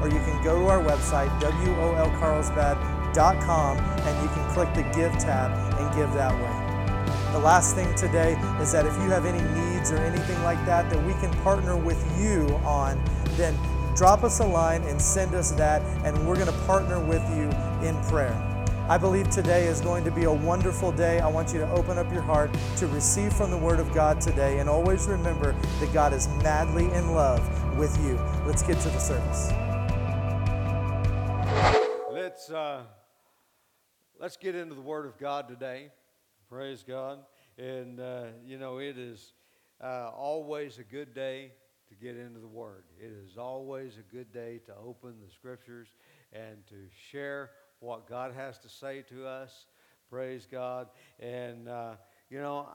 or 0.00 0.08
you 0.08 0.20
can 0.20 0.40
go 0.42 0.58
to 0.60 0.68
our 0.68 0.82
website, 0.82 1.30
wolcarlsbad.com, 1.40 3.78
and 3.78 4.22
you 4.22 4.28
can 4.34 4.50
click 4.52 4.72
the 4.74 4.82
Give 4.94 5.16
tab 5.18 5.50
and 5.80 5.94
give 5.96 6.12
that 6.12 6.34
way. 6.34 6.52
The 7.32 7.38
last 7.38 7.74
thing 7.74 7.92
today 7.94 8.36
is 8.60 8.70
that 8.72 8.86
if 8.86 8.94
you 8.94 9.10
have 9.10 9.26
any 9.26 9.42
needs 9.58 9.92
or 9.92 9.98
anything 9.98 10.42
like 10.42 10.64
that 10.64 10.88
that 10.88 11.04
we 11.04 11.12
can 11.14 11.30
partner 11.42 11.76
with 11.76 12.02
you 12.18 12.46
on, 12.64 12.98
then 13.36 13.54
drop 13.94 14.24
us 14.24 14.40
a 14.40 14.46
line 14.46 14.82
and 14.84 14.98
send 15.00 15.34
us 15.34 15.50
that, 15.52 15.82
and 16.04 16.26
we're 16.26 16.36
going 16.36 16.46
to 16.46 16.58
partner 16.64 16.98
with 16.98 17.22
you 17.36 17.50
in 17.86 17.94
prayer. 18.04 18.34
I 18.88 18.98
believe 18.98 19.28
today 19.30 19.66
is 19.66 19.80
going 19.80 20.04
to 20.04 20.12
be 20.12 20.24
a 20.24 20.32
wonderful 20.32 20.92
day. 20.92 21.18
I 21.18 21.26
want 21.26 21.52
you 21.52 21.58
to 21.58 21.68
open 21.72 21.98
up 21.98 22.12
your 22.12 22.22
heart 22.22 22.56
to 22.76 22.86
receive 22.86 23.32
from 23.32 23.50
the 23.50 23.58
Word 23.58 23.80
of 23.80 23.92
God 23.92 24.20
today, 24.20 24.60
and 24.60 24.68
always 24.68 25.08
remember 25.08 25.56
that 25.80 25.92
God 25.92 26.12
is 26.12 26.28
madly 26.42 26.84
in 26.92 27.12
love 27.12 27.42
with 27.76 27.98
you. 28.04 28.16
Let's 28.46 28.62
get 28.62 28.78
to 28.80 28.88
the 28.88 29.00
service. 29.00 29.50
Let's 32.46 32.54
uh, 32.54 32.82
let's 34.20 34.36
get 34.36 34.54
into 34.54 34.76
the 34.76 34.80
Word 34.80 35.04
of 35.04 35.18
God 35.18 35.48
today. 35.48 35.90
Praise 36.48 36.84
God, 36.86 37.18
and 37.58 37.98
uh, 37.98 38.26
you 38.44 38.56
know 38.56 38.78
it 38.78 38.96
is 38.96 39.32
uh, 39.82 40.10
always 40.16 40.78
a 40.78 40.84
good 40.84 41.12
day 41.12 41.50
to 41.88 41.96
get 41.96 42.16
into 42.16 42.38
the 42.38 42.46
Word. 42.46 42.84
It 43.00 43.10
is 43.10 43.36
always 43.36 43.98
a 43.98 44.14
good 44.14 44.32
day 44.32 44.60
to 44.66 44.72
open 44.76 45.14
the 45.26 45.32
Scriptures 45.32 45.88
and 46.32 46.64
to 46.68 46.76
share 47.10 47.50
what 47.80 48.08
God 48.08 48.32
has 48.32 48.58
to 48.58 48.68
say 48.68 49.02
to 49.08 49.26
us. 49.26 49.66
Praise 50.08 50.46
God, 50.48 50.86
and 51.18 51.68
uh, 51.68 51.94
you 52.30 52.38
know 52.38 52.68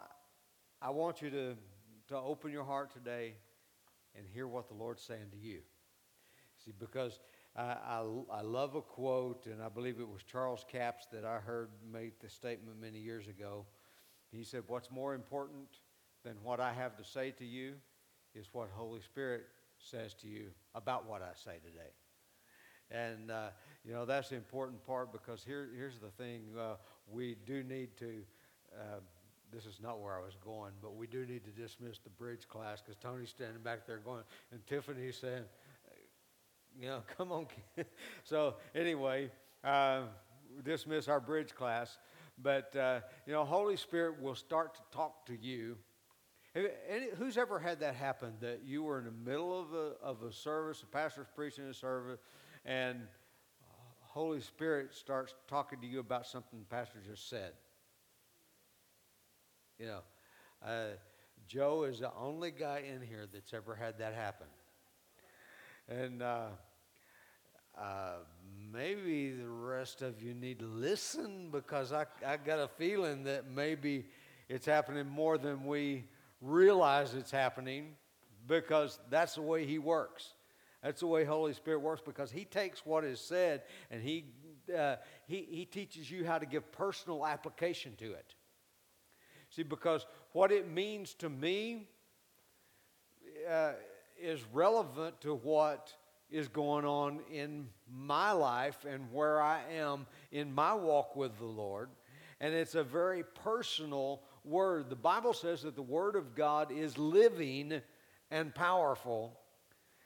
I 0.81 0.90
want 0.90 1.22
you 1.22 1.30
to 1.30 1.56
to 2.09 2.18
open 2.18 2.52
your 2.52 2.66
heart 2.66 2.92
today 2.92 3.36
and 4.18 4.26
hear 4.34 4.48
what 4.48 4.68
the 4.68 4.74
Lord's 4.76 5.02
saying 5.02 5.30
to 5.31 5.38
you. 5.38 5.59
See, 6.66 6.74
because 6.78 7.20
I, 7.56 8.02
I, 8.32 8.42
love 8.42 8.76
a 8.76 8.82
quote, 8.82 9.46
and 9.46 9.62
I 9.62 9.68
believe 9.68 10.00
it 10.00 10.08
was 10.08 10.24
Charles 10.24 10.66
Capps 10.72 11.06
that 11.12 11.26
I 11.26 11.40
heard 11.40 11.70
make 11.92 12.20
the 12.20 12.30
statement 12.30 12.80
many 12.80 13.00
years 13.00 13.28
ago. 13.28 13.66
He 14.32 14.44
said, 14.44 14.64
What's 14.68 14.90
more 14.90 15.14
important 15.14 15.68
than 16.24 16.36
what 16.44 16.62
I 16.62 16.72
have 16.72 16.96
to 16.98 17.04
say 17.04 17.32
to 17.32 17.46
you 17.46 17.74
is 18.34 18.48
what 18.54 18.70
Holy 18.74 19.02
Spirit 19.02 19.48
says 19.80 20.14
to 20.16 20.28
you 20.28 20.48
about 20.76 21.06
what 21.10 21.22
I 21.22 21.32
say 21.34 21.58
today. 21.66 21.92
And, 22.90 23.32
uh, 23.32 23.50
you 23.84 23.94
know, 23.94 24.06
that's 24.06 24.30
the 24.30 24.36
important 24.36 24.86
part 24.86 25.12
because 25.12 25.44
here, 25.44 25.70
here's 25.76 26.00
the 26.00 26.10
thing 26.10 26.44
uh, 26.58 26.76
we 27.10 27.36
do 27.46 27.64
need 27.64 27.98
to. 27.98 28.22
Uh, 28.74 29.00
this 29.52 29.66
is 29.66 29.80
not 29.82 30.00
where 30.00 30.18
I 30.18 30.24
was 30.24 30.38
going, 30.44 30.72
but 30.82 30.96
we 30.96 31.08
do 31.08 31.26
need 31.26 31.44
to 31.44 31.52
dismiss 31.52 32.00
the 32.00 32.10
bridge 32.10 32.48
class 32.48 32.82
because 32.82 32.96
Tony's 32.96 33.30
standing 33.30 33.62
back 33.62 33.86
there 33.86 33.98
going, 33.98 34.24
and 34.54 34.66
Tiffany's 34.66 35.18
saying, 35.18 35.44
you 36.80 36.88
know, 36.88 37.04
come 37.18 37.32
on. 37.32 37.48
so 38.24 38.56
anyway, 38.76 39.30
uh, 39.64 40.02
dismiss 40.64 41.08
our 41.08 41.20
bridge 41.20 41.56
class. 41.56 41.98
But, 42.42 42.76
uh, 42.76 43.02
you 43.28 43.34
know, 43.34 43.46
Holy 43.46 43.78
Spirit 43.78 44.22
will 44.22 44.36
start 44.36 44.76
to 44.76 44.82
talk 44.92 45.26
to 45.28 45.38
you. 45.40 45.78
Any, 46.56 47.08
who's 47.18 47.38
ever 47.38 47.60
had 47.60 47.80
that 47.80 47.96
happen 47.96 48.34
that 48.42 48.62
you 48.66 48.84
were 48.84 49.00
in 49.00 49.06
the 49.06 49.12
middle 49.12 49.58
of 49.58 49.74
a, 49.74 49.94
of 50.04 50.24
a 50.24 50.34
service, 50.34 50.84
a 50.84 50.86
pastor's 50.86 51.28
preaching 51.34 51.66
a 51.66 51.74
service, 51.74 52.20
and 52.66 53.00
Holy 54.02 54.42
Spirit 54.42 54.94
starts 54.94 55.34
talking 55.48 55.80
to 55.80 55.88
you 55.88 56.00
about 56.00 56.28
something 56.28 56.60
the 56.60 56.66
pastor 56.66 57.00
just 57.06 57.30
said? 57.30 57.54
You 59.80 59.86
know, 59.86 60.00
uh, 60.66 60.96
Joe 61.48 61.84
is 61.84 62.00
the 62.00 62.12
only 62.20 62.52
guy 62.52 62.84
in 62.94 63.02
here 63.02 63.28
that's 63.31 63.54
ever 63.54 63.74
had 63.74 64.00
that 64.00 64.14
happen. 64.14 64.48
And 65.91 66.22
uh, 66.22 66.46
uh, 67.78 68.13
maybe 68.72 69.31
the 69.31 69.50
rest 69.50 70.02
of 70.02 70.22
you 70.22 70.34
need 70.34 70.59
to 70.59 70.66
listen 70.66 71.50
because 71.52 71.91
I, 71.91 72.06
I 72.25 72.38
got 72.38 72.59
a 72.59 72.69
feeling 72.69 73.25
that 73.25 73.52
maybe 73.52 74.06
it's 74.47 74.66
happening 74.66 75.06
more 75.06 75.38
than 75.38 75.66
we 75.66 76.06
realize 76.40 77.13
it's 77.13 77.31
happening 77.31 77.96
because 78.47 79.00
that's 79.09 79.35
the 79.35 79.41
way 79.41 79.66
He 79.66 79.80
works. 79.80 80.34
That's 80.81 81.01
the 81.01 81.07
way 81.07 81.25
Holy 81.25 81.51
Spirit 81.51 81.80
works 81.80 82.01
because 82.06 82.31
He 82.31 82.46
takes 82.46 82.85
what 82.85 83.03
is 83.03 83.19
said 83.19 83.63
and 83.90 84.01
He, 84.01 84.28
uh, 84.74 84.96
he, 85.28 85.46
he 85.50 85.66
teaches 85.66 86.09
you 86.09 86.25
how 86.25 86.38
to 86.38 86.46
give 86.46 86.72
personal 86.72 87.25
application 87.25 87.97
to 87.97 88.13
it. 88.13 88.34
See, 89.50 89.63
because 89.63 90.06
what 90.31 90.53
it 90.53 90.72
means 90.72 91.16
to 91.16 91.28
me 91.28 91.90
uh, 93.50 93.72
is 94.22 94.42
relevant 94.54 95.20
to 95.22 95.36
what 95.36 95.94
is 96.30 96.48
going 96.48 96.86
on 96.86 97.20
in 97.32 97.68
my 97.92 98.32
life 98.32 98.86
and 98.90 99.12
where 99.12 99.42
I 99.42 99.59
am 99.74 100.06
in 100.32 100.54
my 100.54 100.74
walk 100.74 101.16
with 101.16 101.38
the 101.38 101.46
Lord. 101.46 101.90
And 102.40 102.54
it's 102.54 102.76
a 102.76 102.84
very 102.84 103.24
personal 103.24 104.22
word. 104.44 104.90
The 104.90 104.96
Bible 104.96 105.34
says 105.34 105.62
that 105.64 105.76
the 105.76 105.81
Word 105.81 106.16
of 106.16 106.34
God 106.36 106.72
is 106.72 106.98
living 106.98 107.81
and 108.31 108.56
powerful 108.56 109.38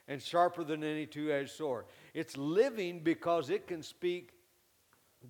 and 0.08 0.20
sharper 0.20 0.64
than 0.64 0.84
any 0.84 1.06
two 1.06 1.32
edged 1.32 1.50
sword. 1.50 1.86
It's 2.12 2.36
living 2.36 3.00
because 3.00 3.50
it 3.50 3.66
can 3.66 3.82
speak 3.82 4.32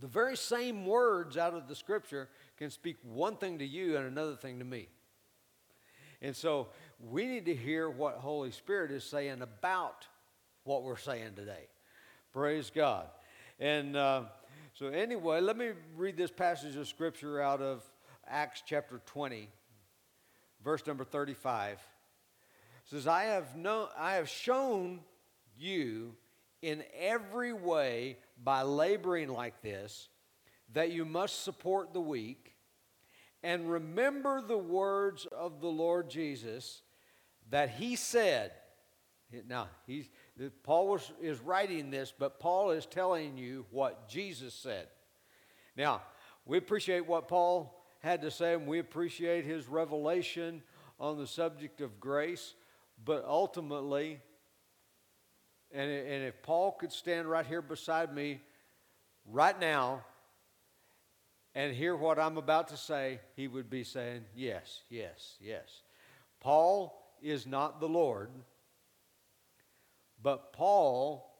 the 0.00 0.06
very 0.06 0.36
same 0.36 0.84
words 0.84 1.36
out 1.36 1.54
of 1.54 1.68
the 1.68 1.74
Scripture 1.74 2.28
can 2.56 2.70
speak 2.70 2.96
one 3.02 3.36
thing 3.36 3.58
to 3.58 3.66
you 3.66 3.96
and 3.96 4.06
another 4.06 4.34
thing 4.34 4.58
to 4.58 4.64
me. 4.64 4.88
And 6.20 6.34
so 6.34 6.68
we 6.98 7.26
need 7.26 7.46
to 7.46 7.54
hear 7.54 7.88
what 7.90 8.14
Holy 8.14 8.50
Spirit 8.50 8.90
is 8.90 9.04
saying 9.04 9.42
about 9.42 10.06
what 10.64 10.82
we're 10.82 10.96
saying 10.96 11.34
today. 11.36 11.68
Praise 12.32 12.70
God. 12.74 13.06
And 13.58 13.96
uh, 13.96 14.22
so, 14.74 14.88
anyway, 14.88 15.40
let 15.40 15.56
me 15.56 15.70
read 15.96 16.16
this 16.16 16.30
passage 16.30 16.76
of 16.76 16.88
Scripture 16.88 17.40
out 17.40 17.60
of 17.60 17.82
Acts 18.28 18.62
chapter 18.66 19.00
20, 19.06 19.48
verse 20.64 20.86
number 20.86 21.04
35. 21.04 21.72
It 21.72 21.80
says, 22.84 23.06
I 23.06 23.24
have, 23.24 23.56
no, 23.56 23.88
I 23.98 24.14
have 24.14 24.28
shown 24.28 25.00
you 25.58 26.14
in 26.62 26.82
every 26.98 27.52
way 27.52 28.18
by 28.42 28.62
laboring 28.62 29.28
like 29.28 29.62
this 29.62 30.08
that 30.72 30.90
you 30.90 31.04
must 31.04 31.44
support 31.44 31.92
the 31.92 32.00
weak 32.00 32.54
and 33.42 33.70
remember 33.70 34.40
the 34.40 34.58
words 34.58 35.26
of 35.26 35.60
the 35.60 35.68
Lord 35.68 36.10
Jesus 36.10 36.82
that 37.50 37.70
he 37.70 37.96
said. 37.96 38.52
Now, 39.48 39.68
he's, 39.86 40.08
Paul 40.62 40.88
was, 40.88 41.12
is 41.20 41.40
writing 41.40 41.90
this, 41.90 42.12
but 42.16 42.38
Paul 42.38 42.70
is 42.70 42.86
telling 42.86 43.36
you 43.36 43.66
what 43.70 44.08
Jesus 44.08 44.54
said. 44.54 44.86
Now, 45.76 46.02
we 46.44 46.58
appreciate 46.58 47.06
what 47.06 47.28
Paul 47.28 47.84
had 48.00 48.22
to 48.22 48.30
say, 48.30 48.54
and 48.54 48.66
we 48.66 48.78
appreciate 48.78 49.44
his 49.44 49.66
revelation 49.66 50.62
on 50.98 51.18
the 51.18 51.26
subject 51.26 51.80
of 51.80 52.00
grace, 52.00 52.54
but 53.04 53.24
ultimately, 53.26 54.20
and, 55.72 55.90
and 55.90 56.24
if 56.24 56.40
Paul 56.42 56.72
could 56.72 56.92
stand 56.92 57.28
right 57.28 57.44
here 57.44 57.60
beside 57.60 58.14
me 58.14 58.40
right 59.26 59.58
now 59.58 60.04
and 61.54 61.74
hear 61.74 61.96
what 61.96 62.18
I'm 62.18 62.36
about 62.38 62.68
to 62.68 62.76
say, 62.76 63.20
he 63.34 63.48
would 63.48 63.68
be 63.68 63.82
saying, 63.82 64.24
Yes, 64.34 64.82
yes, 64.88 65.36
yes. 65.40 65.82
Paul 66.40 67.05
is 67.22 67.46
not 67.46 67.80
the 67.80 67.88
Lord, 67.88 68.30
but 70.22 70.52
Paul 70.52 71.32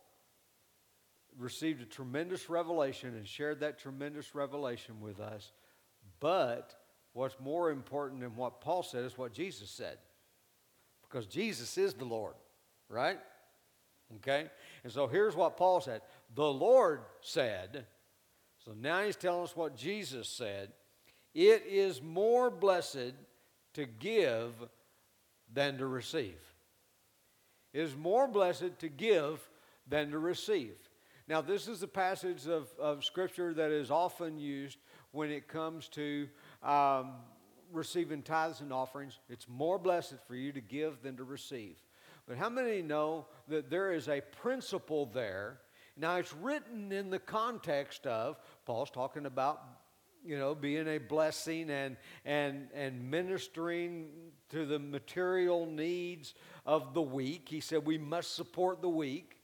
received 1.39 1.83
a 1.83 1.87
tremendous 1.87 2.49
revelation 2.49 3.15
and 3.15 3.27
shared 3.27 3.61
that 3.61 3.79
tremendous 3.79 4.35
revelation 4.35 5.01
with 5.01 5.21
us. 5.21 5.53
But 6.21 6.75
what's 7.13 7.37
more 7.41 7.71
important 7.71 8.21
than 8.21 8.37
what 8.37 8.61
Paul 8.61 8.83
said 8.83 9.05
is 9.05 9.19
what 9.19 9.33
Jesus 9.33 9.71
said. 9.71 9.99
Because 11.03 11.27
Jesus 11.27 11.79
is 11.79 11.95
the 11.95 12.05
Lord, 12.05 12.35
right? 12.89 13.19
Okay? 14.17 14.47
And 14.85 14.93
so 14.93 15.07
here's 15.07 15.37
what 15.37 15.57
Paul 15.57 15.81
said 15.81 16.03
The 16.35 16.51
Lord 16.51 17.01
said, 17.21 17.87
so 18.65 18.73
now 18.73 19.03
he's 19.03 19.17
telling 19.17 19.45
us 19.45 19.57
what 19.57 19.77
Jesus 19.77 20.29
said. 20.29 20.73
It 21.35 21.65
is 21.69 22.03
more 22.03 22.51
blessed 22.51 23.13
to 23.75 23.87
give 23.87 24.53
than 25.53 25.79
to 25.79 25.87
receive. 25.87 26.39
It 27.73 27.81
is 27.81 27.97
more 27.97 28.27
blessed 28.27 28.79
to 28.79 28.89
give 28.89 29.49
than 29.87 30.11
to 30.11 30.19
receive. 30.19 30.77
Now, 31.29 31.41
this 31.41 31.67
is 31.67 31.83
a 31.83 31.89
passage 31.89 32.47
of, 32.47 32.69
of 32.79 33.05
Scripture 33.05 33.53
that 33.55 33.71
is 33.71 33.91
often 33.91 34.39
used 34.39 34.79
when 35.11 35.31
it 35.31 35.49
comes 35.49 35.89
to 35.89 36.29
um, 36.63 37.15
receiving 37.73 38.23
tithes 38.23 38.61
and 38.61 38.73
offerings. 38.73 39.19
It's 39.29 39.49
more 39.49 39.79
blessed 39.79 40.17
for 40.29 40.37
you 40.37 40.53
to 40.53 40.61
give 40.61 41.03
than 41.03 41.17
to 41.17 41.25
receive. 41.25 41.77
But 42.29 42.39
how 42.39 42.49
many 42.49 42.83
know 42.83 43.27
that 43.49 43.71
there 43.71 43.93
is 43.93 44.09
a 44.09 44.21
principle 44.41 45.07
there? 45.07 45.59
Now, 45.97 46.17
it's 46.17 46.35
written 46.35 46.93
in 46.93 47.11
the 47.11 47.19
context 47.19 48.07
of 48.07 48.39
Paul's 48.65 48.91
talking 48.91 49.27
about 49.27 49.63
you 50.27 50.39
know, 50.39 50.55
being 50.55 50.89
a 50.89 50.99
blessing 50.99 51.71
and, 51.71 51.97
and, 52.25 52.69
and 52.75 53.11
ministering 53.11 54.09
to 54.51 54.67
the 54.67 54.79
material 54.79 55.67
needs 55.67 56.35
of 56.65 56.95
the 56.95 57.03
weak. 57.03 57.49
He 57.49 57.61
said 57.61 57.87
we 57.87 57.99
must 57.99 58.35
support 58.35 58.83
the 58.83 58.89
weak. 58.89 59.39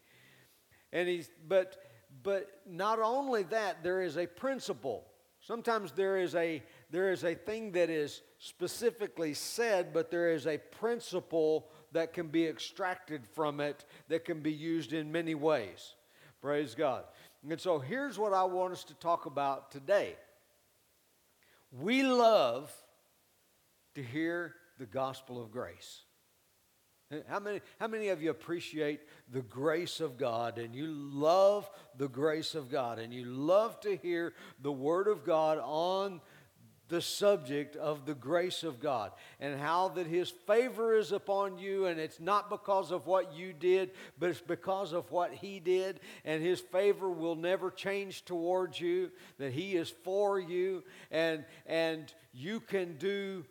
And 0.92 1.08
he's, 1.08 1.30
but, 1.48 1.76
but 2.22 2.48
not 2.66 2.98
only 2.98 3.44
that, 3.44 3.82
there 3.82 4.02
is 4.02 4.16
a 4.16 4.26
principle. 4.26 5.04
Sometimes 5.40 5.92
there 5.92 6.18
is 6.18 6.34
a, 6.34 6.62
there 6.90 7.10
is 7.10 7.24
a 7.24 7.34
thing 7.34 7.72
that 7.72 7.90
is 7.90 8.22
specifically 8.38 9.34
said, 9.34 9.92
but 9.92 10.10
there 10.10 10.32
is 10.32 10.46
a 10.46 10.58
principle 10.58 11.68
that 11.92 12.12
can 12.12 12.28
be 12.28 12.46
extracted 12.46 13.26
from 13.26 13.60
it 13.60 13.84
that 14.08 14.24
can 14.24 14.40
be 14.40 14.52
used 14.52 14.92
in 14.92 15.10
many 15.10 15.34
ways. 15.34 15.94
Praise 16.40 16.74
God. 16.74 17.04
And 17.48 17.60
so 17.60 17.78
here's 17.78 18.18
what 18.18 18.32
I 18.32 18.44
want 18.44 18.72
us 18.72 18.84
to 18.84 18.94
talk 18.94 19.26
about 19.26 19.72
today. 19.72 20.16
We 21.72 22.02
love 22.02 22.70
to 23.94 24.02
hear 24.02 24.54
the 24.78 24.86
gospel 24.86 25.42
of 25.42 25.50
grace. 25.50 26.02
How 27.28 27.40
many, 27.40 27.60
how 27.78 27.88
many 27.88 28.08
of 28.08 28.22
you 28.22 28.30
appreciate 28.30 29.00
the 29.30 29.42
grace 29.42 30.00
of 30.00 30.16
God 30.16 30.58
and 30.58 30.74
you 30.74 30.86
love 30.86 31.68
the 31.98 32.08
grace 32.08 32.54
of 32.54 32.70
God 32.70 32.98
and 32.98 33.12
you 33.12 33.24
love 33.26 33.78
to 33.80 33.96
hear 33.96 34.32
the 34.60 34.72
Word 34.72 35.08
of 35.08 35.24
God 35.24 35.58
on 35.62 36.22
the 36.88 37.00
subject 37.00 37.76
of 37.76 38.04
the 38.04 38.14
grace 38.14 38.62
of 38.64 38.80
God 38.80 39.12
and 39.40 39.58
how 39.58 39.88
that 39.90 40.06
His 40.06 40.30
favor 40.46 40.94
is 40.94 41.12
upon 41.12 41.58
you, 41.58 41.86
and 41.86 41.98
it's 41.98 42.20
not 42.20 42.50
because 42.50 42.90
of 42.90 43.06
what 43.06 43.34
you 43.34 43.52
did, 43.52 43.92
but 44.18 44.30
it's 44.30 44.40
because 44.40 44.92
of 44.92 45.10
what 45.10 45.32
He 45.32 45.60
did, 45.60 46.00
and 46.24 46.42
His 46.42 46.60
favor 46.60 47.10
will 47.10 47.36
never 47.36 47.70
change 47.70 48.24
towards 48.24 48.80
you, 48.80 49.10
that 49.38 49.52
He 49.52 49.76
is 49.76 49.90
for 50.04 50.38
you, 50.38 50.82
and, 51.10 51.44
and 51.66 52.12
you 52.32 52.60
can 52.60 52.96
do. 52.98 53.44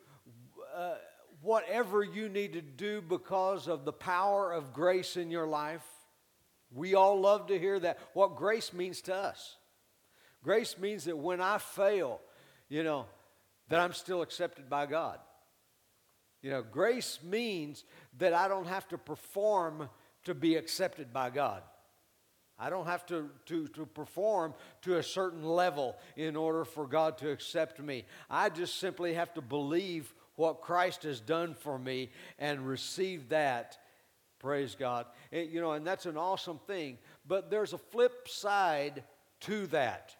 Uh, 0.74 0.94
whatever 1.42 2.04
you 2.04 2.28
need 2.28 2.52
to 2.52 2.62
do 2.62 3.02
because 3.02 3.66
of 3.66 3.84
the 3.84 3.92
power 3.92 4.52
of 4.52 4.72
grace 4.72 5.16
in 5.16 5.30
your 5.30 5.46
life. 5.46 5.82
We 6.72 6.94
all 6.94 7.20
love 7.20 7.48
to 7.48 7.58
hear 7.58 7.78
that. 7.80 7.98
What 8.14 8.36
grace 8.36 8.72
means 8.72 9.02
to 9.02 9.14
us. 9.14 9.56
Grace 10.42 10.78
means 10.78 11.04
that 11.04 11.18
when 11.18 11.40
I 11.40 11.58
fail, 11.58 12.20
you 12.68 12.82
know, 12.82 13.06
that 13.72 13.80
I'm 13.80 13.94
still 13.94 14.20
accepted 14.20 14.68
by 14.68 14.84
God. 14.84 15.18
You 16.42 16.50
know, 16.50 16.62
grace 16.62 17.20
means 17.22 17.84
that 18.18 18.34
I 18.34 18.46
don't 18.46 18.66
have 18.66 18.86
to 18.88 18.98
perform 18.98 19.88
to 20.24 20.34
be 20.34 20.56
accepted 20.56 21.10
by 21.10 21.30
God. 21.30 21.62
I 22.58 22.68
don't 22.68 22.84
have 22.84 23.06
to, 23.06 23.30
to, 23.46 23.68
to 23.68 23.86
perform 23.86 24.52
to 24.82 24.98
a 24.98 25.02
certain 25.02 25.42
level 25.42 25.96
in 26.16 26.36
order 26.36 26.66
for 26.66 26.86
God 26.86 27.16
to 27.18 27.30
accept 27.30 27.80
me. 27.80 28.04
I 28.28 28.50
just 28.50 28.76
simply 28.78 29.14
have 29.14 29.32
to 29.32 29.40
believe 29.40 30.12
what 30.34 30.60
Christ 30.60 31.04
has 31.04 31.18
done 31.18 31.54
for 31.54 31.78
me 31.78 32.10
and 32.38 32.68
receive 32.68 33.30
that. 33.30 33.78
Praise 34.38 34.76
God. 34.78 35.06
And, 35.32 35.50
you 35.50 35.62
know, 35.62 35.72
and 35.72 35.86
that's 35.86 36.04
an 36.04 36.18
awesome 36.18 36.60
thing. 36.66 36.98
But 37.26 37.50
there's 37.50 37.72
a 37.72 37.78
flip 37.78 38.28
side 38.28 39.02
to 39.40 39.66
that. 39.68 40.14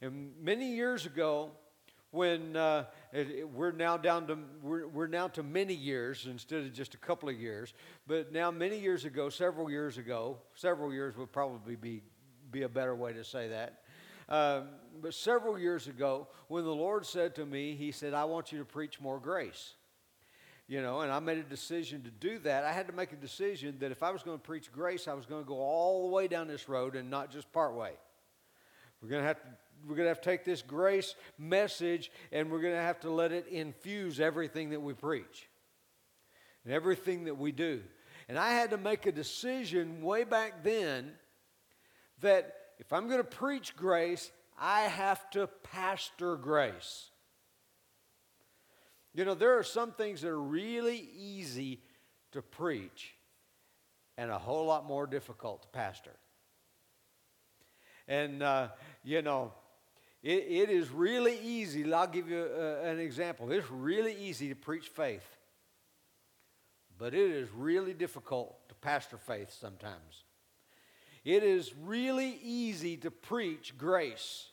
And 0.00 0.32
many 0.40 0.72
years 0.72 1.04
ago, 1.04 1.50
when 2.10 2.56
uh, 2.56 2.84
we're 3.52 3.72
now 3.72 3.96
down 3.96 4.26
to 4.26 4.38
we're, 4.62 4.86
we're 4.88 5.06
now 5.06 5.28
to 5.28 5.42
many 5.42 5.74
years 5.74 6.26
instead 6.30 6.64
of 6.64 6.72
just 6.72 6.94
a 6.94 6.98
couple 6.98 7.28
of 7.28 7.38
years. 7.38 7.74
But 8.06 8.32
now 8.32 8.50
many 8.50 8.78
years 8.78 9.04
ago 9.04 9.28
several 9.28 9.70
years 9.70 9.98
ago 9.98 10.38
several 10.54 10.92
years 10.92 11.16
would 11.16 11.32
probably 11.32 11.76
be 11.76 12.02
be 12.50 12.62
a 12.62 12.68
better 12.68 12.94
way 12.94 13.12
to 13.12 13.24
say 13.24 13.48
that. 13.48 13.82
Um, 14.30 14.68
but 15.00 15.14
several 15.14 15.58
years 15.58 15.86
ago 15.86 16.28
when 16.48 16.64
the 16.64 16.74
lord 16.74 17.06
said 17.06 17.34
to 17.36 17.46
me 17.46 17.74
he 17.74 17.92
said 17.92 18.12
i 18.12 18.24
want 18.24 18.52
you 18.52 18.58
to 18.58 18.64
preach 18.64 19.00
more 19.00 19.18
grace. 19.18 19.74
You 20.66 20.82
know 20.82 21.00
and 21.00 21.12
i 21.12 21.18
made 21.18 21.38
a 21.38 21.42
decision 21.42 22.02
to 22.02 22.10
do 22.10 22.38
that. 22.40 22.64
I 22.64 22.72
had 22.72 22.86
to 22.86 22.92
make 22.94 23.12
a 23.12 23.16
decision 23.16 23.76
that 23.80 23.92
if 23.92 24.02
i 24.02 24.10
was 24.10 24.22
going 24.22 24.38
to 24.38 24.42
preach 24.42 24.72
grace 24.72 25.08
i 25.08 25.14
was 25.14 25.26
going 25.26 25.42
to 25.42 25.48
go 25.48 25.58
all 25.58 26.08
the 26.08 26.14
way 26.14 26.26
down 26.26 26.48
this 26.48 26.68
road 26.70 26.96
and 26.96 27.10
not 27.10 27.30
just 27.30 27.52
part 27.52 27.74
way. 27.74 27.92
We're 29.02 29.10
going 29.10 29.22
to 29.22 29.28
have 29.28 29.40
to 29.42 29.48
we're 29.86 29.96
going 29.96 30.04
to 30.04 30.10
have 30.10 30.20
to 30.20 30.30
take 30.30 30.44
this 30.44 30.62
grace 30.62 31.14
message 31.38 32.10
and 32.32 32.50
we're 32.50 32.60
going 32.60 32.74
to 32.74 32.80
have 32.80 33.00
to 33.00 33.10
let 33.10 33.32
it 33.32 33.46
infuse 33.48 34.20
everything 34.20 34.70
that 34.70 34.80
we 34.80 34.94
preach 34.94 35.48
and 36.64 36.72
everything 36.72 37.24
that 37.24 37.38
we 37.38 37.52
do. 37.52 37.82
And 38.28 38.38
I 38.38 38.50
had 38.50 38.70
to 38.70 38.76
make 38.76 39.06
a 39.06 39.12
decision 39.12 40.02
way 40.02 40.24
back 40.24 40.62
then 40.62 41.12
that 42.20 42.54
if 42.78 42.92
I'm 42.92 43.06
going 43.06 43.20
to 43.20 43.24
preach 43.24 43.74
grace, 43.76 44.30
I 44.60 44.82
have 44.82 45.30
to 45.30 45.46
pastor 45.46 46.36
grace. 46.36 47.10
You 49.14 49.24
know, 49.24 49.34
there 49.34 49.58
are 49.58 49.62
some 49.62 49.92
things 49.92 50.20
that 50.20 50.28
are 50.28 50.40
really 50.40 51.08
easy 51.16 51.80
to 52.32 52.42
preach 52.42 53.14
and 54.16 54.30
a 54.30 54.38
whole 54.38 54.66
lot 54.66 54.84
more 54.84 55.06
difficult 55.06 55.62
to 55.62 55.68
pastor. 55.68 56.14
And, 58.06 58.42
uh, 58.42 58.68
you 59.04 59.22
know, 59.22 59.52
it, 60.22 60.44
it 60.48 60.70
is 60.70 60.90
really 60.90 61.38
easy. 61.38 61.92
I'll 61.92 62.06
give 62.06 62.28
you 62.28 62.44
a, 62.44 62.82
an 62.90 62.98
example. 62.98 63.50
It's 63.52 63.70
really 63.70 64.14
easy 64.14 64.48
to 64.48 64.54
preach 64.54 64.88
faith, 64.88 65.26
but 66.96 67.14
it 67.14 67.30
is 67.30 67.48
really 67.52 67.94
difficult 67.94 68.68
to 68.68 68.74
pastor 68.74 69.16
faith 69.16 69.52
sometimes. 69.52 70.24
It 71.24 71.42
is 71.42 71.74
really 71.84 72.38
easy 72.42 72.96
to 72.98 73.10
preach 73.10 73.76
grace, 73.76 74.46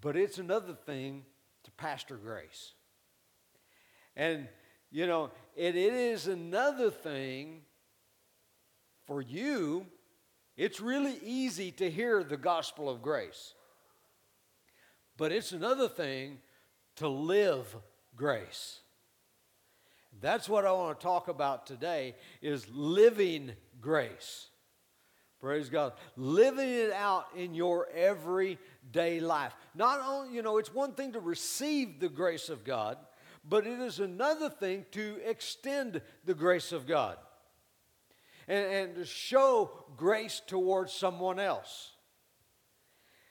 but 0.00 0.16
it's 0.16 0.38
another 0.38 0.74
thing 0.74 1.24
to 1.64 1.70
pastor 1.72 2.16
grace. 2.16 2.72
And, 4.16 4.48
you 4.90 5.06
know, 5.06 5.30
it 5.56 5.76
is 5.76 6.26
another 6.26 6.90
thing 6.90 7.62
for 9.06 9.20
you. 9.20 9.86
It's 10.56 10.80
really 10.80 11.18
easy 11.22 11.72
to 11.72 11.90
hear 11.90 12.22
the 12.22 12.36
gospel 12.36 12.88
of 12.88 13.02
grace. 13.02 13.54
But 15.16 15.32
it's 15.32 15.52
another 15.52 15.88
thing 15.88 16.38
to 16.96 17.08
live 17.08 17.74
grace. 18.16 18.80
That's 20.20 20.48
what 20.48 20.64
I 20.64 20.72
want 20.72 20.98
to 20.98 21.04
talk 21.04 21.28
about 21.28 21.66
today 21.66 22.14
is 22.40 22.66
living 22.70 23.52
grace. 23.80 24.48
Praise 25.40 25.68
God. 25.68 25.92
Living 26.16 26.70
it 26.70 26.92
out 26.92 27.26
in 27.36 27.54
your 27.54 27.88
everyday 27.94 29.20
life. 29.20 29.54
Not 29.74 30.00
only, 30.00 30.34
you 30.34 30.42
know, 30.42 30.58
it's 30.58 30.72
one 30.72 30.92
thing 30.92 31.12
to 31.12 31.20
receive 31.20 32.00
the 32.00 32.08
grace 32.08 32.48
of 32.48 32.64
God, 32.64 32.96
but 33.46 33.66
it 33.66 33.78
is 33.80 33.98
another 33.98 34.48
thing 34.48 34.86
to 34.92 35.18
extend 35.24 36.00
the 36.24 36.34
grace 36.34 36.72
of 36.72 36.86
God 36.86 37.18
and, 38.48 38.64
and 38.64 38.94
to 38.94 39.04
show 39.04 39.70
grace 39.96 40.40
towards 40.46 40.92
someone 40.92 41.38
else. 41.38 41.92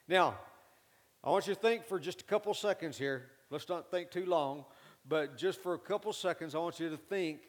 Now, 0.08 0.38
I 1.24 1.30
want 1.30 1.48
you 1.48 1.56
to 1.56 1.60
think 1.60 1.86
for 1.86 2.00
just 2.00 2.22
a 2.22 2.25
couple 2.25 2.53
seconds 2.53 2.98
here. 2.98 3.30
Let's 3.50 3.70
not 3.70 3.89
think 3.89 4.12
too 4.12 4.25
long, 4.25 4.65
but 5.08 5.38
just 5.38 5.62
for 5.63 5.74
a 5.74 5.80
couple 5.80 6.12
seconds, 6.12 6.53
I 6.53 6.58
want 6.58 6.82
you 6.82 6.89
to 6.89 6.98
think 6.98 7.39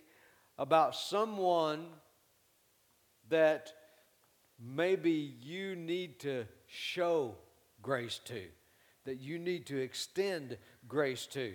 about 0.57 0.95
someone 0.95 1.87
that 3.31 3.73
maybe 4.61 5.35
you 5.41 5.75
need 5.75 6.21
to 6.21 6.45
show 6.67 7.35
grace 7.83 8.21
to, 8.27 8.43
that 9.07 9.17
you 9.17 9.41
need 9.41 9.67
to 9.67 9.81
extend 9.81 10.57
grace 10.87 11.27
to. 11.27 11.55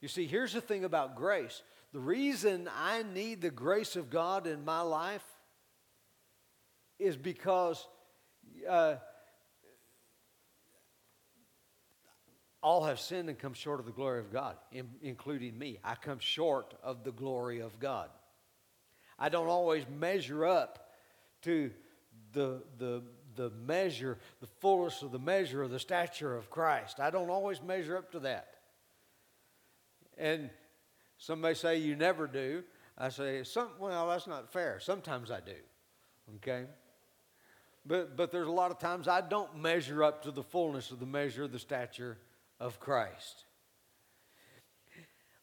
You 0.00 0.08
see, 0.08 0.26
here's 0.26 0.54
the 0.54 0.62
thing 0.62 0.84
about 0.84 1.16
grace 1.16 1.62
the 1.92 2.00
reason 2.00 2.68
I 2.76 3.02
need 3.02 3.42
the 3.42 3.50
grace 3.50 3.94
of 3.94 4.08
God 4.08 4.46
in 4.46 4.64
my 4.64 4.80
life 4.80 5.24
is 6.98 7.16
because. 7.16 7.86
Uh, 8.66 8.94
all 12.64 12.84
have 12.84 12.98
sinned 12.98 13.28
and 13.28 13.38
come 13.38 13.52
short 13.52 13.78
of 13.78 13.86
the 13.86 13.92
glory 13.92 14.18
of 14.18 14.32
God, 14.32 14.56
in, 14.72 14.88
including 15.02 15.56
me. 15.58 15.78
I 15.84 15.94
come 15.94 16.18
short 16.18 16.74
of 16.82 17.04
the 17.04 17.12
glory 17.12 17.60
of 17.60 17.78
God. 17.78 18.08
I 19.18 19.28
don't 19.28 19.48
always 19.48 19.84
measure 19.88 20.46
up 20.46 20.90
to 21.42 21.70
the, 22.32 22.62
the, 22.78 23.02
the 23.36 23.50
measure, 23.50 24.18
the 24.40 24.48
fullness 24.60 25.02
of 25.02 25.12
the 25.12 25.18
measure 25.18 25.62
of 25.62 25.70
the 25.70 25.78
stature 25.78 26.34
of 26.34 26.48
Christ. 26.48 27.00
I 27.00 27.10
don't 27.10 27.28
always 27.28 27.62
measure 27.62 27.98
up 27.98 28.10
to 28.12 28.20
that. 28.20 28.48
And 30.16 30.48
some 31.18 31.42
may 31.42 31.52
say 31.52 31.76
you 31.76 31.96
never 31.96 32.26
do. 32.26 32.64
I 32.96 33.10
say, 33.10 33.44
some, 33.44 33.68
well, 33.78 34.08
that's 34.08 34.26
not 34.26 34.52
fair. 34.52 34.80
Sometimes 34.80 35.30
I 35.30 35.40
do. 35.40 35.52
Okay? 36.36 36.64
but, 37.86 38.16
but 38.16 38.32
there's 38.32 38.48
a 38.48 38.52
lot 38.52 38.70
of 38.70 38.78
times 38.78 39.06
I 39.06 39.20
don't 39.20 39.60
measure 39.60 40.02
up 40.02 40.22
to 40.22 40.30
the 40.30 40.42
fullness 40.42 40.90
of 40.90 41.00
the 41.00 41.06
measure 41.06 41.44
of 41.44 41.52
the 41.52 41.58
stature 41.58 42.16
of 42.64 42.80
Christ. 42.80 43.44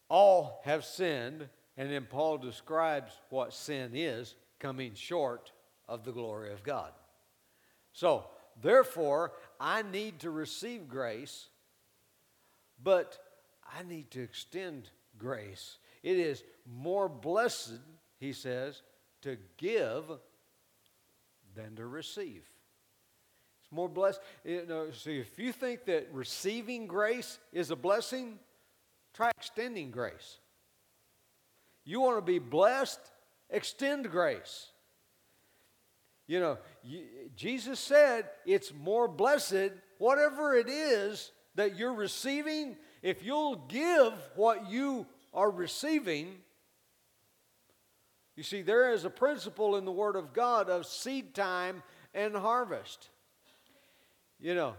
All 0.09 0.59
have 0.65 0.83
sinned, 0.83 1.47
and 1.77 1.91
then 1.91 2.07
Paul 2.09 2.39
describes 2.39 3.11
what 3.29 3.53
sin 3.53 3.91
is 3.93 4.33
coming 4.59 4.95
short 4.95 5.51
of 5.87 6.03
the 6.03 6.11
glory 6.11 6.51
of 6.51 6.63
God. 6.63 6.91
So, 7.93 8.25
therefore, 8.59 9.33
I 9.59 9.83
need 9.83 10.21
to 10.21 10.31
receive 10.31 10.89
grace, 10.89 11.49
but 12.83 13.19
I 13.71 13.83
need 13.83 14.09
to 14.11 14.23
extend 14.23 14.89
grace. 15.19 15.77
It 16.01 16.17
is 16.17 16.43
more 16.65 17.07
blessed, 17.07 17.79
he 18.17 18.33
says, 18.33 18.81
to 19.21 19.37
give 19.57 20.05
than 21.53 21.75
to 21.75 21.85
receive. 21.85 22.49
More 23.71 23.87
blessed. 23.87 24.19
You 24.43 24.65
know, 24.67 24.87
so 24.91 25.09
if 25.09 25.39
you 25.39 25.53
think 25.53 25.85
that 25.85 26.09
receiving 26.11 26.87
grace 26.87 27.39
is 27.53 27.71
a 27.71 27.75
blessing, 27.75 28.37
try 29.13 29.31
extending 29.37 29.91
grace. 29.91 30.39
You 31.85 32.01
want 32.01 32.17
to 32.17 32.21
be 32.21 32.39
blessed, 32.39 32.99
extend 33.49 34.11
grace. 34.11 34.67
You 36.27 36.39
know, 36.39 36.57
you, 36.83 37.03
Jesus 37.35 37.79
said 37.79 38.29
it's 38.45 38.73
more 38.73 39.07
blessed, 39.07 39.71
whatever 39.97 40.55
it 40.55 40.69
is 40.69 41.31
that 41.55 41.77
you're 41.77 41.93
receiving, 41.93 42.77
if 43.01 43.23
you'll 43.23 43.55
give 43.67 44.13
what 44.35 44.69
you 44.69 45.05
are 45.33 45.49
receiving. 45.49 46.35
You 48.35 48.43
see, 48.43 48.61
there 48.61 48.93
is 48.93 49.05
a 49.05 49.09
principle 49.09 49.75
in 49.75 49.85
the 49.85 49.91
Word 49.91 50.15
of 50.15 50.33
God 50.33 50.69
of 50.69 50.85
seed 50.85 51.33
time 51.33 51.83
and 52.13 52.35
harvest. 52.35 53.09
You 54.41 54.55
know, 54.55 54.73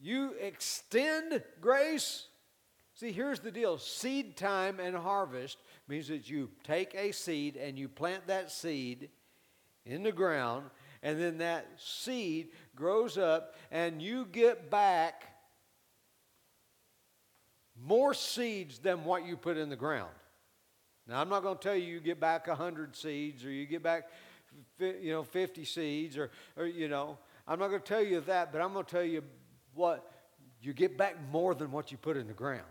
you 0.00 0.32
extend 0.40 1.42
grace. 1.60 2.26
See, 2.94 3.12
here's 3.12 3.40
the 3.40 3.50
deal 3.50 3.76
seed 3.76 4.38
time 4.38 4.80
and 4.80 4.96
harvest 4.96 5.58
means 5.86 6.08
that 6.08 6.30
you 6.30 6.48
take 6.64 6.94
a 6.94 7.12
seed 7.12 7.56
and 7.56 7.78
you 7.78 7.88
plant 7.88 8.28
that 8.28 8.50
seed 8.50 9.10
in 9.84 10.02
the 10.02 10.10
ground, 10.10 10.70
and 11.02 11.20
then 11.20 11.38
that 11.38 11.66
seed 11.76 12.48
grows 12.74 13.18
up, 13.18 13.54
and 13.70 14.00
you 14.00 14.24
get 14.24 14.70
back 14.70 15.26
more 17.84 18.14
seeds 18.14 18.78
than 18.78 19.04
what 19.04 19.26
you 19.26 19.36
put 19.36 19.58
in 19.58 19.68
the 19.68 19.76
ground. 19.76 20.10
Now, 21.06 21.20
I'm 21.20 21.28
not 21.28 21.42
going 21.42 21.58
to 21.58 21.62
tell 21.62 21.76
you 21.76 21.84
you 21.84 22.00
get 22.00 22.18
back 22.18 22.48
100 22.48 22.96
seeds 22.96 23.44
or 23.44 23.50
you 23.50 23.66
get 23.66 23.82
back 23.82 24.08
you 24.78 25.12
know 25.12 25.22
50 25.22 25.64
seeds 25.64 26.16
or, 26.16 26.30
or 26.56 26.66
you 26.66 26.88
know 26.88 27.18
i'm 27.46 27.58
not 27.58 27.68
going 27.68 27.80
to 27.80 27.86
tell 27.86 28.02
you 28.02 28.20
that 28.20 28.52
but 28.52 28.60
i'm 28.60 28.72
going 28.72 28.84
to 28.84 28.90
tell 28.90 29.04
you 29.04 29.22
what 29.74 30.10
you 30.60 30.72
get 30.72 30.96
back 30.98 31.16
more 31.30 31.54
than 31.54 31.70
what 31.70 31.92
you 31.92 31.98
put 31.98 32.16
in 32.16 32.26
the 32.26 32.32
ground. 32.32 32.62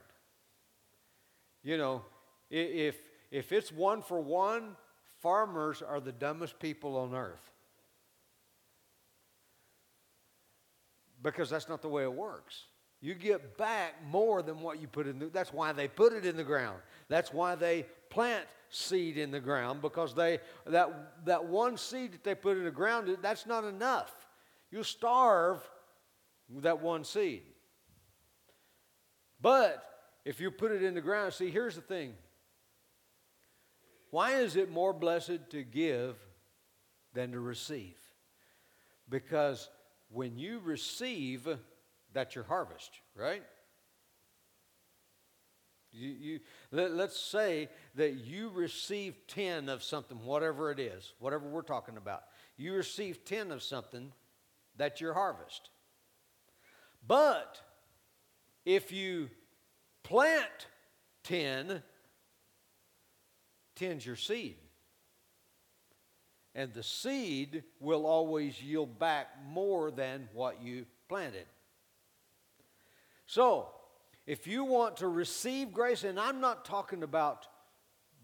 You 1.64 1.78
know 1.78 2.04
if 2.50 2.96
if 3.32 3.52
it's 3.52 3.72
one 3.72 4.02
for 4.02 4.20
one 4.20 4.76
farmers 5.22 5.82
are 5.82 6.00
the 6.00 6.12
dumbest 6.12 6.60
people 6.60 6.98
on 6.98 7.16
earth. 7.16 7.52
Because 11.24 11.50
that's 11.50 11.68
not 11.68 11.82
the 11.82 11.90
way 11.90 12.04
it 12.04 12.14
works. 12.14 12.66
You 13.02 13.16
get 13.16 13.58
back 13.58 13.96
more 14.06 14.44
than 14.44 14.60
what 14.60 14.80
you 14.80 14.88
put 14.88 15.08
in 15.08 15.18
the, 15.18 15.26
that's 15.28 15.52
why 15.52 15.72
they 15.74 15.88
put 15.88 16.14
it 16.14 16.26
in 16.26 16.38
the 16.38 16.44
ground. 16.44 16.78
That's 17.08 17.34
why 17.34 17.56
they 17.56 17.86
plant 18.10 18.46
seed 18.70 19.18
in 19.18 19.32
the 19.32 19.40
ground 19.40 19.82
because 19.82 20.14
they 20.14 20.40
that 20.66 21.26
that 21.26 21.46
one 21.46 21.78
seed 21.78 22.14
that 22.14 22.24
they 22.24 22.36
put 22.36 22.58
in 22.58 22.66
the 22.66 22.72
ground 22.72 23.16
that's 23.22 23.46
not 23.46 23.64
enough 23.64 24.25
you'll 24.76 24.84
starve 24.84 25.62
that 26.58 26.82
one 26.82 27.04
seed 27.04 27.44
but 29.42 29.84
if 30.26 30.40
you 30.40 30.52
put 30.52 30.72
it 30.72 30.84
in 30.84 30.94
the 30.94 31.02
ground 31.02 31.34
see 31.34 31.50
here's 31.50 31.76
the 31.76 31.82
thing 31.82 32.14
why 34.12 34.36
is 34.36 34.56
it 34.56 34.70
more 34.70 34.94
blessed 34.94 35.50
to 35.50 35.64
give 35.64 36.16
than 37.14 37.32
to 37.32 37.40
receive 37.40 37.98
because 39.10 39.70
when 40.10 40.38
you 40.38 40.60
receive 40.60 41.48
that's 42.16 42.34
your 42.34 42.46
harvest, 42.46 42.92
right? 43.14 43.44
You, 45.92 46.10
you, 46.10 46.40
let, 46.72 46.94
let's 46.94 47.20
say 47.20 47.70
that 47.96 48.14
you 48.14 48.50
receive 48.50 49.16
10 49.28 49.70
of 49.70 49.84
something, 49.84 50.18
whatever 50.26 50.72
it 50.72 50.80
is, 50.80 51.14
whatever 51.20 51.48
we're 51.48 51.62
talking 51.62 51.98
about. 51.98 52.24
You 52.58 52.74
receive 52.74 53.26
10 53.26 53.52
of 53.52 53.62
something, 53.62 54.12
that's 54.78 55.02
your 55.02 55.14
harvest. 55.14 55.70
But 57.08 57.60
if 58.66 58.92
you 58.92 59.30
plant 60.04 60.68
10, 61.24 61.82
10's 63.76 64.06
your 64.06 64.16
seed. 64.16 64.58
And 66.54 66.74
the 66.74 66.84
seed 66.84 67.64
will 67.80 68.06
always 68.06 68.62
yield 68.62 68.98
back 68.98 69.28
more 69.46 69.92
than 69.92 70.30
what 70.34 70.62
you 70.62 70.86
planted. 71.10 71.46
So, 73.26 73.70
if 74.26 74.48
you 74.48 74.64
want 74.64 74.98
to 74.98 75.08
receive 75.08 75.74
grace, 75.74 76.04
and 76.04 76.20
I'm 76.20 76.40
not 76.40 76.64
talking 76.64 77.04
about 77.04 77.48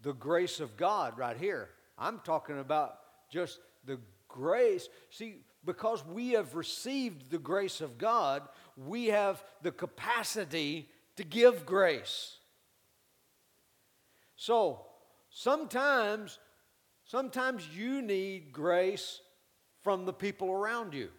the 0.02 0.14
grace 0.14 0.60
of 0.60 0.76
God 0.76 1.18
right 1.18 1.36
here, 1.36 1.70
I'm 1.98 2.20
talking 2.24 2.58
about 2.58 2.98
just 3.30 3.60
the 3.84 3.98
grace. 4.28 4.88
See, 5.10 5.36
because 5.64 6.04
we 6.04 6.30
have 6.30 6.54
received 6.54 7.30
the 7.30 7.38
grace 7.38 7.80
of 7.80 7.98
God, 7.98 8.42
we 8.76 9.06
have 9.06 9.42
the 9.62 9.70
capacity 9.70 10.88
to 11.16 11.24
give 11.24 11.64
grace. 11.66 12.38
So, 14.36 14.86
sometimes 15.30 16.38
sometimes 17.04 17.68
you 17.76 18.02
need 18.02 18.52
grace 18.52 19.20
from 19.82 20.04
the 20.04 20.12
people 20.12 20.50
around 20.50 20.94
you. 20.94 21.10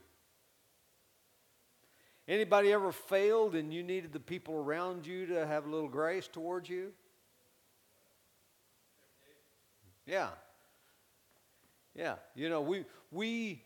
Anybody 2.28 2.72
ever 2.72 2.92
failed 2.92 3.54
and 3.54 3.74
you 3.74 3.84
needed 3.84 4.14
the 4.14 4.20
people 4.20 4.56
around 4.56 5.06
you 5.06 5.26
to 5.28 5.46
have 5.46 5.66
a 5.66 5.70
little 5.70 5.90
grace 5.90 6.28
towards 6.28 6.70
you? 6.70 6.92
Yeah. 10.06 10.30
Yeah. 11.96 12.16
You 12.36 12.50
know, 12.50 12.62
we 12.62 12.86
we 13.12 13.62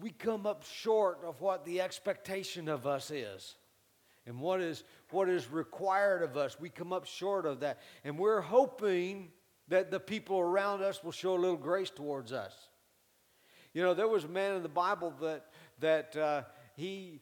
we 0.00 0.10
come 0.10 0.46
up 0.46 0.64
short 0.64 1.20
of 1.24 1.40
what 1.40 1.64
the 1.64 1.80
expectation 1.80 2.68
of 2.68 2.86
us 2.86 3.10
is 3.10 3.54
and 4.26 4.40
what 4.40 4.60
is 4.60 4.84
what 5.10 5.28
is 5.28 5.50
required 5.50 6.22
of 6.22 6.36
us. 6.36 6.58
We 6.58 6.68
come 6.68 6.92
up 6.92 7.06
short 7.06 7.46
of 7.46 7.60
that. 7.60 7.80
And 8.04 8.18
we're 8.18 8.40
hoping 8.40 9.30
that 9.68 9.90
the 9.90 10.00
people 10.00 10.38
around 10.38 10.82
us 10.82 11.02
will 11.02 11.12
show 11.12 11.34
a 11.34 11.38
little 11.38 11.56
grace 11.56 11.90
towards 11.90 12.32
us. 12.32 12.54
You 13.72 13.82
know, 13.82 13.94
there 13.94 14.08
was 14.08 14.24
a 14.24 14.28
man 14.28 14.54
in 14.56 14.62
the 14.62 14.68
Bible 14.68 15.14
that 15.20 15.46
that 15.80 16.16
uh, 16.16 16.42
he 16.74 17.20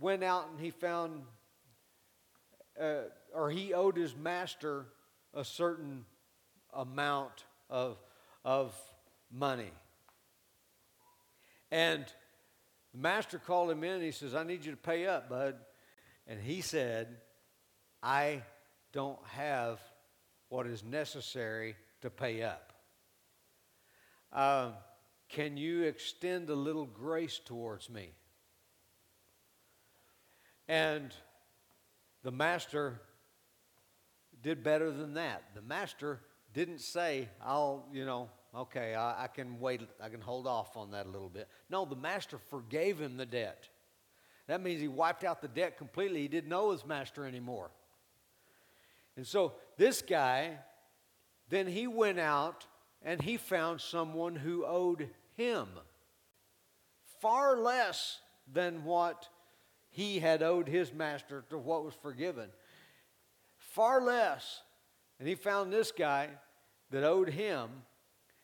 went 0.00 0.24
out 0.24 0.48
and 0.50 0.60
he 0.60 0.70
found, 0.70 1.22
uh, 2.80 3.02
or 3.34 3.50
he 3.50 3.72
owed 3.72 3.96
his 3.96 4.16
master 4.16 4.86
a 5.34 5.44
certain 5.44 6.04
amount 6.74 7.44
of, 7.70 7.98
of 8.44 8.74
money. 9.30 9.70
And 11.72 12.04
the 12.92 12.98
master 12.98 13.38
called 13.38 13.70
him 13.70 13.82
in 13.82 13.92
and 13.94 14.02
he 14.02 14.10
says, 14.10 14.34
I 14.34 14.44
need 14.44 14.64
you 14.64 14.72
to 14.72 14.76
pay 14.76 15.06
up, 15.06 15.30
bud. 15.30 15.56
And 16.26 16.38
he 16.38 16.60
said, 16.60 17.16
I 18.02 18.42
don't 18.92 19.18
have 19.28 19.80
what 20.50 20.66
is 20.66 20.84
necessary 20.84 21.74
to 22.02 22.10
pay 22.10 22.42
up. 22.42 22.74
Um, 24.34 24.74
can 25.30 25.56
you 25.56 25.84
extend 25.84 26.50
a 26.50 26.54
little 26.54 26.84
grace 26.84 27.40
towards 27.42 27.88
me? 27.88 28.10
And 30.68 31.10
the 32.22 32.32
master 32.32 33.00
did 34.42 34.62
better 34.62 34.90
than 34.90 35.14
that. 35.14 35.42
The 35.54 35.62
master 35.62 36.20
didn't 36.52 36.80
say, 36.80 37.30
I'll, 37.42 37.88
you 37.94 38.04
know, 38.04 38.28
okay, 38.54 38.94
I, 38.94 39.24
I, 39.24 39.26
can 39.26 39.58
wait, 39.60 39.82
I 40.00 40.08
can 40.08 40.20
hold 40.20 40.46
off 40.46 40.76
on 40.76 40.90
that 40.92 41.06
a 41.06 41.08
little 41.08 41.28
bit. 41.28 41.48
No, 41.70 41.84
the 41.84 41.96
master 41.96 42.38
forgave 42.50 43.00
him 43.00 43.16
the 43.16 43.26
debt. 43.26 43.68
That 44.48 44.62
means 44.62 44.80
he 44.80 44.88
wiped 44.88 45.24
out 45.24 45.40
the 45.40 45.48
debt 45.48 45.78
completely. 45.78 46.22
He 46.22 46.28
didn't 46.28 46.50
know 46.50 46.72
his 46.72 46.84
master 46.84 47.26
anymore. 47.26 47.70
And 49.16 49.26
so 49.26 49.54
this 49.76 50.02
guy, 50.02 50.58
then 51.48 51.66
he 51.66 51.86
went 51.86 52.18
out 52.18 52.66
and 53.02 53.20
he 53.20 53.36
found 53.36 53.80
someone 53.80 54.36
who 54.36 54.64
owed 54.64 55.08
him 55.34 55.68
far 57.20 57.56
less 57.56 58.20
than 58.52 58.84
what 58.84 59.28
he 59.90 60.18
had 60.18 60.42
owed 60.42 60.68
his 60.68 60.92
master 60.92 61.44
to 61.50 61.58
what 61.58 61.84
was 61.84 61.94
forgiven. 61.94 62.48
Far 63.56 64.02
less. 64.02 64.62
And 65.18 65.28
he 65.28 65.34
found 65.34 65.72
this 65.72 65.92
guy 65.92 66.28
that 66.90 67.04
owed 67.04 67.28
him, 67.28 67.70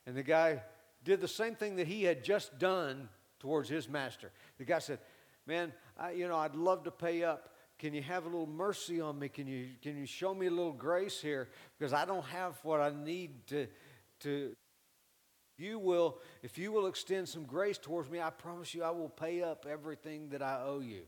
and 0.08 0.16
the 0.16 0.22
guy 0.22 0.62
did 1.04 1.20
the 1.20 1.28
same 1.28 1.54
thing 1.54 1.76
that 1.76 1.86
he 1.86 2.02
had 2.02 2.24
just 2.24 2.58
done 2.58 3.10
towards 3.40 3.68
his 3.68 3.90
master. 3.90 4.32
The 4.56 4.64
guy 4.64 4.78
said, 4.78 5.00
Man, 5.46 5.70
I, 5.98 6.12
you 6.12 6.26
know, 6.26 6.36
I'd 6.36 6.54
love 6.54 6.84
to 6.84 6.90
pay 6.90 7.24
up. 7.24 7.50
Can 7.78 7.92
you 7.92 8.00
have 8.02 8.24
a 8.24 8.28
little 8.28 8.46
mercy 8.46 9.02
on 9.02 9.18
me? 9.18 9.28
Can 9.28 9.46
you, 9.46 9.68
can 9.82 9.98
you 9.98 10.06
show 10.06 10.34
me 10.34 10.46
a 10.46 10.50
little 10.50 10.72
grace 10.72 11.20
here? 11.20 11.50
Because 11.78 11.92
I 11.92 12.06
don't 12.06 12.24
have 12.24 12.58
what 12.62 12.80
I 12.80 12.90
need 12.90 13.46
to, 13.48 13.66
to 14.20 14.56
you 15.58 15.78
will, 15.78 16.18
if 16.42 16.56
you 16.56 16.72
will 16.72 16.86
extend 16.86 17.28
some 17.28 17.44
grace 17.44 17.76
towards 17.76 18.10
me, 18.10 18.18
I 18.20 18.30
promise 18.30 18.74
you 18.74 18.84
I 18.84 18.90
will 18.90 19.10
pay 19.10 19.42
up 19.42 19.66
everything 19.68 20.30
that 20.30 20.40
I 20.40 20.62
owe 20.64 20.80
you. 20.80 21.02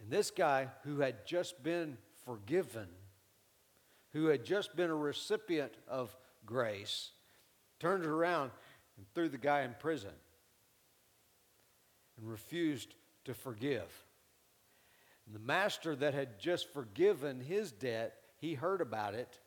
And 0.00 0.10
this 0.10 0.30
guy 0.30 0.68
who 0.84 1.00
had 1.00 1.26
just 1.26 1.60
been 1.62 1.98
forgiven, 2.24 2.86
who 4.12 4.26
had 4.26 4.44
just 4.44 4.76
been 4.76 4.90
a 4.90 4.96
recipient 4.96 5.72
of 5.88 6.16
grace, 6.46 7.10
turned 7.80 8.04
it 8.04 8.08
around 8.08 8.50
and 8.96 9.06
threw 9.14 9.28
the 9.28 9.38
guy 9.38 9.62
in 9.62 9.74
prison 9.78 10.10
and 12.16 12.30
refused 12.30 12.94
to 13.24 13.34
forgive. 13.34 14.04
And 15.26 15.34
the 15.34 15.40
master 15.40 15.94
that 15.96 16.14
had 16.14 16.38
just 16.38 16.72
forgiven 16.72 17.40
his 17.40 17.70
debt, 17.70 18.14
he 18.38 18.54
heard 18.54 18.80
about 18.80 19.14
it. 19.14 19.38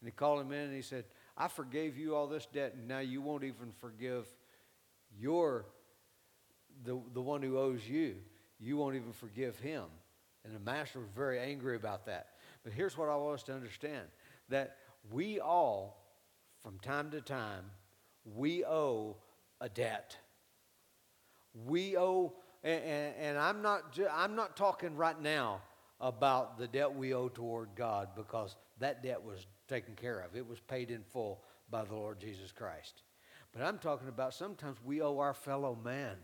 And 0.00 0.06
he 0.06 0.12
called 0.12 0.40
him 0.40 0.52
in 0.52 0.66
and 0.66 0.74
he 0.74 0.82
said, 0.82 1.04
I 1.36 1.48
forgave 1.48 1.96
you 1.96 2.14
all 2.14 2.26
this 2.26 2.46
debt, 2.46 2.74
and 2.74 2.88
now 2.88 2.98
you 2.98 3.22
won't 3.22 3.44
even 3.44 3.72
forgive 3.80 4.26
your 5.18 5.66
the, 6.84 7.00
the 7.12 7.20
one 7.20 7.42
who 7.42 7.58
owes 7.58 7.88
you. 7.88 8.16
You 8.60 8.76
won't 8.76 8.96
even 8.96 9.12
forgive 9.12 9.58
him. 9.58 9.84
And 10.44 10.54
the 10.54 10.60
master 10.60 10.98
was 11.00 11.08
very 11.14 11.38
angry 11.38 11.76
about 11.76 12.06
that. 12.06 12.28
But 12.64 12.72
here's 12.72 12.96
what 12.96 13.08
I 13.08 13.16
want 13.16 13.34
us 13.34 13.42
to 13.44 13.54
understand 13.54 14.06
that 14.48 14.76
we 15.10 15.40
all, 15.40 15.97
from 16.62 16.78
time 16.80 17.10
to 17.10 17.20
time, 17.20 17.64
we 18.24 18.64
owe 18.64 19.16
a 19.60 19.68
debt. 19.68 20.16
We 21.66 21.96
owe, 21.96 22.34
and, 22.62 22.82
and, 22.82 23.14
and 23.20 23.38
I'm, 23.38 23.62
not, 23.62 23.98
I'm 24.12 24.36
not 24.36 24.56
talking 24.56 24.96
right 24.96 25.20
now 25.20 25.62
about 26.00 26.58
the 26.58 26.68
debt 26.68 26.94
we 26.94 27.14
owe 27.14 27.28
toward 27.28 27.70
God 27.74 28.10
because 28.14 28.56
that 28.78 29.02
debt 29.02 29.22
was 29.22 29.46
taken 29.68 29.94
care 29.94 30.20
of. 30.20 30.36
It 30.36 30.46
was 30.46 30.60
paid 30.60 30.90
in 30.90 31.02
full 31.02 31.42
by 31.70 31.84
the 31.84 31.94
Lord 31.94 32.20
Jesus 32.20 32.52
Christ. 32.52 33.02
But 33.52 33.62
I'm 33.62 33.78
talking 33.78 34.08
about 34.08 34.34
sometimes 34.34 34.78
we 34.84 35.00
owe 35.00 35.18
our 35.18 35.34
fellow 35.34 35.76
man 35.82 36.16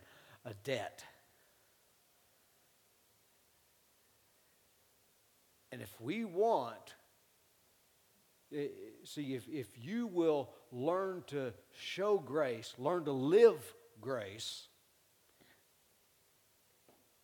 a 0.44 0.54
debt. 0.62 1.04
And 5.72 5.82
if 5.82 6.00
we 6.00 6.24
want, 6.24 6.94
see, 9.04 9.34
if, 9.34 9.48
if 9.48 9.68
you 9.76 10.06
will 10.06 10.50
learn 10.70 11.24
to 11.28 11.52
show 11.78 12.18
grace, 12.18 12.74
learn 12.78 13.04
to 13.04 13.12
live 13.12 13.74
grace, 14.00 14.68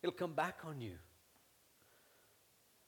it'll 0.03 0.15
come 0.15 0.35
back 0.35 0.61
on 0.67 0.81
you. 0.81 0.97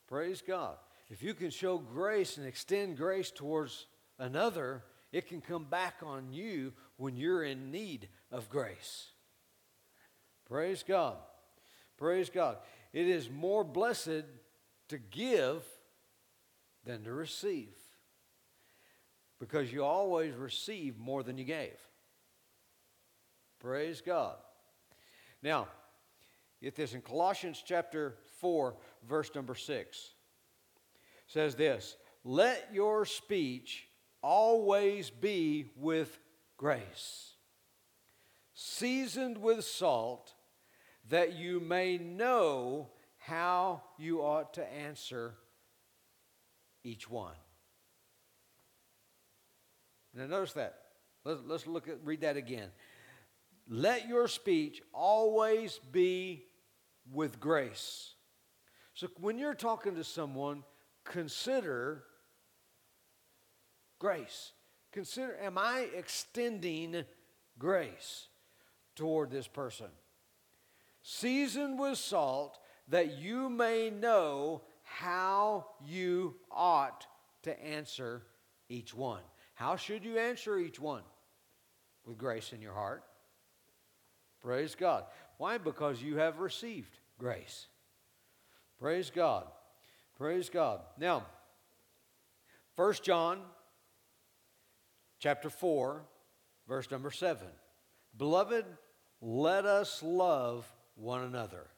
Praise 0.09 0.43
God. 0.47 0.77
If 1.11 1.23
you 1.23 1.35
can 1.35 1.51
show 1.51 1.79
grace 1.79 2.39
and 2.39 2.47
extend 2.47 2.97
grace 2.97 3.31
towards 3.31 3.87
another, 4.19 4.83
it 5.12 5.29
can 5.29 5.41
come 5.41 5.65
back 5.65 5.97
on 6.03 6.33
you 6.33 6.73
when 6.97 7.17
you're 7.17 7.45
in 7.45 7.71
need 7.71 8.09
of 8.31 8.49
grace. 8.49 9.09
Praise 10.47 10.83
God. 10.83 11.17
Praise 11.99 12.31
God. 12.31 12.57
It 12.93 13.07
is 13.09 13.31
more 13.31 13.65
blessed 13.65 14.25
to 14.89 14.99
give 14.99 15.65
than 16.85 17.05
to 17.05 17.12
receive 17.12 17.75
because 19.43 19.73
you 19.73 19.83
always 19.83 20.37
receive 20.37 20.97
more 21.01 21.25
than 21.25 21.37
you 21.37 21.43
gave. 21.43 21.77
Praise 23.59 24.01
God. 24.01 24.37
Now, 25.43 25.67
get 26.63 26.76
this 26.76 26.95
in 26.95 27.00
Colossians 27.00 27.61
chapter 27.67 28.15
4, 28.39 28.76
verse 29.05 29.35
number 29.35 29.57
6 29.57 30.11
says 31.26 31.57
this 31.57 31.97
Let 32.23 32.69
your 32.73 33.05
speech 33.05 33.89
always 34.23 35.11
be 35.11 35.73
with 35.75 36.21
grace, 36.57 37.33
seasoned 38.55 39.39
with 39.39 39.65
salt, 39.65 40.35
that 41.09 41.33
you 41.33 41.59
may 41.59 41.99
know 41.99 42.91
how 43.19 43.83
you 43.99 44.21
ought 44.21 44.55
to 44.55 44.73
answer 44.73 45.35
each 46.85 47.11
one. 47.11 47.35
Now, 50.15 50.27
notice 50.27 50.53
that. 50.55 50.79
Let's, 51.25 51.41
let's 51.47 51.67
look 51.67 51.89
at, 51.89 52.05
read 52.05 52.23
that 52.23 52.37
again. 52.37 52.69
Let 53.69 54.09
your 54.09 54.29
speech 54.29 54.83
always 54.93 55.79
be 55.91 56.45
with 57.13 57.41
grace. 57.41 58.15
So, 58.95 59.09
when 59.21 59.39
you're 59.39 59.55
talking 59.55 59.95
to 59.95 60.05
someone, 60.05 60.65
consider 61.05 62.05
grace. 63.99 64.53
Consider, 64.93 65.37
am 65.41 65.57
I 65.57 65.89
extending 65.97 67.05
grace 67.59 68.27
toward 68.95 69.31
this 69.31 69.49
person? 69.49 69.87
Seasoned 71.03 71.79
with 71.79 71.99
salt, 71.99 72.59
that 72.89 73.19
you 73.19 73.49
may 73.49 73.91
know 73.91 74.63
how 74.83 75.67
you 75.85 76.35
ought 76.51 77.07
to 77.45 77.65
answer 77.65 78.23
each 78.69 78.93
one. 78.93 79.23
How 79.54 79.76
should 79.76 80.04
you 80.04 80.19
answer 80.19 80.58
each 80.58 80.80
one? 80.80 81.02
With 82.04 82.19
grace 82.19 82.52
in 82.52 82.60
your 82.60 82.75
heart. 82.75 83.04
Praise 84.41 84.75
God. 84.75 85.04
Why? 85.38 85.58
Because 85.58 86.02
you 86.02 86.17
have 86.17 86.41
received 86.41 86.99
grace. 87.19 87.69
Praise 88.78 89.10
God. 89.10 89.47
Praise 90.17 90.50
God. 90.50 90.80
Now, 90.99 91.26
1 92.76 92.95
John 93.02 93.41
chapter 95.21 95.49
4, 95.49 96.02
verse 96.67 96.91
number 96.91 97.10
7. 97.10 97.47
Beloved, 98.17 98.65
let 99.21 99.65
us 99.65 100.02
love 100.02 100.67
one 100.97 101.23
another. 101.23 101.69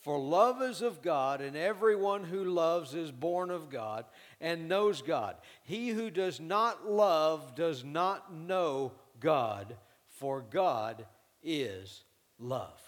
For 0.00 0.18
love 0.18 0.62
is 0.62 0.80
of 0.80 1.02
God, 1.02 1.40
and 1.40 1.56
everyone 1.56 2.24
who 2.24 2.44
loves 2.44 2.94
is 2.94 3.10
born 3.10 3.50
of 3.50 3.68
God 3.68 4.04
and 4.40 4.68
knows 4.68 5.02
God. 5.02 5.36
He 5.64 5.88
who 5.88 6.10
does 6.10 6.38
not 6.38 6.88
love 6.88 7.56
does 7.56 7.84
not 7.84 8.32
know 8.32 8.92
God, 9.18 9.76
for 10.08 10.40
God 10.40 11.04
is 11.42 12.04
love. 12.38 12.80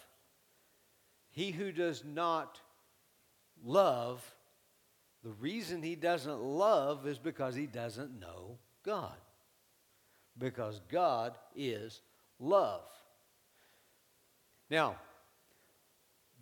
He 1.31 1.51
who 1.51 1.71
does 1.71 2.03
not 2.05 2.61
love, 3.63 4.23
the 5.23 5.31
reason 5.31 5.83
he 5.83 5.95
doesn't 5.95 6.41
love 6.41 7.05
is 7.05 7.17
because 7.17 7.55
he 7.55 7.67
doesn't 7.67 8.19
know 8.19 8.57
God. 8.83 9.17
Because 10.37 10.79
God 10.89 11.37
is 11.55 12.01
love. 12.39 12.83
Now, 14.69 14.95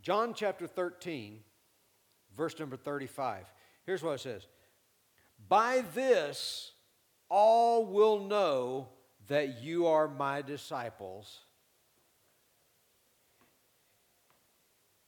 John 0.10 0.34
chapter 0.34 0.66
13, 0.66 1.40
verse 2.36 2.58
number 2.58 2.76
35. 2.76 3.46
Here's 3.86 4.02
what 4.02 4.14
it 4.14 4.22
says 4.22 4.48
By 5.48 5.84
this 5.94 6.72
all 7.30 7.86
will 7.86 8.26
know 8.26 8.88
that 9.28 9.62
you 9.62 9.86
are 9.86 10.08
my 10.08 10.42
disciples. 10.42 11.42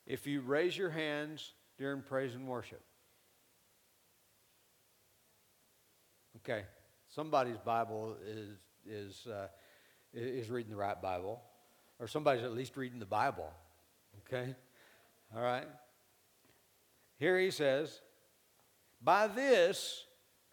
If 0.05 0.27
you 0.27 0.41
raise 0.41 0.77
your 0.77 0.91
hands 0.91 1.53
during 1.79 2.03
praise 2.03 2.35
and 2.35 2.47
worship. 2.47 2.83
Okay, 6.43 6.61
somebody's 7.09 7.57
Bible 7.57 8.17
is, 8.23 8.49
is, 8.85 9.25
uh, 9.25 9.47
is 10.13 10.51
reading 10.51 10.69
the 10.69 10.77
right 10.77 11.01
Bible, 11.01 11.41
or 11.99 12.07
somebody's 12.07 12.43
at 12.43 12.53
least 12.53 12.77
reading 12.77 12.99
the 12.99 13.05
Bible. 13.07 13.49
Okay? 14.27 14.53
All 15.35 15.41
right? 15.41 15.67
Here 17.17 17.39
he 17.39 17.51
says, 17.51 18.01
By 19.01 19.27
this 19.27 20.05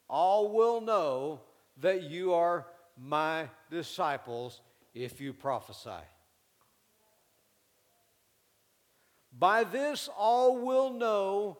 all 0.08 0.52
will 0.52 0.80
know 0.80 1.40
that 1.78 2.02
you 2.02 2.34
are 2.34 2.66
my 2.96 3.48
disciples 3.70 4.60
if 4.94 5.20
you 5.20 5.32
prophesy. 5.32 6.04
By 9.36 9.64
this 9.64 10.08
all 10.16 10.58
will 10.58 10.90
know 10.90 11.58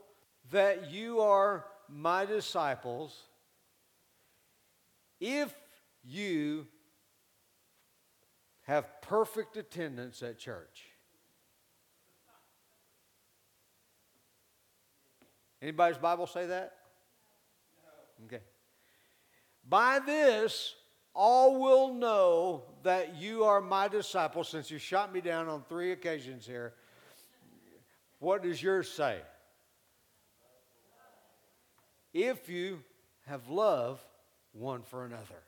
that 0.51 0.91
you 0.91 1.21
are 1.21 1.65
my 1.89 2.25
disciples 2.25 3.17
if 5.21 5.55
you 6.05 6.67
have 8.63 9.01
perfect 9.01 9.57
attendance 9.57 10.23
at 10.23 10.39
church. 10.39 10.88
Anybody's 15.61 15.99
Bible 15.99 16.27
say 16.27 16.47
that? 16.47 16.77
No. 18.21 18.27
Okay. 18.27 18.43
By 19.69 19.99
this, 19.99 20.75
all 21.15 21.61
will 21.61 21.93
know 21.93 22.63
that 22.85 23.17
you 23.17 23.45
are 23.45 23.61
my 23.61 23.89
disciple 23.89 24.45
since 24.45 24.71
you 24.71 24.79
shot 24.79 25.13
me 25.13 25.21
down 25.21 25.49
on 25.49 25.63
three 25.69 25.93
occasions 25.93 26.47
here. 26.47 26.75
What 28.21 28.43
does 28.43 28.63
yours 28.63 28.91
say? 28.91 29.21
If 32.15 32.49
you 32.49 32.83
have 33.27 33.49
love 33.49 34.01
one 34.53 34.83
for 34.83 35.05
another. 35.05 35.43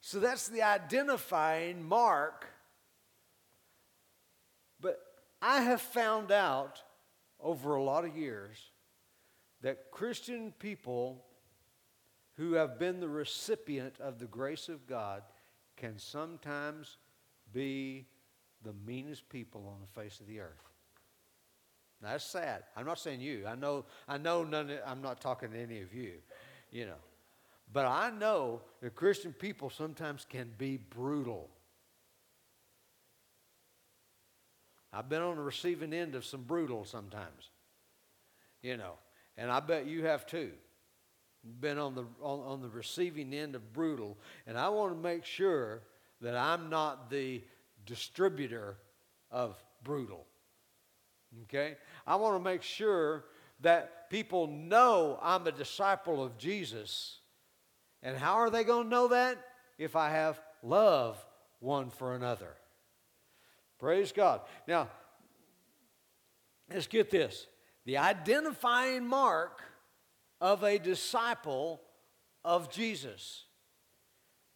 So 0.00 0.20
that's 0.20 0.48
the 0.48 0.62
identifying 0.62 1.82
mark. 1.82 2.46
But 4.80 5.00
I 5.40 5.62
have 5.62 5.80
found 5.80 6.30
out 6.30 6.82
over 7.40 7.74
a 7.74 7.82
lot 7.82 8.04
of 8.04 8.16
years 8.16 8.58
that 9.64 9.90
Christian 9.90 10.52
people 10.58 11.24
who 12.36 12.52
have 12.52 12.78
been 12.78 13.00
the 13.00 13.08
recipient 13.08 13.94
of 13.98 14.18
the 14.18 14.26
grace 14.26 14.68
of 14.68 14.86
God 14.86 15.22
can 15.74 15.98
sometimes 15.98 16.98
be 17.50 18.06
the 18.62 18.74
meanest 18.86 19.26
people 19.30 19.66
on 19.66 19.80
the 19.80 20.00
face 20.00 20.20
of 20.20 20.26
the 20.26 20.38
earth. 20.40 20.68
Now, 22.02 22.10
That's 22.10 22.26
sad. 22.26 22.64
I'm 22.76 22.84
not 22.84 22.98
saying 22.98 23.22
you. 23.22 23.46
I 23.46 23.54
know. 23.54 23.86
I 24.06 24.18
know. 24.18 24.44
None. 24.44 24.68
Of, 24.68 24.80
I'm 24.86 25.00
not 25.00 25.22
talking 25.22 25.50
to 25.52 25.58
any 25.58 25.80
of 25.80 25.94
you. 25.94 26.12
You 26.70 26.84
know, 26.84 27.00
but 27.72 27.86
I 27.86 28.10
know 28.10 28.60
that 28.82 28.94
Christian 28.94 29.32
people 29.32 29.70
sometimes 29.70 30.26
can 30.28 30.50
be 30.58 30.76
brutal. 30.76 31.48
I've 34.92 35.08
been 35.08 35.22
on 35.22 35.36
the 35.36 35.42
receiving 35.42 35.94
end 35.94 36.14
of 36.14 36.26
some 36.26 36.42
brutal 36.42 36.84
sometimes. 36.84 37.48
You 38.60 38.76
know, 38.76 38.94
and 39.36 39.50
I 39.50 39.60
bet 39.60 39.86
you 39.86 40.04
have 40.04 40.26
too. 40.26 40.52
Been 41.60 41.78
on 41.78 41.94
the 41.94 42.04
on, 42.22 42.40
on 42.40 42.62
the 42.62 42.68
receiving 42.68 43.34
end 43.34 43.54
of 43.54 43.72
brutal, 43.72 44.16
and 44.46 44.58
I 44.58 44.70
want 44.70 44.94
to 44.94 44.98
make 44.98 45.24
sure 45.24 45.82
that 46.20 46.34
I'm 46.34 46.70
not 46.70 47.10
the 47.10 47.42
distributor 47.84 48.78
of 49.30 49.62
brutal. 49.82 50.26
Okay? 51.42 51.76
I 52.06 52.16
want 52.16 52.36
to 52.36 52.42
make 52.42 52.62
sure 52.62 53.24
that 53.60 54.10
people 54.10 54.46
know 54.46 55.18
I'm 55.22 55.46
a 55.46 55.52
disciple 55.52 56.22
of 56.22 56.38
Jesus. 56.38 57.18
And 58.02 58.16
how 58.16 58.34
are 58.34 58.50
they 58.50 58.64
going 58.64 58.84
to 58.84 58.90
know 58.90 59.08
that? 59.08 59.38
If 59.78 59.96
I 59.96 60.10
have 60.10 60.40
love 60.62 61.24
one 61.60 61.90
for 61.90 62.14
another. 62.14 62.54
Praise 63.78 64.12
God. 64.12 64.42
Now, 64.68 64.88
let's 66.72 66.86
get 66.86 67.10
this. 67.10 67.46
The 67.84 67.98
identifying 67.98 69.06
mark 69.06 69.62
of 70.40 70.62
a 70.62 70.78
disciple 70.78 71.80
of 72.44 72.70
Jesus. 72.70 73.44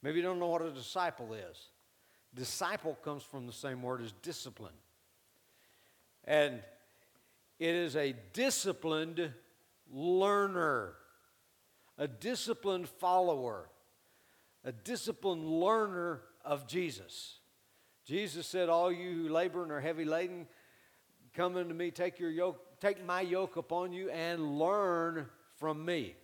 Maybe 0.02 0.18
you 0.18 0.22
don't 0.22 0.38
know 0.38 0.48
what 0.48 0.62
a 0.62 0.70
disciple 0.70 1.34
is. 1.34 1.70
Disciple 2.34 2.96
comes 3.02 3.22
from 3.22 3.46
the 3.46 3.52
same 3.52 3.82
word 3.82 4.02
as 4.02 4.12
discipline. 4.22 4.74
And 6.24 6.60
it 7.58 7.74
is 7.74 7.96
a 7.96 8.14
disciplined 8.32 9.32
learner, 9.90 10.94
a 11.96 12.06
disciplined 12.06 12.88
follower, 12.88 13.68
a 14.64 14.72
disciplined 14.72 15.48
learner 15.48 16.20
of 16.44 16.66
Jesus. 16.66 17.38
Jesus 18.04 18.46
said, 18.46 18.68
All 18.68 18.92
you 18.92 19.10
who 19.10 19.28
labor 19.28 19.62
and 19.62 19.72
are 19.72 19.80
heavy 19.80 20.04
laden, 20.04 20.46
come 21.34 21.56
unto 21.56 21.74
me, 21.74 21.90
take 21.90 22.18
your 22.18 22.30
yoke, 22.30 22.60
take 22.80 23.04
my 23.04 23.20
yoke 23.20 23.56
upon 23.56 23.92
you, 23.92 24.10
and 24.10 24.58
learn 24.58 25.26
from 25.56 25.84
me. 25.84 26.14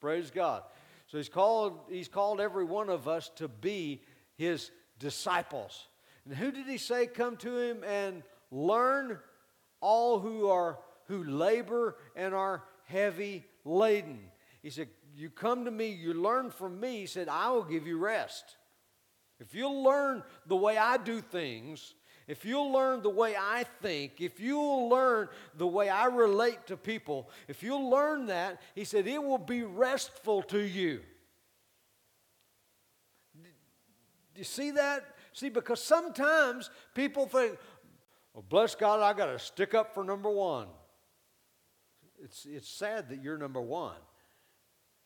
Praise 0.00 0.30
God. 0.30 0.62
So 1.06 1.18
he's 1.18 1.28
called, 1.28 1.78
he's 1.88 2.08
called 2.08 2.40
every 2.40 2.64
one 2.64 2.88
of 2.90 3.08
us 3.08 3.30
to 3.36 3.48
be 3.48 4.02
his 4.36 4.70
disciples. 4.98 5.86
And 6.24 6.34
who 6.34 6.50
did 6.50 6.66
he 6.66 6.78
say 6.78 7.06
come 7.06 7.36
to 7.38 7.56
him 7.56 7.84
and 7.84 8.22
learn 8.50 9.18
all 9.80 10.18
who 10.18 10.48
are 10.48 10.78
who 11.08 11.22
labor 11.24 11.96
and 12.14 12.34
are 12.34 12.64
heavy 12.84 13.44
laden. 13.64 14.18
He 14.62 14.70
said, 14.70 14.88
You 15.14 15.30
come 15.30 15.64
to 15.64 15.70
me, 15.70 15.90
you 15.90 16.14
learn 16.14 16.50
from 16.50 16.80
me. 16.80 17.00
He 17.00 17.06
said, 17.06 17.28
I 17.28 17.50
will 17.50 17.64
give 17.64 17.86
you 17.86 17.98
rest. 17.98 18.56
If 19.38 19.54
you'll 19.54 19.82
learn 19.82 20.22
the 20.46 20.56
way 20.56 20.78
I 20.78 20.96
do 20.96 21.20
things, 21.20 21.94
if 22.28 22.44
you'll 22.44 22.72
learn 22.72 23.02
the 23.02 23.10
way 23.10 23.36
I 23.38 23.64
think, 23.82 24.20
if 24.20 24.40
you'll 24.40 24.88
learn 24.88 25.28
the 25.56 25.66
way 25.66 25.88
I 25.88 26.06
relate 26.06 26.66
to 26.66 26.76
people, 26.76 27.30
if 27.46 27.62
you'll 27.62 27.88
learn 27.88 28.26
that, 28.26 28.60
he 28.74 28.84
said, 28.84 29.06
it 29.06 29.22
will 29.22 29.38
be 29.38 29.62
restful 29.62 30.42
to 30.44 30.58
you. 30.58 31.00
Do 33.34 34.40
you 34.40 34.44
see 34.44 34.72
that? 34.72 35.04
See, 35.32 35.48
because 35.50 35.82
sometimes 35.82 36.70
people 36.94 37.26
think, 37.26 37.56
well, 38.34 38.44
bless 38.48 38.74
God, 38.74 39.00
I 39.00 39.16
got 39.16 39.26
to 39.26 39.38
stick 39.38 39.74
up 39.74 39.94
for 39.94 40.02
number 40.02 40.30
one. 40.30 40.66
It's, 42.22 42.44
it's 42.44 42.68
sad 42.68 43.08
that 43.10 43.22
you're 43.22 43.38
number 43.38 43.60
one. 43.60 43.96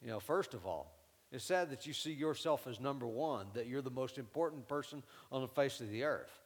You 0.02 0.08
know, 0.08 0.20
first 0.20 0.54
of 0.54 0.66
all, 0.66 0.96
it's 1.30 1.44
sad 1.44 1.70
that 1.70 1.86
you 1.86 1.92
see 1.92 2.12
yourself 2.12 2.66
as 2.66 2.80
number 2.80 3.06
one, 3.06 3.46
that 3.54 3.66
you're 3.66 3.82
the 3.82 3.90
most 3.90 4.18
important 4.18 4.66
person 4.66 5.02
on 5.30 5.42
the 5.42 5.48
face 5.48 5.80
of 5.80 5.90
the 5.90 6.04
earth. 6.04 6.39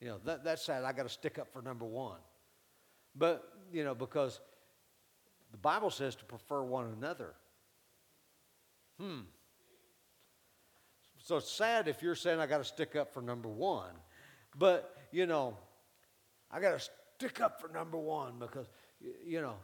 You 0.00 0.08
know, 0.08 0.18
that, 0.24 0.44
that's 0.44 0.64
sad. 0.64 0.84
I 0.84 0.92
got 0.92 1.02
to 1.02 1.08
stick 1.08 1.38
up 1.38 1.52
for 1.52 1.60
number 1.60 1.84
one. 1.84 2.18
But, 3.14 3.44
you 3.72 3.84
know, 3.84 3.94
because 3.94 4.40
the 5.50 5.58
Bible 5.58 5.90
says 5.90 6.14
to 6.16 6.24
prefer 6.24 6.62
one 6.62 6.92
another. 6.96 7.34
Hmm. 8.98 9.20
So 11.22 11.36
it's 11.36 11.50
sad 11.50 11.86
if 11.86 12.02
you're 12.02 12.14
saying 12.14 12.40
I 12.40 12.46
got 12.46 12.58
to 12.58 12.64
stick 12.64 12.96
up 12.96 13.12
for 13.12 13.20
number 13.20 13.48
one. 13.48 13.92
But, 14.58 14.96
you 15.12 15.26
know, 15.26 15.56
I 16.50 16.60
got 16.60 16.78
to 16.78 16.88
stick 17.18 17.40
up 17.40 17.60
for 17.60 17.68
number 17.68 17.98
one 17.98 18.34
because, 18.38 18.66
you 19.24 19.40
know, 19.40 19.56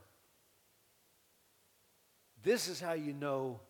this 2.43 2.69
is 2.69 2.81
how 2.81 2.93
you 2.93 3.13
know 3.13 3.61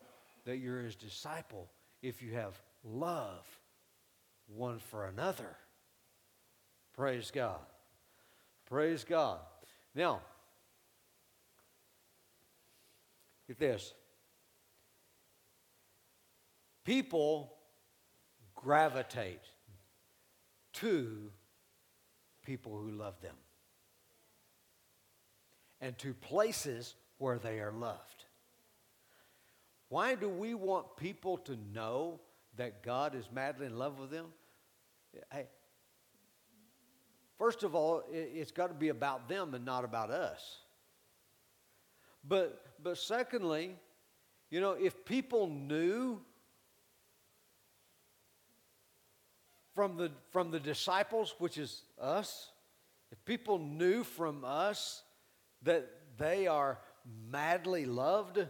that 0.45 0.57
you're 0.57 0.81
his 0.81 0.95
disciple 0.95 1.69
if 2.01 2.21
you 2.21 2.33
have 2.33 2.59
love 2.83 3.45
one 4.47 4.79
for 4.79 5.07
another. 5.07 5.57
Praise 6.97 7.29
God. 7.29 7.59
Praise 8.65 9.03
God. 9.03 9.39
Now, 9.93 10.21
get 13.47 13.59
this. 13.59 13.93
People 16.83 17.53
gravitate 18.55 19.41
to 20.73 21.31
people 22.43 22.79
who 22.79 22.89
love 22.89 23.21
them 23.21 23.35
and 25.79 25.95
to 25.99 26.15
places 26.15 26.95
where 27.19 27.37
they 27.37 27.59
are 27.59 27.71
loved. 27.71 28.25
Why 29.89 30.15
do 30.15 30.29
we 30.29 30.55
want 30.55 30.97
people 30.97 31.37
to 31.39 31.57
know 31.73 32.19
that 32.55 32.81
God 32.81 33.13
is 33.13 33.29
madly 33.31 33.67
in 33.67 33.77
love 33.77 33.99
with 33.99 34.09
them? 34.09 34.25
First 37.37 37.63
of 37.63 37.75
all, 37.75 38.03
it's 38.11 38.51
got 38.51 38.67
to 38.67 38.73
be 38.73 38.89
about 38.89 39.27
them 39.29 39.53
and 39.53 39.65
not 39.65 39.83
about 39.83 40.09
us. 40.09 40.59
But, 42.27 42.61
but 42.83 42.97
secondly, 42.97 43.75
you 44.49 44.59
know, 44.59 44.71
if 44.71 45.05
people 45.05 45.47
knew 45.47 46.19
from 49.75 49.97
the, 49.97 50.11
from 50.31 50.51
the 50.51 50.59
disciples, 50.59 51.35
which 51.37 51.57
is 51.57 51.83
us, 52.01 52.51
if 53.11 53.23
people 53.25 53.59
knew 53.59 54.03
from 54.03 54.43
us 54.43 55.03
that 55.63 55.89
they 56.17 56.47
are 56.47 56.79
madly 57.29 57.85
loved, 57.85 58.45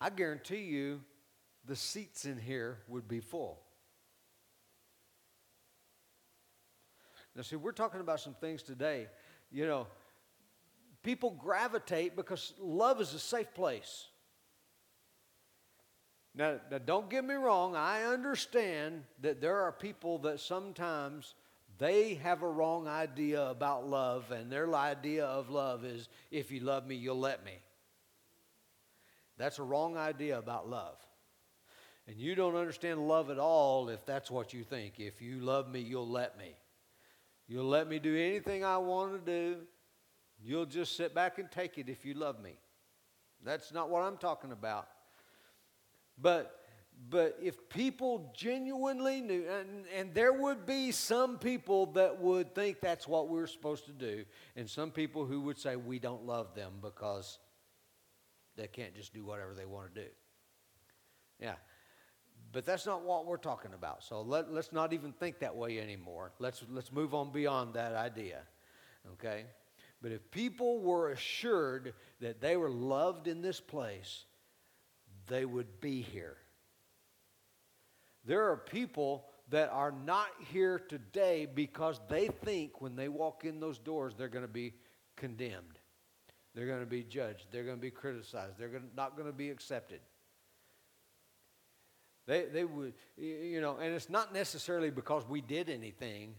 I 0.00 0.10
guarantee 0.10 0.62
you 0.62 1.00
the 1.64 1.76
seats 1.76 2.24
in 2.24 2.38
here 2.38 2.78
would 2.88 3.08
be 3.08 3.20
full. 3.20 3.65
Now, 7.36 7.42
see, 7.42 7.56
we're 7.56 7.72
talking 7.72 8.00
about 8.00 8.20
some 8.20 8.34
things 8.34 8.62
today. 8.62 9.08
You 9.52 9.66
know, 9.66 9.86
people 11.02 11.30
gravitate 11.38 12.16
because 12.16 12.54
love 12.58 13.00
is 13.00 13.12
a 13.12 13.18
safe 13.18 13.52
place. 13.54 14.06
Now, 16.34 16.58
now, 16.70 16.78
don't 16.78 17.08
get 17.08 17.24
me 17.24 17.34
wrong, 17.34 17.76
I 17.76 18.04
understand 18.04 19.04
that 19.20 19.40
there 19.40 19.60
are 19.60 19.72
people 19.72 20.18
that 20.18 20.40
sometimes 20.40 21.34
they 21.78 22.14
have 22.14 22.42
a 22.42 22.48
wrong 22.48 22.88
idea 22.88 23.42
about 23.48 23.86
love, 23.86 24.30
and 24.32 24.50
their 24.50 24.74
idea 24.74 25.26
of 25.26 25.50
love 25.50 25.84
is 25.84 26.08
if 26.30 26.50
you 26.50 26.60
love 26.60 26.86
me, 26.86 26.94
you'll 26.94 27.18
let 27.18 27.44
me. 27.44 27.58
That's 29.38 29.58
a 29.58 29.62
wrong 29.62 29.96
idea 29.96 30.38
about 30.38 30.68
love. 30.68 30.96
And 32.06 32.16
you 32.16 32.34
don't 32.34 32.54
understand 32.54 33.06
love 33.08 33.30
at 33.30 33.38
all 33.38 33.88
if 33.88 34.04
that's 34.06 34.30
what 34.30 34.54
you 34.54 34.62
think. 34.62 34.94
If 34.98 35.20
you 35.20 35.40
love 35.40 35.68
me, 35.68 35.80
you'll 35.80 36.08
let 36.08 36.38
me. 36.38 36.54
You'll 37.48 37.68
let 37.68 37.88
me 37.88 37.98
do 37.98 38.16
anything 38.16 38.64
I 38.64 38.78
want 38.78 39.12
to 39.12 39.30
do. 39.30 39.60
You'll 40.42 40.66
just 40.66 40.96
sit 40.96 41.14
back 41.14 41.38
and 41.38 41.50
take 41.50 41.78
it 41.78 41.88
if 41.88 42.04
you 42.04 42.14
love 42.14 42.40
me. 42.40 42.58
That's 43.44 43.72
not 43.72 43.88
what 43.88 44.02
I'm 44.02 44.16
talking 44.16 44.52
about. 44.52 44.88
But 46.18 46.66
but 47.10 47.36
if 47.42 47.68
people 47.68 48.32
genuinely 48.34 49.20
knew, 49.20 49.44
and, 49.48 49.84
and, 49.94 50.14
there 50.14 50.32
would 50.32 50.64
be 50.64 50.92
some 50.92 51.38
people 51.38 51.86
that 51.92 52.18
would 52.20 52.54
think 52.54 52.80
that's 52.80 53.06
what 53.06 53.28
we're 53.28 53.46
supposed 53.46 53.84
to 53.84 53.92
do, 53.92 54.24
and 54.56 54.68
some 54.68 54.90
people 54.90 55.26
who 55.26 55.42
would 55.42 55.58
say 55.58 55.76
we 55.76 55.98
don't 55.98 56.24
love 56.24 56.54
them 56.54 56.72
because 56.80 57.38
they 58.56 58.66
can't 58.66 58.94
just 58.94 59.12
do 59.12 59.24
whatever 59.24 59.52
they 59.52 59.66
want 59.66 59.94
to 59.94 60.00
do. 60.04 60.08
Yeah. 61.38 61.56
But 62.52 62.64
that's 62.64 62.86
not 62.86 63.02
what 63.02 63.26
we're 63.26 63.36
talking 63.36 63.74
about. 63.74 64.02
So 64.02 64.22
let, 64.22 64.52
let's 64.52 64.72
not 64.72 64.92
even 64.92 65.12
think 65.12 65.40
that 65.40 65.54
way 65.54 65.80
anymore. 65.80 66.32
Let's, 66.38 66.64
let's 66.70 66.92
move 66.92 67.14
on 67.14 67.32
beyond 67.32 67.74
that 67.74 67.94
idea. 67.94 68.40
Okay? 69.14 69.44
But 70.00 70.12
if 70.12 70.30
people 70.30 70.80
were 70.80 71.10
assured 71.10 71.94
that 72.20 72.40
they 72.40 72.56
were 72.56 72.70
loved 72.70 73.26
in 73.26 73.42
this 73.42 73.60
place, 73.60 74.24
they 75.26 75.44
would 75.44 75.80
be 75.80 76.02
here. 76.02 76.36
There 78.24 78.50
are 78.50 78.56
people 78.56 79.26
that 79.50 79.70
are 79.70 79.92
not 79.92 80.28
here 80.52 80.78
today 80.78 81.46
because 81.52 82.00
they 82.08 82.28
think 82.28 82.80
when 82.80 82.96
they 82.96 83.08
walk 83.08 83.44
in 83.44 83.60
those 83.60 83.78
doors 83.78 84.14
they're 84.16 84.28
going 84.28 84.44
to 84.44 84.52
be 84.52 84.74
condemned. 85.16 85.78
They're 86.54 86.66
going 86.66 86.80
to 86.80 86.86
be 86.86 87.04
judged. 87.04 87.46
They're 87.50 87.64
going 87.64 87.76
to 87.76 87.82
be 87.82 87.90
criticized. 87.90 88.58
They're 88.58 88.70
not 88.96 89.16
going 89.16 89.28
to 89.28 89.36
be 89.36 89.50
accepted. 89.50 90.00
They, 92.26 92.46
they 92.46 92.64
would, 92.64 92.94
you 93.16 93.60
know, 93.60 93.76
and 93.76 93.94
it's 93.94 94.10
not 94.10 94.34
necessarily 94.34 94.90
because 94.90 95.28
we 95.28 95.40
did 95.40 95.70
anything, 95.70 96.34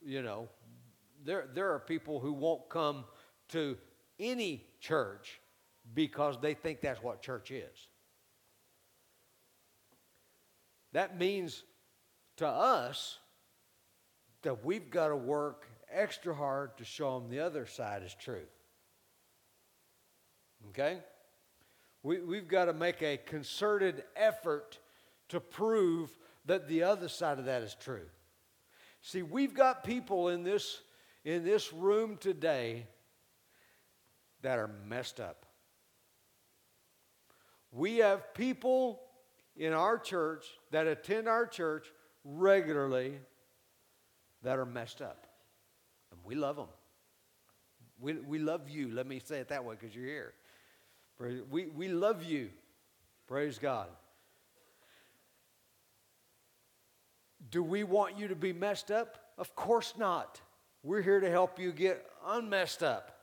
you 0.00 0.22
know. 0.22 0.48
There, 1.24 1.48
there 1.52 1.72
are 1.74 1.80
people 1.80 2.20
who 2.20 2.32
won't 2.32 2.68
come 2.68 3.04
to 3.48 3.76
any 4.20 4.64
church 4.80 5.40
because 5.94 6.38
they 6.40 6.54
think 6.54 6.80
that's 6.80 7.02
what 7.02 7.20
church 7.20 7.50
is. 7.50 7.88
That 10.92 11.18
means 11.18 11.64
to 12.36 12.46
us 12.46 13.18
that 14.42 14.64
we've 14.64 14.90
got 14.90 15.08
to 15.08 15.16
work 15.16 15.66
extra 15.90 16.34
hard 16.34 16.78
to 16.78 16.84
show 16.84 17.18
them 17.18 17.28
the 17.28 17.40
other 17.40 17.66
side 17.66 18.02
is 18.04 18.14
true. 18.14 18.46
Okay? 20.68 20.98
We, 22.02 22.20
we've 22.20 22.48
got 22.48 22.66
to 22.66 22.72
make 22.72 23.02
a 23.02 23.16
concerted 23.16 24.04
effort 24.16 24.78
to 25.28 25.40
prove 25.40 26.16
that 26.46 26.68
the 26.68 26.82
other 26.82 27.08
side 27.08 27.38
of 27.38 27.44
that 27.44 27.62
is 27.62 27.74
true. 27.74 28.06
See, 29.02 29.22
we've 29.22 29.54
got 29.54 29.84
people 29.84 30.28
in 30.28 30.42
this, 30.42 30.80
in 31.24 31.44
this 31.44 31.72
room 31.72 32.16
today 32.16 32.86
that 34.42 34.58
are 34.58 34.70
messed 34.86 35.20
up. 35.20 35.46
We 37.70 37.98
have 37.98 38.34
people 38.34 39.00
in 39.56 39.72
our 39.72 39.98
church 39.98 40.46
that 40.70 40.86
attend 40.86 41.28
our 41.28 41.46
church 41.46 41.86
regularly 42.24 43.18
that 44.42 44.58
are 44.58 44.66
messed 44.66 45.02
up. 45.02 45.26
And 46.10 46.20
we 46.24 46.34
love 46.34 46.56
them. 46.56 46.68
We, 48.00 48.14
we 48.14 48.38
love 48.38 48.68
you. 48.70 48.90
Let 48.92 49.06
me 49.06 49.20
say 49.22 49.38
it 49.38 49.48
that 49.48 49.64
way 49.64 49.76
because 49.78 49.94
you're 49.94 50.06
here. 50.06 50.32
We, 51.50 51.66
we 51.66 51.88
love 51.88 52.22
you. 52.22 52.50
Praise 53.26 53.58
God. 53.58 53.88
Do 57.50 57.62
we 57.62 57.84
want 57.84 58.18
you 58.18 58.28
to 58.28 58.36
be 58.36 58.52
messed 58.52 58.90
up? 58.90 59.18
Of 59.38 59.54
course 59.54 59.94
not. 59.96 60.40
We're 60.82 61.02
here 61.02 61.20
to 61.20 61.30
help 61.30 61.58
you 61.58 61.72
get 61.72 62.04
unmessed 62.26 62.82
up. 62.82 63.18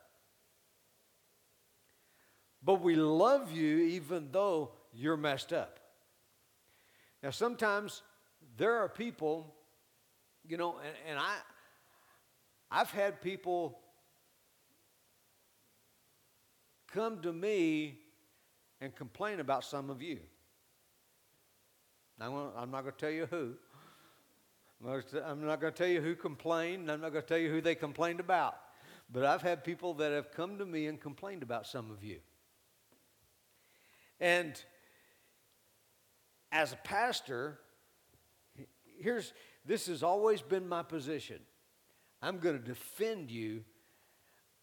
But 2.63 2.81
we 2.81 2.95
love 2.95 3.51
you 3.51 3.77
even 3.77 4.29
though 4.31 4.71
you're 4.93 5.17
messed 5.17 5.53
up. 5.53 5.79
Now, 7.21 7.29
sometimes 7.29 8.01
there 8.57 8.77
are 8.77 8.89
people, 8.89 9.53
you 10.47 10.57
know, 10.57 10.75
and, 10.83 10.95
and 11.09 11.19
I, 11.19 11.35
I've 12.71 12.91
had 12.91 13.21
people 13.21 13.79
come 16.91 17.21
to 17.21 17.33
me 17.33 17.99
and 18.81 18.95
complain 18.95 19.39
about 19.39 19.63
some 19.63 19.89
of 19.89 20.01
you. 20.01 20.19
I'm 22.19 22.71
not 22.71 22.81
going 22.81 22.85
to 22.85 22.91
tell 22.91 23.11
you 23.11 23.25
who. 23.25 23.53
I'm 24.83 25.45
not 25.45 25.61
going 25.61 25.73
to 25.73 25.77
tell 25.77 25.87
you 25.87 26.01
who 26.01 26.15
complained. 26.15 26.91
I'm 26.91 27.01
not 27.01 27.11
going 27.11 27.23
to 27.23 27.27
tell 27.27 27.37
you 27.37 27.49
who 27.49 27.61
they 27.61 27.75
complained 27.75 28.19
about. 28.19 28.55
But 29.11 29.25
I've 29.25 29.41
had 29.41 29.63
people 29.63 29.93
that 29.95 30.11
have 30.11 30.31
come 30.31 30.57
to 30.57 30.65
me 30.65 30.87
and 30.87 30.99
complained 30.99 31.43
about 31.43 31.67
some 31.67 31.91
of 31.91 32.03
you. 32.03 32.19
And 34.19 34.61
as 36.51 36.73
a 36.73 36.77
pastor, 36.77 37.59
here's 38.99 39.33
this 39.65 39.87
has 39.87 40.03
always 40.03 40.41
been 40.41 40.67
my 40.67 40.83
position. 40.83 41.39
I'm 42.21 42.39
going 42.39 42.57
to 42.57 42.63
defend 42.63 43.31
you 43.31 43.63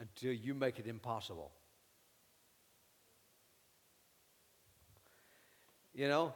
until 0.00 0.32
you 0.32 0.54
make 0.54 0.78
it 0.78 0.86
impossible. 0.86 1.52
You 5.94 6.08
know, 6.08 6.32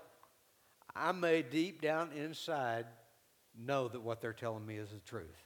I 0.95 1.13
may 1.13 1.43
deep 1.43 1.81
down 1.81 2.13
inside 2.13 2.87
know 3.59 3.89
that 3.89 4.01
what 4.01 4.21
they're 4.21 4.33
telling 4.33 4.67
me 4.67 4.77
is 4.77 4.91
the 4.91 4.99
truth. 5.01 5.45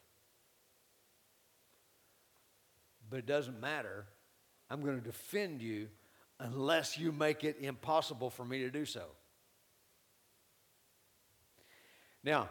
But 3.08 3.18
it 3.18 3.26
doesn't 3.26 3.60
matter. 3.60 4.06
I'm 4.70 4.82
going 4.82 4.98
to 4.98 5.04
defend 5.04 5.62
you 5.62 5.88
unless 6.38 6.96
you 6.96 7.12
make 7.12 7.44
it 7.44 7.56
impossible 7.60 8.30
for 8.30 8.44
me 8.44 8.60
to 8.60 8.70
do 8.70 8.84
so. 8.84 9.04
Now, 12.22 12.48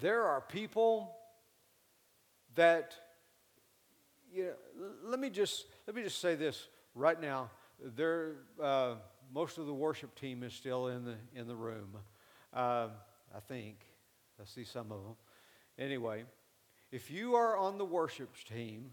there 0.00 0.24
are 0.24 0.40
people 0.40 1.14
that 2.54 2.94
you 4.32 4.44
know, 4.44 4.52
let 5.04 5.20
me 5.20 5.30
just 5.30 5.66
let 5.86 5.94
me 5.94 6.02
just 6.02 6.20
say 6.20 6.34
this 6.34 6.66
right 6.94 7.20
now. 7.20 7.50
There, 7.96 8.32
uh, 8.60 8.94
most 9.32 9.58
of 9.58 9.66
the 9.66 9.74
worship 9.74 10.18
team 10.18 10.42
is 10.42 10.52
still 10.52 10.88
in 10.88 11.04
the 11.04 11.16
in 11.34 11.46
the 11.46 11.54
room. 11.54 11.96
Uh, 12.54 12.88
I 13.34 13.40
think 13.40 13.76
I 14.40 14.44
see 14.44 14.64
some 14.64 14.92
of 14.92 15.02
them. 15.02 15.16
Anyway, 15.76 16.24
if 16.92 17.10
you 17.10 17.34
are 17.34 17.56
on 17.56 17.78
the 17.78 17.84
worship 17.84 18.30
team 18.48 18.92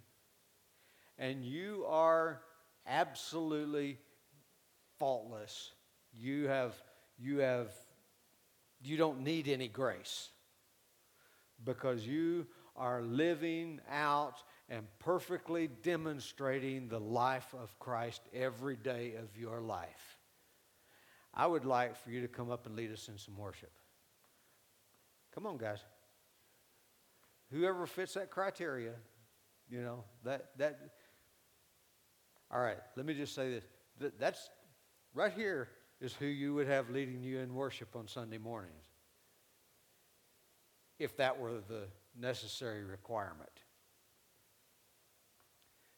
and 1.19 1.45
you 1.45 1.85
are 1.87 2.41
absolutely 2.87 3.99
faultless, 4.97 5.73
you 6.11 6.47
have 6.47 6.73
you 7.19 7.39
have 7.39 7.71
you 8.83 8.97
don't 8.97 9.23
need 9.23 9.47
any 9.47 9.67
grace 9.67 10.29
because 11.63 12.05
you 12.05 12.47
are 12.75 13.03
living 13.03 13.79
out 13.91 14.41
and 14.69 14.87
perfectly 14.97 15.67
demonstrating 15.83 16.87
the 16.87 16.99
life 16.99 17.53
of 17.61 17.77
Christ 17.77 18.21
every 18.33 18.75
day 18.75 19.13
of 19.21 19.37
your 19.37 19.61
life. 19.61 20.17
I 21.33 21.47
would 21.47 21.65
like 21.65 21.95
for 21.95 22.11
you 22.11 22.21
to 22.21 22.27
come 22.27 22.51
up 22.51 22.65
and 22.65 22.75
lead 22.75 22.91
us 22.91 23.07
in 23.07 23.17
some 23.17 23.37
worship. 23.37 23.71
Come 25.33 25.45
on, 25.45 25.57
guys. 25.57 25.79
Whoever 27.51 27.85
fits 27.85 28.13
that 28.15 28.29
criteria, 28.29 28.93
you 29.69 29.81
know, 29.81 30.03
that, 30.23 30.49
that, 30.57 30.79
all 32.49 32.61
right, 32.61 32.77
let 32.95 33.05
me 33.05 33.13
just 33.13 33.33
say 33.33 33.49
this. 33.49 33.63
That, 33.99 34.19
That's 34.19 34.49
right 35.13 35.31
here 35.31 35.69
is 36.01 36.13
who 36.13 36.25
you 36.25 36.53
would 36.53 36.67
have 36.67 36.89
leading 36.89 37.21
you 37.21 37.39
in 37.39 37.53
worship 37.53 37.95
on 37.95 38.07
Sunday 38.07 38.37
mornings, 38.37 38.73
if 40.99 41.15
that 41.17 41.39
were 41.39 41.59
the 41.67 41.87
necessary 42.19 42.83
requirement. 42.83 43.49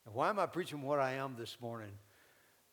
And 0.05 0.13
why 0.13 0.29
am 0.29 0.39
I 0.39 0.45
preaching 0.45 0.81
what 0.81 0.99
I 0.99 1.13
am 1.13 1.35
this 1.37 1.57
morning? 1.61 1.91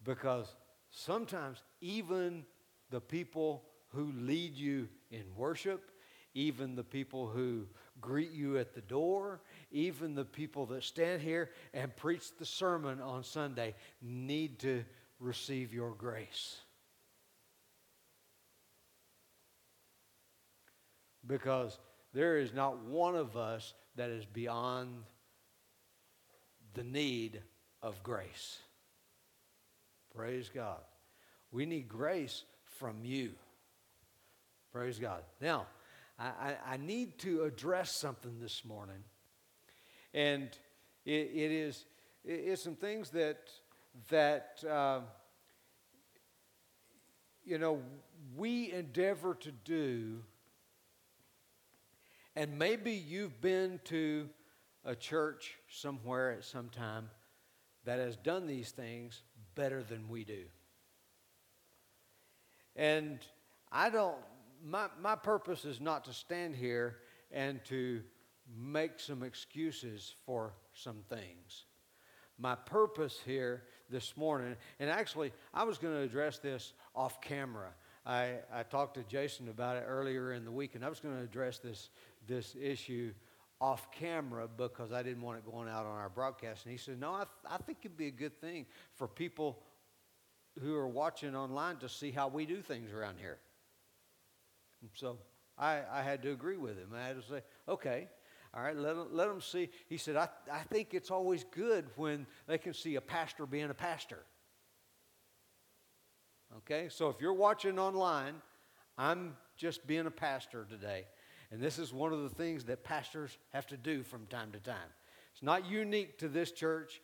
Because 0.03 0.55
sometimes 0.91 1.63
even 1.81 2.45
the 2.91 3.01
people 3.01 3.65
who 3.89 4.13
lead 4.13 4.57
you 4.57 4.89
in 5.11 5.25
worship, 5.37 5.91
even 6.35 6.75
the 6.75 6.85
people 6.85 7.27
who 7.27 7.67
greet 8.01 8.31
you 8.31 8.59
at 8.59 8.75
the 8.75 8.81
door, 8.81 9.41
even 9.73 10.15
the 10.15 10.25
people 10.25 10.67
that 10.67 10.85
stand 10.85 11.21
here 11.21 11.51
and 11.75 11.97
preach 11.97 12.37
the 12.39 12.47
sermon 12.47 13.01
on 13.01 13.25
Sunday 13.25 13.75
need 14.01 14.59
to 14.61 14.85
receive 15.19 15.75
your 15.75 15.91
grace. 15.93 16.61
because 21.31 21.79
there 22.13 22.39
is 22.39 22.53
not 22.53 22.85
one 22.85 23.15
of 23.15 23.37
us 23.37 23.75
that 23.97 24.11
is 24.11 24.27
beyond 24.27 25.05
the 26.75 26.83
need 26.83 27.41
of 27.83 28.03
grace. 28.03 28.59
Praise 30.15 30.51
God. 30.53 30.81
We 31.53 31.67
need 31.67 31.89
grace 31.89 32.45
from 32.79 33.05
you. 33.05 33.33
Praise 34.73 34.99
God. 34.99 35.23
Now, 35.41 35.67
I, 36.19 36.57
I, 36.67 36.77
need 36.77 37.19
to 37.21 37.45
address 37.45 37.99
something 37.99 38.39
this 38.41 38.65
morning. 38.65 39.03
And 40.13 40.51
it, 41.05 41.31
it 41.33 41.51
is 41.51 41.87
it's 42.25 42.63
some 42.63 42.77
things 42.77 43.11
that 43.11 43.39
that, 44.11 44.63
uh, 44.69 45.01
you 47.45 47.59
know, 47.59 47.81
we 48.37 48.71
endeavor 48.73 49.35
to 49.35 49.51
do, 49.51 50.23
and 52.37 52.59
maybe 52.59 52.93
you've 52.93 53.41
been 53.41 53.81
to 53.85 54.29
a 54.85 54.95
church 54.95 55.57
somewhere 55.69 56.33
at 56.33 56.45
some 56.45 56.69
time 56.69 57.11
that 57.85 57.99
has 57.99 58.17
done 58.17 58.47
these 58.47 58.71
things 58.71 59.23
better 59.61 59.83
than 59.83 60.09
we 60.09 60.25
do. 60.25 60.45
And 62.75 63.19
I 63.71 63.91
don't, 63.91 64.17
my, 64.65 64.87
my 65.03 65.17
purpose 65.17 65.67
is 65.67 65.83
not 65.83 66.07
to 66.07 66.15
stand 66.15 66.57
here 66.57 66.97
and 67.31 67.63
to 67.67 68.01
make 68.59 68.99
some 68.99 69.23
excuses 69.23 70.15
for 70.25 70.55
some 70.73 71.03
things. 71.11 71.67
My 72.39 72.55
purpose 72.55 73.21
here 73.27 73.65
this 73.91 74.17
morning, 74.17 74.57
and 74.79 74.89
actually, 74.89 75.31
I 75.53 75.65
was 75.65 75.77
going 75.77 75.93
to 75.93 76.01
address 76.01 76.39
this 76.39 76.73
off 76.95 77.21
camera. 77.21 77.69
I, 78.07 78.37
I 78.51 78.63
talked 78.63 78.95
to 78.95 79.03
Jason 79.03 79.51
about 79.51 79.77
it 79.77 79.85
earlier 79.87 80.33
in 80.33 80.47
the 80.47 80.51
week, 80.51 80.75
and 80.75 80.83
I 80.83 80.89
was 80.89 81.01
going 81.01 81.19
to 81.19 81.23
address 81.23 81.59
this, 81.59 81.91
this 82.27 82.57
issue 82.59 83.13
off 83.61 83.91
camera 83.93 84.49
because 84.49 84.93
I 84.93 85.03
didn't 85.03 85.23
want 85.23 85.39
it 85.39 85.51
going 85.51 85.69
out 85.69 85.85
on 85.85 85.99
our 85.99 86.09
broadcast. 86.09 86.65
And 86.65 86.73
he 86.73 86.79
said, 86.79 86.99
No, 86.99 87.13
I, 87.13 87.19
th- 87.25 87.29
I 87.49 87.59
think 87.59 87.79
it'd 87.83 87.97
be 87.97 88.07
a 88.07 88.13
good 88.13 88.41
thing 88.41 88.67
for 88.95 89.07
people 89.07 89.63
who 90.61 90.75
are 90.75 90.89
watching 90.89 91.37
online 91.37 91.77
to 91.79 91.89
see 91.89 92.11
how 92.11 92.29
we 92.29 92.47
do 92.47 92.63
things 92.63 92.93
around 92.93 93.17
here. 93.21 93.39
And 94.81 94.91
so 94.95 95.19
I, 95.59 95.81
I 95.93 96.03
had 96.03 96.23
to 96.23 96.33
agree 96.33 96.57
with 96.57 96.79
him. 96.79 96.91
I 96.95 97.07
had 97.07 97.21
to 97.21 97.29
say, 97.29 97.43
Okay, 97.69 98.09
all 98.55 98.63
right, 98.63 98.77
let 98.77 99.13
let 99.13 99.29
them 99.29 99.41
see. 99.41 99.69
He 99.89 99.99
said, 99.99 100.17
I, 100.17 100.29
I 100.51 100.61
think 100.71 100.95
it's 100.95 101.11
always 101.11 101.45
good 101.45 101.85
when 101.97 102.27
they 102.47 102.59
can 102.59 102.73
see 102.73 102.97
a 102.97 103.01
pastor 103.01 103.47
being 103.47 103.71
a 103.71 103.75
pastor. 103.75 104.21
Okay, 106.59 106.89
so 106.89 107.11
if 107.11 107.21
you're 107.21 107.33
watching 107.33 107.79
online, 107.79 108.35
I'm 108.99 109.37
just 109.57 109.87
being 109.87 110.07
a 110.07 110.11
pastor 110.11 110.67
today. 110.69 111.05
And 111.51 111.61
this 111.61 111.79
is 111.79 111.93
one 111.93 112.13
of 112.13 112.23
the 112.23 112.29
things 112.29 112.65
that 112.65 112.85
pastors 112.85 113.37
have 113.53 113.67
to 113.69 113.77
do 113.77 114.03
from 114.03 114.27
time 114.27 114.53
to 114.53 114.61
time. 114.61 114.77
It's 115.33 115.43
not 115.43 115.69
unique 115.69 116.19
to 116.19 116.29
this 116.29 116.53
church, 116.53 117.01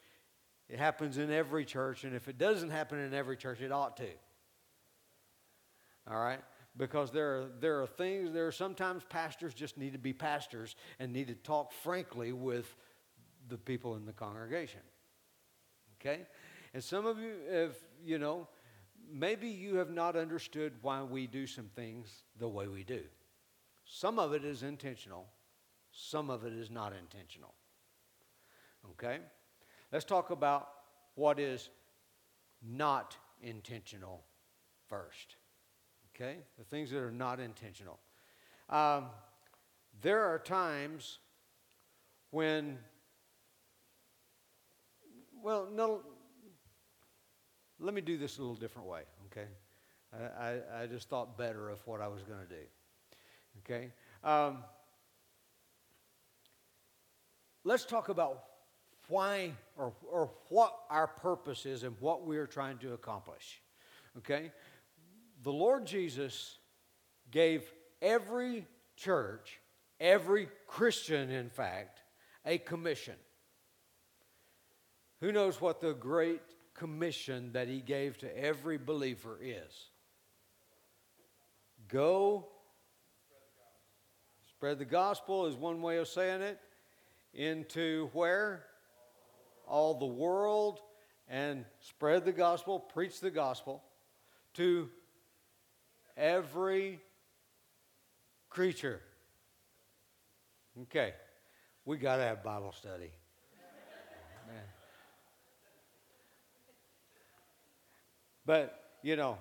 it 0.68 0.78
happens 0.78 1.18
in 1.18 1.30
every 1.30 1.64
church. 1.64 2.04
And 2.04 2.14
if 2.14 2.28
it 2.28 2.38
doesn't 2.38 2.70
happen 2.70 2.98
in 2.98 3.14
every 3.14 3.36
church, 3.36 3.60
it 3.60 3.72
ought 3.72 3.96
to. 3.98 4.08
All 6.10 6.18
right? 6.18 6.40
Because 6.76 7.10
there 7.10 7.38
are, 7.38 7.50
there 7.60 7.82
are 7.82 7.86
things, 7.86 8.32
there 8.32 8.46
are 8.46 8.52
sometimes 8.52 9.04
pastors 9.08 9.54
just 9.54 9.78
need 9.78 9.92
to 9.92 9.98
be 9.98 10.12
pastors 10.12 10.76
and 10.98 11.12
need 11.12 11.28
to 11.28 11.34
talk 11.34 11.72
frankly 11.72 12.32
with 12.32 12.74
the 13.48 13.56
people 13.56 13.94
in 13.96 14.04
the 14.04 14.12
congregation. 14.12 14.80
Okay? 16.00 16.22
And 16.74 16.82
some 16.82 17.06
of 17.06 17.18
you 17.18 17.34
have, 17.50 17.76
you 18.04 18.18
know, 18.18 18.48
maybe 19.10 19.48
you 19.48 19.76
have 19.76 19.90
not 19.90 20.16
understood 20.16 20.72
why 20.82 21.02
we 21.02 21.26
do 21.26 21.46
some 21.46 21.70
things 21.74 22.24
the 22.38 22.48
way 22.48 22.66
we 22.66 22.84
do. 22.84 23.00
Some 23.86 24.18
of 24.18 24.34
it 24.34 24.44
is 24.44 24.62
intentional, 24.62 25.26
some 25.92 26.28
of 26.28 26.44
it 26.44 26.52
is 26.52 26.70
not 26.70 26.92
intentional. 26.92 27.54
Okay? 28.90 29.18
Let's 29.92 30.04
talk 30.04 30.30
about 30.30 30.68
what 31.14 31.38
is 31.38 31.70
not 32.62 33.16
intentional 33.40 34.24
first. 34.88 35.36
Okay? 36.14 36.38
The 36.58 36.64
things 36.64 36.90
that 36.90 36.98
are 36.98 37.12
not 37.12 37.38
intentional. 37.38 37.98
Um, 38.68 39.06
there 40.02 40.24
are 40.24 40.38
times 40.38 41.18
when, 42.30 42.78
well, 45.42 45.68
no, 45.72 46.00
let 47.78 47.94
me 47.94 48.00
do 48.00 48.18
this 48.18 48.38
a 48.38 48.40
little 48.40 48.56
different 48.56 48.88
way, 48.88 49.02
okay? 49.26 49.46
I, 50.12 50.44
I, 50.44 50.82
I 50.82 50.86
just 50.86 51.08
thought 51.08 51.38
better 51.38 51.70
of 51.70 51.78
what 51.86 52.00
I 52.00 52.08
was 52.08 52.22
going 52.22 52.40
to 52.40 52.46
do. 52.46 52.62
Okay? 53.68 53.90
Um, 54.22 54.58
let's 57.64 57.84
talk 57.84 58.08
about 58.08 58.44
why 59.08 59.52
or, 59.76 59.92
or 60.10 60.30
what 60.48 60.76
our 60.90 61.06
purpose 61.06 61.66
is 61.66 61.82
and 61.82 61.96
what 62.00 62.26
we 62.26 62.38
are 62.38 62.46
trying 62.46 62.78
to 62.78 62.92
accomplish. 62.92 63.60
Okay? 64.18 64.52
The 65.42 65.52
Lord 65.52 65.86
Jesus 65.86 66.58
gave 67.30 67.70
every 68.00 68.66
church, 68.96 69.60
every 70.00 70.48
Christian, 70.66 71.30
in 71.30 71.50
fact, 71.50 72.00
a 72.44 72.58
commission. 72.58 73.16
Who 75.20 75.32
knows 75.32 75.60
what 75.60 75.80
the 75.80 75.92
great 75.92 76.42
commission 76.74 77.52
that 77.52 77.68
he 77.68 77.80
gave 77.80 78.18
to 78.18 78.38
every 78.38 78.78
believer 78.78 79.38
is? 79.40 79.90
Go 81.88 82.48
Spread 84.56 84.78
the 84.78 84.86
gospel 84.86 85.44
is 85.44 85.54
one 85.54 85.82
way 85.82 85.98
of 85.98 86.08
saying 86.08 86.40
it. 86.40 86.58
Into 87.34 88.08
where? 88.14 88.64
All 89.68 89.98
the 89.98 90.06
world 90.06 90.80
and 91.28 91.66
spread 91.80 92.24
the 92.24 92.32
gospel, 92.32 92.78
preach 92.78 93.20
the 93.20 93.30
gospel 93.30 93.82
to 94.54 94.88
every 96.16 97.00
creature. 98.48 99.02
Okay, 100.84 101.12
we 101.84 101.98
got 101.98 102.16
to 102.16 102.22
have 102.22 102.42
Bible 102.42 102.72
study. 102.72 103.10
But, 108.46 108.80
you 109.02 109.16
know, 109.16 109.36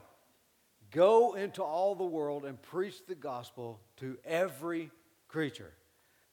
go 0.91 1.35
into 1.35 1.63
all 1.63 1.95
the 1.95 2.03
world 2.03 2.43
and 2.43 2.61
preach 2.61 3.05
the 3.07 3.15
gospel 3.15 3.79
to 3.97 4.17
every 4.25 4.91
creature. 5.27 5.73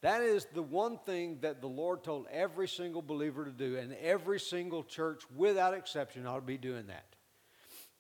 That 0.03 0.23
is 0.23 0.47
the 0.53 0.63
one 0.63 0.99
thing 0.99 1.39
that 1.43 1.61
the 1.61 1.69
Lord 1.69 2.03
told 2.03 2.27
every 2.31 2.67
single 2.67 3.03
believer 3.03 3.45
to 3.45 3.53
do, 3.53 3.77
and 3.77 3.95
every 4.03 4.41
single 4.41 4.83
church, 4.83 5.23
without 5.37 5.75
exception, 5.75 6.27
ought 6.27 6.37
to 6.37 6.43
be 6.43 6.59
doing 6.59 6.89
that. 6.89 7.07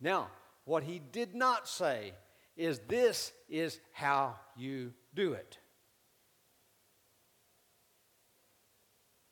Now, 0.00 0.28
what 0.64 0.82
he 0.82 0.98
did 0.98 1.34
not 1.34 1.68
say 1.68 2.12
is 2.56 2.80
this 2.88 3.32
is 3.48 3.78
how 3.92 4.36
you 4.56 4.92
do 5.14 5.32
it. 5.32 5.58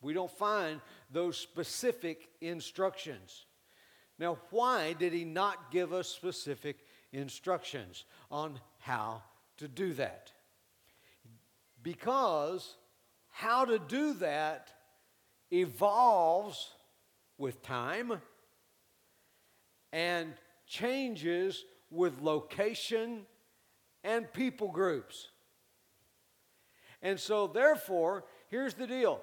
We 0.00 0.12
don't 0.14 0.30
find 0.30 0.80
those 1.10 1.36
specific 1.36 2.28
instructions. 2.40 3.46
Now, 4.18 4.38
why 4.50 4.94
did 4.94 5.12
he 5.12 5.24
not 5.24 5.70
give 5.70 5.92
us 5.92 6.08
specific 6.08 6.78
instructions 7.12 8.04
on 8.30 8.60
how 8.78 9.22
to 9.58 9.68
do 9.68 9.92
that? 9.94 10.32
Because 11.82 12.76
how 13.30 13.64
to 13.64 13.78
do 13.78 14.14
that 14.14 14.70
evolves 15.50 16.74
with 17.38 17.62
time 17.62 18.20
and 19.92 20.34
changes 20.66 21.64
with 21.90 22.20
location 22.20 23.26
and 24.04 24.32
people 24.32 24.68
groups. 24.68 25.28
And 27.02 27.18
so, 27.18 27.46
therefore, 27.46 28.24
here's 28.48 28.74
the 28.74 28.86
deal. 28.86 29.20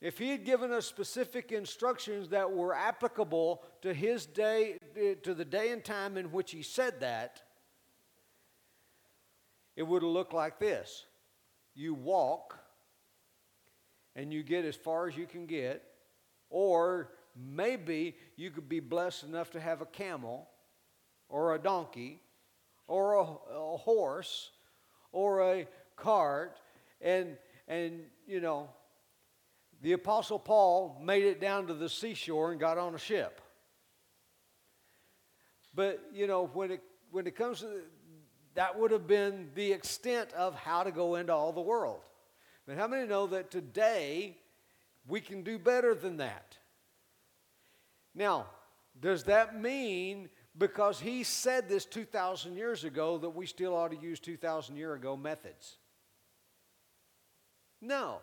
If 0.00 0.18
he 0.18 0.30
had 0.30 0.44
given 0.44 0.72
us 0.72 0.86
specific 0.86 1.52
instructions 1.52 2.28
that 2.28 2.50
were 2.50 2.74
applicable 2.74 3.62
to 3.82 3.94
his 3.94 4.26
day, 4.26 4.78
to 5.22 5.34
the 5.34 5.44
day 5.44 5.70
and 5.70 5.84
time 5.84 6.16
in 6.16 6.26
which 6.32 6.52
he 6.52 6.62
said 6.62 7.00
that, 7.00 7.42
it 9.74 9.82
would 9.82 10.02
have 10.02 10.12
looked 10.12 10.32
like 10.32 10.58
this 10.58 11.06
you 11.76 11.94
walk 11.94 12.58
and 14.16 14.32
you 14.32 14.42
get 14.42 14.64
as 14.64 14.74
far 14.74 15.06
as 15.06 15.16
you 15.16 15.26
can 15.26 15.46
get, 15.46 15.82
or 16.48 17.12
maybe 17.36 18.16
you 18.36 18.50
could 18.50 18.68
be 18.68 18.80
blessed 18.80 19.24
enough 19.24 19.50
to 19.50 19.60
have 19.60 19.82
a 19.82 19.86
camel 19.86 20.48
or 21.28 21.54
a 21.54 21.58
donkey 21.58 22.20
or 22.88 23.14
a, 23.14 23.22
a 23.22 23.76
horse 23.76 24.50
or 25.12 25.42
a 25.42 25.68
cart. 25.96 26.56
And 27.00 27.36
and 27.68 28.00
you 28.26 28.40
know 28.40 28.70
the 29.82 29.92
apostle 29.92 30.38
paul 30.38 31.00
made 31.04 31.24
it 31.24 31.40
down 31.40 31.66
to 31.66 31.74
the 31.74 31.88
seashore 31.88 32.52
and 32.52 32.60
got 32.60 32.78
on 32.78 32.94
a 32.94 32.98
ship. 32.98 33.40
But 35.74 36.00
you 36.14 36.26
know 36.26 36.46
when 36.54 36.70
it 36.70 36.82
when 37.10 37.26
it 37.26 37.36
comes 37.36 37.60
to 37.60 37.82
that 38.56 38.78
would 38.78 38.90
have 38.90 39.06
been 39.06 39.50
the 39.54 39.72
extent 39.72 40.32
of 40.32 40.54
how 40.54 40.82
to 40.82 40.90
go 40.90 41.14
into 41.14 41.32
all 41.32 41.52
the 41.52 41.60
world. 41.60 42.00
But 42.66 42.76
how 42.76 42.88
many 42.88 43.06
know 43.06 43.28
that 43.28 43.50
today 43.50 44.36
we 45.06 45.20
can 45.20 45.42
do 45.42 45.58
better 45.58 45.94
than 45.94 46.16
that? 46.16 46.56
Now, 48.14 48.46
does 48.98 49.24
that 49.24 49.60
mean 49.60 50.30
because 50.58 50.98
he 50.98 51.22
said 51.22 51.68
this 51.68 51.84
2,000 51.84 52.56
years 52.56 52.84
ago 52.84 53.18
that 53.18 53.30
we 53.30 53.46
still 53.46 53.74
ought 53.74 53.90
to 53.90 53.96
use 53.98 54.18
2,000 54.20 54.76
year 54.76 54.94
ago 54.94 55.16
methods? 55.16 55.76
No. 57.80 58.20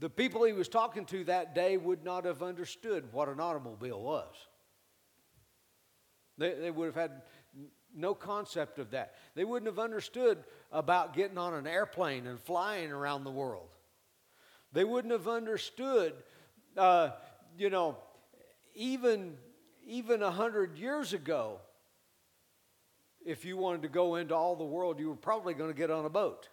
the 0.00 0.10
people 0.10 0.42
he 0.42 0.52
was 0.52 0.68
talking 0.68 1.04
to 1.04 1.22
that 1.24 1.54
day 1.54 1.76
would 1.76 2.04
not 2.04 2.24
have 2.24 2.42
understood 2.42 3.12
what 3.12 3.28
an 3.28 3.38
automobile 3.38 4.02
was. 4.02 4.34
They, 6.38 6.54
they 6.54 6.70
would 6.72 6.86
have 6.86 6.96
had 6.96 7.22
no 7.94 8.14
concept 8.14 8.78
of 8.78 8.90
that. 8.90 9.14
They 9.34 9.44
wouldn't 9.44 9.70
have 9.70 9.78
understood 9.78 10.44
about 10.70 11.14
getting 11.14 11.38
on 11.38 11.54
an 11.54 11.66
airplane 11.66 12.26
and 12.26 12.40
flying 12.40 12.90
around 12.90 13.24
the 13.24 13.30
world. 13.30 13.68
They 14.72 14.84
wouldn't 14.84 15.12
have 15.12 15.28
understood, 15.28 16.14
uh, 16.76 17.10
you 17.58 17.70
know, 17.70 17.96
even 18.74 19.36
even 19.86 20.22
a 20.22 20.30
hundred 20.30 20.78
years 20.78 21.12
ago. 21.12 21.58
If 23.24 23.44
you 23.44 23.56
wanted 23.56 23.82
to 23.82 23.88
go 23.88 24.16
into 24.16 24.34
all 24.34 24.56
the 24.56 24.64
world, 24.64 24.98
you 24.98 25.08
were 25.08 25.16
probably 25.16 25.54
going 25.54 25.70
to 25.70 25.76
get 25.76 25.90
on 25.90 26.04
a 26.04 26.10
boat. 26.10 26.48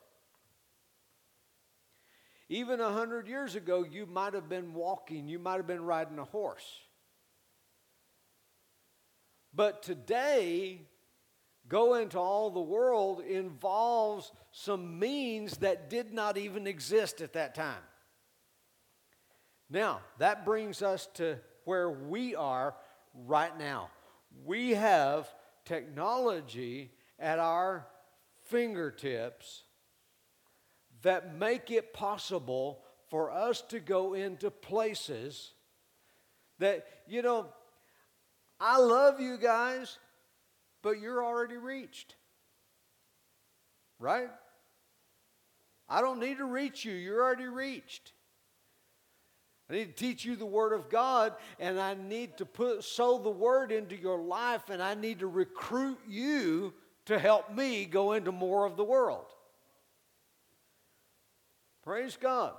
Even 2.48 2.80
a 2.80 2.92
hundred 2.92 3.28
years 3.28 3.56
ago, 3.56 3.84
you 3.84 4.06
might 4.06 4.34
have 4.34 4.50
been 4.50 4.74
walking, 4.74 5.28
you 5.28 5.40
might 5.40 5.58
have 5.58 5.68
been 5.68 5.84
riding 5.84 6.18
a 6.20 6.24
horse. 6.24 6.80
But 9.54 9.82
today, 9.84 10.82
go 11.70 11.96
into 11.96 12.18
all 12.18 12.50
the 12.50 12.60
world 12.60 13.22
involves 13.22 14.32
some 14.52 15.00
means 15.00 15.58
that 15.58 15.90
did 15.90 16.12
not 16.14 16.38
even 16.38 16.68
exist 16.68 17.22
at 17.22 17.34
that 17.34 17.56
time. 17.56 17.84
Now, 19.70 20.02
that 20.18 20.46
brings 20.46 20.82
us 20.82 21.08
to 21.16 21.38
where 21.66 21.90
we 21.90 22.36
are 22.36 22.76
right 23.14 23.58
now. 23.58 23.92
We 24.44 24.72
have 24.72 25.32
technology 25.64 26.92
at 27.20 27.38
our 27.38 27.86
fingertips 28.46 29.64
that 31.04 31.36
make 31.36 31.70
it 31.70 31.94
possible 31.94 32.82
for 33.10 33.32
us 33.32 33.62
to 33.62 33.80
go 33.80 34.16
into 34.16 34.50
places 34.50 35.52
that, 36.58 36.86
you 37.08 37.22
know, 37.22 37.48
I 38.60 38.78
love 38.78 39.22
you 39.22 39.38
guys, 39.38 39.98
but 40.82 41.00
you're 41.00 41.24
already 41.24 41.58
reached. 41.58 42.16
Right? 44.00 44.30
I 45.88 46.02
don't 46.02 46.20
need 46.20 46.38
to 46.38 46.46
reach 46.46 46.86
you, 46.86 46.94
you're 46.94 47.22
already 47.22 47.48
reached. 47.48 48.14
I 49.70 49.74
need 49.74 49.96
to 49.96 50.04
teach 50.04 50.26
you 50.26 50.36
the 50.36 50.48
Word 50.48 50.74
of 50.74 50.90
God, 50.90 51.34
and 51.60 51.80
I 51.80 51.94
need 51.94 52.38
to 52.38 52.46
put 52.46 52.84
sow 52.84 53.20
the 53.20 53.30
Word 53.30 53.72
into 53.72 53.96
your 53.96 54.20
life, 54.20 54.70
and 54.70 54.82
I 54.82 54.96
need 54.96 55.20
to 55.20 55.28
recruit 55.28 56.00
you 56.08 56.74
to 57.06 57.20
help 57.20 57.54
me 57.54 57.86
go 57.86 58.14
into 58.14 58.32
more 58.32 58.66
of 58.66 58.78
the 58.78 58.84
world. 58.84 59.26
Praise 61.84 62.18
God. 62.20 62.54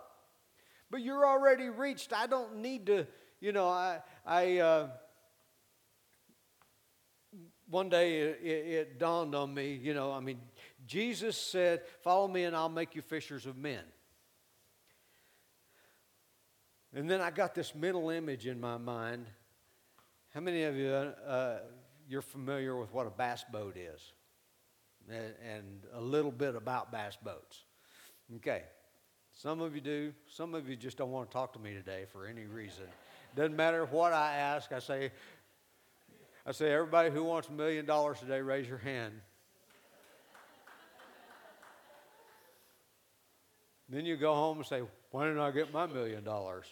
But 0.91 1.03
you're 1.03 1.27
already 1.27 1.69
reached. 1.69 2.13
I 2.13 2.27
don't 2.27 2.57
need 2.57 2.87
to, 2.87 3.07
you 3.41 3.53
know, 3.53 3.69
I, 3.69 4.01
I, 4.27 4.59
uh, 4.59 4.89
one 7.71 7.89
day 7.89 8.19
it, 8.21 8.41
it, 8.43 8.99
dawned 8.99 9.35
on 9.35 9.55
me, 9.55 9.79
you 9.81 9.95
know, 9.95 10.13
I 10.13 10.21
mean, 10.21 10.41
Jesus 10.87 11.37
said, 11.37 11.83
Follow 12.03 12.27
me 12.27 12.45
and 12.45 12.55
I'll 12.55 12.69
make 12.69 12.95
you 12.95 13.03
fishers 13.03 13.47
of 13.47 13.57
men. 13.57 13.83
And 16.93 17.09
then 17.09 17.21
I 17.21 17.31
got 17.31 17.55
this 17.55 17.75
mental 17.75 18.11
image 18.11 18.47
in 18.47 18.61
my 18.61 18.77
mind. 18.77 19.27
How 20.35 20.41
many 20.41 20.65
of 20.65 20.77
you, 20.77 20.91
uh, 20.91 21.59
you're 22.09 22.23
familiar 22.23 22.77
with 22.77 22.93
what 22.93 23.07
a 23.07 23.11
bass 23.11 23.45
boat 23.53 23.77
is? 23.77 24.01
And, 25.09 25.35
and 25.49 25.65
a 25.95 26.01
little 26.01 26.33
bit 26.33 26.57
about 26.57 26.91
bass 26.91 27.17
boats. 27.23 27.65
Okay. 28.37 28.65
Some 29.33 29.61
of 29.61 29.75
you 29.75 29.81
do. 29.81 30.13
Some 30.29 30.55
of 30.55 30.69
you 30.69 30.77
just 30.77 30.97
don't 30.97 31.13
want 31.13 31.31
to 31.31 31.33
talk 31.33 31.53
to 31.53 31.59
me 31.59 31.73
today 31.73 32.05
for 32.13 32.27
any 32.27 32.47
reason. 32.47 32.85
Doesn't 33.37 33.57
matter 33.57 33.87
what 33.87 34.13
I 34.13 34.35
ask. 34.35 34.73
I 34.73 34.81
say, 34.81 35.13
I 36.47 36.53
say, 36.53 36.73
everybody 36.73 37.11
who 37.11 37.25
wants 37.25 37.49
a 37.49 37.53
million 37.53 37.85
dollars 37.85 38.21
today, 38.21 38.41
raise 38.41 38.69
your 38.69 38.79
hand. 38.79 39.13
then 43.91 44.07
you 44.07 44.17
go 44.17 44.35
home 44.35 44.59
and 44.59 44.67
say, 44.67 44.83
why 45.11 45.27
didn't 45.27 45.41
I 45.41 45.51
get 45.51 45.73
my 45.73 45.87
million 45.87 46.23
dollars? 46.23 46.67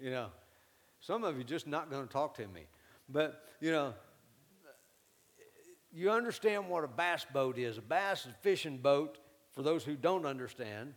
You 0.00 0.10
know, 0.10 0.28
some 1.00 1.24
of 1.24 1.38
you 1.38 1.44
just 1.44 1.66
not 1.66 1.90
going 1.90 2.06
to 2.06 2.12
talk 2.12 2.36
to 2.36 2.46
me. 2.46 2.66
But, 3.08 3.42
you 3.60 3.72
know, 3.72 3.94
you 5.92 6.10
understand 6.10 6.68
what 6.68 6.84
a 6.84 6.88
bass 6.88 7.26
boat 7.32 7.58
is. 7.58 7.78
A 7.78 7.82
bass 7.82 8.20
is 8.20 8.32
a 8.32 8.42
fishing 8.42 8.78
boat, 8.78 9.18
for 9.52 9.62
those 9.62 9.82
who 9.82 9.96
don't 9.96 10.24
understand, 10.24 10.94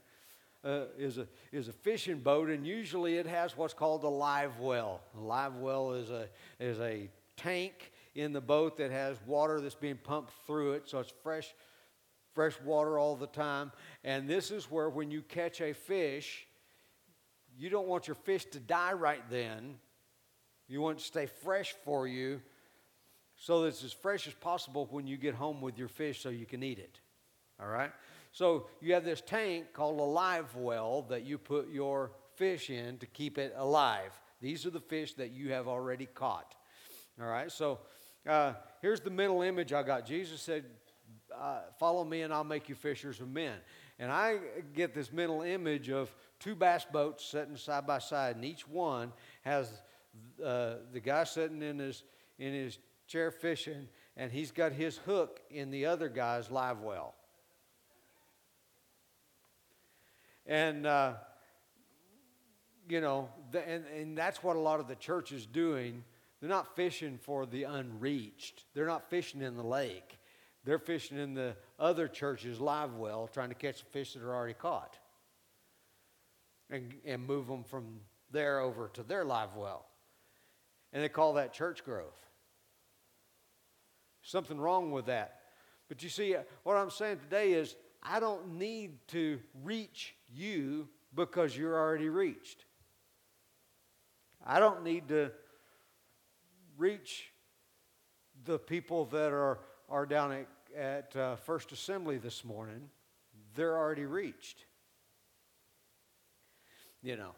uh, 0.63 0.85
is, 0.97 1.17
a, 1.17 1.27
is 1.51 1.67
a 1.67 1.73
fishing 1.73 2.19
boat, 2.19 2.49
and 2.49 2.65
usually 2.65 3.17
it 3.17 3.27
has 3.27 3.57
what's 3.57 3.73
called 3.73 4.03
a 4.03 4.09
live 4.09 4.59
well. 4.59 5.01
A 5.17 5.21
live 5.21 5.55
well 5.55 5.93
is 5.93 6.09
a, 6.09 6.27
is 6.59 6.79
a 6.79 7.09
tank 7.35 7.91
in 8.15 8.31
the 8.31 8.41
boat 8.41 8.77
that 8.77 8.91
has 8.91 9.17
water 9.25 9.59
that's 9.59 9.75
being 9.75 9.97
pumped 9.97 10.31
through 10.45 10.73
it, 10.73 10.87
so 10.87 10.99
it's 10.99 11.13
fresh, 11.23 11.53
fresh 12.33 12.59
water 12.63 12.97
all 12.97 13.15
the 13.15 13.27
time. 13.27 13.71
And 14.03 14.27
this 14.27 14.51
is 14.51 14.69
where, 14.71 14.89
when 14.89 15.11
you 15.11 15.21
catch 15.21 15.61
a 15.61 15.73
fish, 15.73 16.47
you 17.57 17.69
don't 17.69 17.87
want 17.87 18.07
your 18.07 18.15
fish 18.15 18.45
to 18.45 18.59
die 18.59 18.93
right 18.93 19.23
then. 19.29 19.75
You 20.67 20.81
want 20.81 20.97
it 20.97 21.01
to 21.01 21.05
stay 21.05 21.25
fresh 21.25 21.75
for 21.83 22.07
you 22.07 22.41
so 23.35 23.61
that 23.61 23.69
it's 23.69 23.83
as 23.83 23.93
fresh 23.93 24.27
as 24.27 24.33
possible 24.33 24.87
when 24.89 25.07
you 25.07 25.17
get 25.17 25.35
home 25.35 25.61
with 25.61 25.77
your 25.77 25.87
fish 25.87 26.21
so 26.21 26.29
you 26.29 26.45
can 26.45 26.63
eat 26.63 26.79
it. 26.79 26.99
All 27.59 27.67
right? 27.67 27.91
So 28.33 28.65
you 28.81 28.95
have 28.95 29.05
this 29.05 29.21
tank 29.21 29.73
called 29.73 29.99
a 29.99 30.03
live 30.03 30.55
well 30.55 31.03
that 31.03 31.23
you 31.23 31.37
put 31.37 31.69
your 31.69 32.11
fish 32.35 32.71
in 32.71 32.97
to 32.97 33.05
keep 33.05 33.37
it 33.37 33.53
alive. 33.55 34.11
These 34.41 34.65
are 34.65 34.71
the 34.71 34.81
fish 34.81 35.13
that 35.13 35.31
you 35.31 35.51
have 35.51 35.67
already 35.67 36.07
caught. 36.07 36.55
All 37.21 37.27
right? 37.27 37.51
So 37.51 37.79
uh, 38.27 38.53
here's 38.81 39.01
the 39.01 39.11
middle 39.11 39.43
image 39.43 39.71
I 39.71 39.83
got. 39.83 40.07
Jesus 40.07 40.41
said, 40.41 40.65
uh, 41.33 41.59
Follow 41.79 42.03
me 42.03 42.23
and 42.23 42.33
I'll 42.33 42.43
make 42.43 42.69
you 42.69 42.75
fishers 42.75 43.19
of 43.19 43.29
men. 43.29 43.53
And 43.99 44.11
I 44.11 44.39
get 44.73 44.95
this 44.95 45.13
mental 45.13 45.43
image 45.43 45.91
of 45.91 46.13
two 46.39 46.55
bass 46.55 46.87
boats 46.91 47.23
sitting 47.23 47.55
side 47.55 47.85
by 47.85 47.99
side, 47.99 48.35
and 48.35 48.43
each 48.43 48.67
one 48.67 49.13
has 49.43 49.71
uh, 50.43 50.77
the 50.91 50.99
guy 50.99 51.23
sitting 51.23 51.61
in 51.61 51.77
his, 51.77 52.01
in 52.39 52.51
his 52.51 52.79
chair 53.07 53.29
fishing, 53.29 53.87
and 54.17 54.31
he's 54.31 54.49
got 54.49 54.71
his 54.71 54.97
hook 54.97 55.39
in 55.51 55.69
the 55.69 55.85
other 55.85 56.09
guy's 56.09 56.49
live 56.49 56.81
well. 56.81 57.13
And, 60.45 60.85
uh, 60.85 61.13
you 62.89 63.01
know, 63.01 63.29
the, 63.51 63.67
and, 63.67 63.85
and 63.87 64.17
that's 64.17 64.43
what 64.43 64.55
a 64.55 64.59
lot 64.59 64.79
of 64.79 64.87
the 64.87 64.95
church 64.95 65.31
is 65.31 65.45
doing. 65.45 66.03
They're 66.39 66.49
not 66.49 66.75
fishing 66.75 67.17
for 67.21 67.45
the 67.45 67.63
unreached, 67.63 68.65
they're 68.73 68.87
not 68.87 69.09
fishing 69.09 69.41
in 69.41 69.55
the 69.55 69.63
lake. 69.63 70.19
They're 70.65 70.79
fishing 70.79 71.17
in 71.17 71.33
the 71.33 71.55
other 71.77 72.07
church's 72.07 72.59
live 72.59 72.95
well, 72.95 73.27
trying 73.27 73.49
to 73.49 73.55
catch 73.55 73.79
the 73.79 73.89
fish 73.89 74.13
that 74.13 74.23
are 74.23 74.33
already 74.33 74.53
caught 74.53 74.97
and, 76.69 76.93
and 77.05 77.25
move 77.25 77.47
them 77.47 77.63
from 77.63 77.99
there 78.31 78.59
over 78.59 78.89
to 78.93 79.03
their 79.03 79.25
live 79.25 79.55
well. 79.55 79.85
And 80.93 81.03
they 81.03 81.09
call 81.09 81.33
that 81.33 81.53
church 81.53 81.83
growth. 81.83 82.17
Something 84.21 84.59
wrong 84.59 84.91
with 84.91 85.07
that. 85.07 85.39
But 85.89 86.01
you 86.01 86.09
see, 86.09 86.35
what 86.63 86.77
I'm 86.77 86.89
saying 86.89 87.19
today 87.19 87.53
is 87.53 87.75
I 88.01 88.19
don't 88.19 88.57
need 88.57 89.05
to 89.09 89.39
reach 89.63 90.15
you 90.33 90.87
because 91.13 91.55
you're 91.55 91.77
already 91.77 92.09
reached. 92.09 92.65
I 94.45 94.59
don't 94.59 94.83
need 94.83 95.07
to 95.09 95.31
reach 96.77 97.31
the 98.45 98.59
people 98.59 99.05
that 99.05 99.31
are, 99.31 99.59
are 99.89 100.05
down 100.05 100.31
at, 100.31 100.47
at 100.77 101.15
uh, 101.15 101.35
First 101.37 101.71
Assembly 101.71 102.17
this 102.17 102.43
morning. 102.43 102.89
They're 103.55 103.77
already 103.77 104.05
reached 104.05 104.65
you 107.03 107.17
know. 107.17 107.35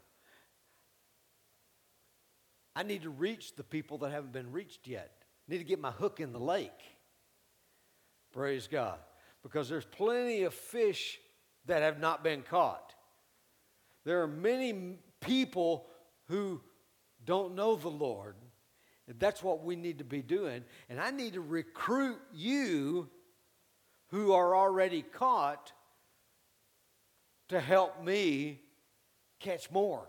I 2.75 2.83
need 2.83 3.01
to 3.03 3.09
reach 3.09 3.55
the 3.55 3.63
people 3.63 3.97
that 3.99 4.11
haven't 4.11 4.31
been 4.31 4.51
reached 4.51 4.87
yet. 4.87 5.11
I 5.47 5.51
need 5.51 5.57
to 5.57 5.63
get 5.63 5.79
my 5.79 5.91
hook 5.91 6.19
in 6.19 6.31
the 6.31 6.39
lake. 6.39 6.71
Praise 8.31 8.67
God. 8.67 8.99
Because 9.43 9.67
there's 9.69 9.85
plenty 9.85 10.43
of 10.43 10.53
fish 10.53 11.19
that 11.67 11.81
have 11.81 11.99
not 11.99 12.23
been 12.23 12.41
caught. 12.41 12.93
There 14.05 14.21
are 14.21 14.27
many 14.27 14.97
people 15.19 15.87
who 16.27 16.61
don't 17.23 17.55
know 17.55 17.75
the 17.75 17.89
Lord. 17.89 18.35
That's 19.07 19.43
what 19.43 19.63
we 19.63 19.75
need 19.75 19.99
to 19.99 20.03
be 20.03 20.21
doing. 20.21 20.63
And 20.89 20.99
I 20.99 21.11
need 21.11 21.33
to 21.33 21.41
recruit 21.41 22.19
you 22.33 23.09
who 24.09 24.33
are 24.33 24.55
already 24.55 25.01
caught 25.01 25.71
to 27.49 27.59
help 27.59 28.03
me 28.03 28.61
catch 29.39 29.69
more. 29.69 30.07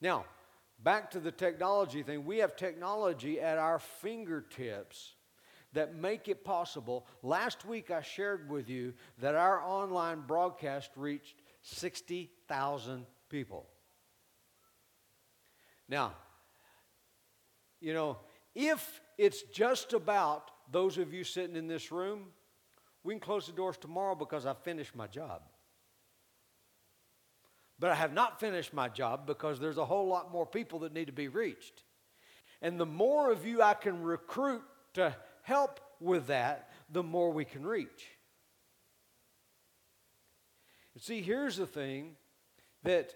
Now, 0.00 0.26
back 0.82 1.10
to 1.12 1.20
the 1.20 1.32
technology 1.32 2.02
thing. 2.02 2.24
We 2.24 2.38
have 2.38 2.56
technology 2.56 3.40
at 3.40 3.58
our 3.58 3.78
fingertips 3.78 5.14
that 5.74 5.94
make 5.94 6.28
it 6.28 6.44
possible. 6.44 7.06
Last 7.22 7.64
week 7.64 7.90
I 7.90 8.02
shared 8.02 8.48
with 8.48 8.68
you 8.68 8.94
that 9.18 9.34
our 9.34 9.62
online 9.62 10.22
broadcast 10.26 10.90
reached 10.96 11.42
60,000 11.62 13.06
people. 13.28 13.66
Now, 15.88 16.14
you 17.80 17.92
know, 17.92 18.18
if 18.54 19.00
it's 19.18 19.42
just 19.52 19.92
about 19.92 20.50
those 20.70 20.96
of 20.96 21.12
you 21.12 21.24
sitting 21.24 21.56
in 21.56 21.66
this 21.66 21.92
room, 21.92 22.26
we 23.02 23.12
can 23.12 23.20
close 23.20 23.46
the 23.46 23.52
doors 23.52 23.76
tomorrow 23.76 24.14
because 24.14 24.46
I've 24.46 24.62
finished 24.62 24.96
my 24.96 25.06
job. 25.06 25.42
But 27.78 27.90
I 27.90 27.96
have 27.96 28.12
not 28.12 28.40
finished 28.40 28.72
my 28.72 28.88
job 28.88 29.26
because 29.26 29.60
there's 29.60 29.78
a 29.78 29.84
whole 29.84 30.06
lot 30.06 30.32
more 30.32 30.46
people 30.46 30.78
that 30.80 30.94
need 30.94 31.06
to 31.06 31.12
be 31.12 31.28
reached. 31.28 31.82
And 32.62 32.80
the 32.80 32.86
more 32.86 33.30
of 33.30 33.44
you 33.44 33.60
I 33.60 33.74
can 33.74 34.02
recruit 34.02 34.62
to 34.94 35.14
help 35.44 35.78
with 36.00 36.26
that, 36.26 36.70
the 36.90 37.02
more 37.02 37.30
we 37.30 37.44
can 37.44 37.64
reach. 37.64 38.08
And 40.94 41.02
see, 41.02 41.20
here's 41.20 41.56
the 41.56 41.66
thing 41.66 42.16
that 42.82 43.14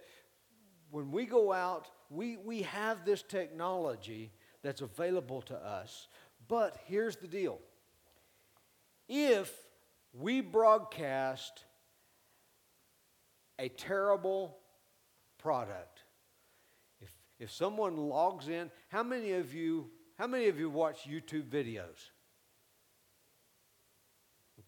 when 0.91 1.11
we 1.11 1.27
go 1.27 1.53
out, 1.53 1.89
we, 2.11 2.37
we 2.37 2.63
have 2.63 3.05
this 3.05 3.23
technology 3.23 4.33
that's 4.63 4.81
available 4.81 5.43
to 5.43 5.57
us. 5.57 6.09
But 6.49 6.77
here's 6.87 7.17
the 7.17 7.29
deal 7.29 7.59
if 9.09 9.53
we 10.13 10.41
broadcast 10.41 11.65
a 13.59 13.69
terrible 13.69 14.59
product, 15.39 16.03
if, 17.01 17.11
if 17.39 17.51
someone 17.51 17.97
logs 17.97 18.49
in, 18.49 18.71
how 18.89 19.03
many 19.03 19.33
of 19.33 19.55
you, 19.55 19.91
how 20.19 20.27
many 20.27 20.49
of 20.49 20.59
you 20.59 20.69
watch 20.69 21.09
YouTube 21.09 21.49
videos? 21.49 22.11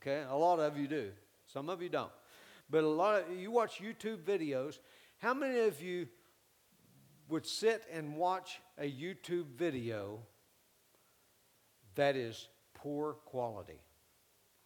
Okay, 0.00 0.24
a 0.30 0.36
lot 0.36 0.60
of 0.60 0.78
you 0.78 0.86
do. 0.86 1.10
Some 1.52 1.68
of 1.68 1.82
you 1.82 1.90
don't. 1.90 2.10
But 2.70 2.84
a 2.84 2.88
lot 2.88 3.22
of 3.22 3.36
you 3.36 3.50
watch 3.50 3.80
YouTube 3.80 4.22
videos. 4.22 4.78
How 5.18 5.34
many 5.34 5.60
of 5.60 5.82
you 5.82 6.08
would 7.28 7.46
sit 7.46 7.82
and 7.92 8.16
watch 8.16 8.60
a 8.78 8.90
YouTube 8.90 9.46
video 9.56 10.20
that 11.96 12.16
is 12.16 12.48
poor 12.72 13.14
quality? 13.26 13.80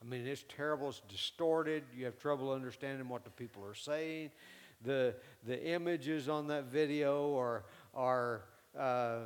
I 0.01 0.09
mean, 0.09 0.27
it's 0.27 0.45
terrible. 0.55 0.91
It's 0.91 1.01
distorted. 1.09 1.83
You 1.97 2.05
have 2.05 2.19
trouble 2.19 2.53
understanding 2.53 3.09
what 3.09 3.25
the 3.25 3.31
people 3.31 3.65
are 3.65 3.75
saying. 3.75 4.31
The 4.83 5.15
the 5.47 5.61
images 5.67 6.29
on 6.29 6.47
that 6.49 6.65
video 6.65 7.37
are 7.39 7.65
are 7.95 8.43
uh, 8.79 9.21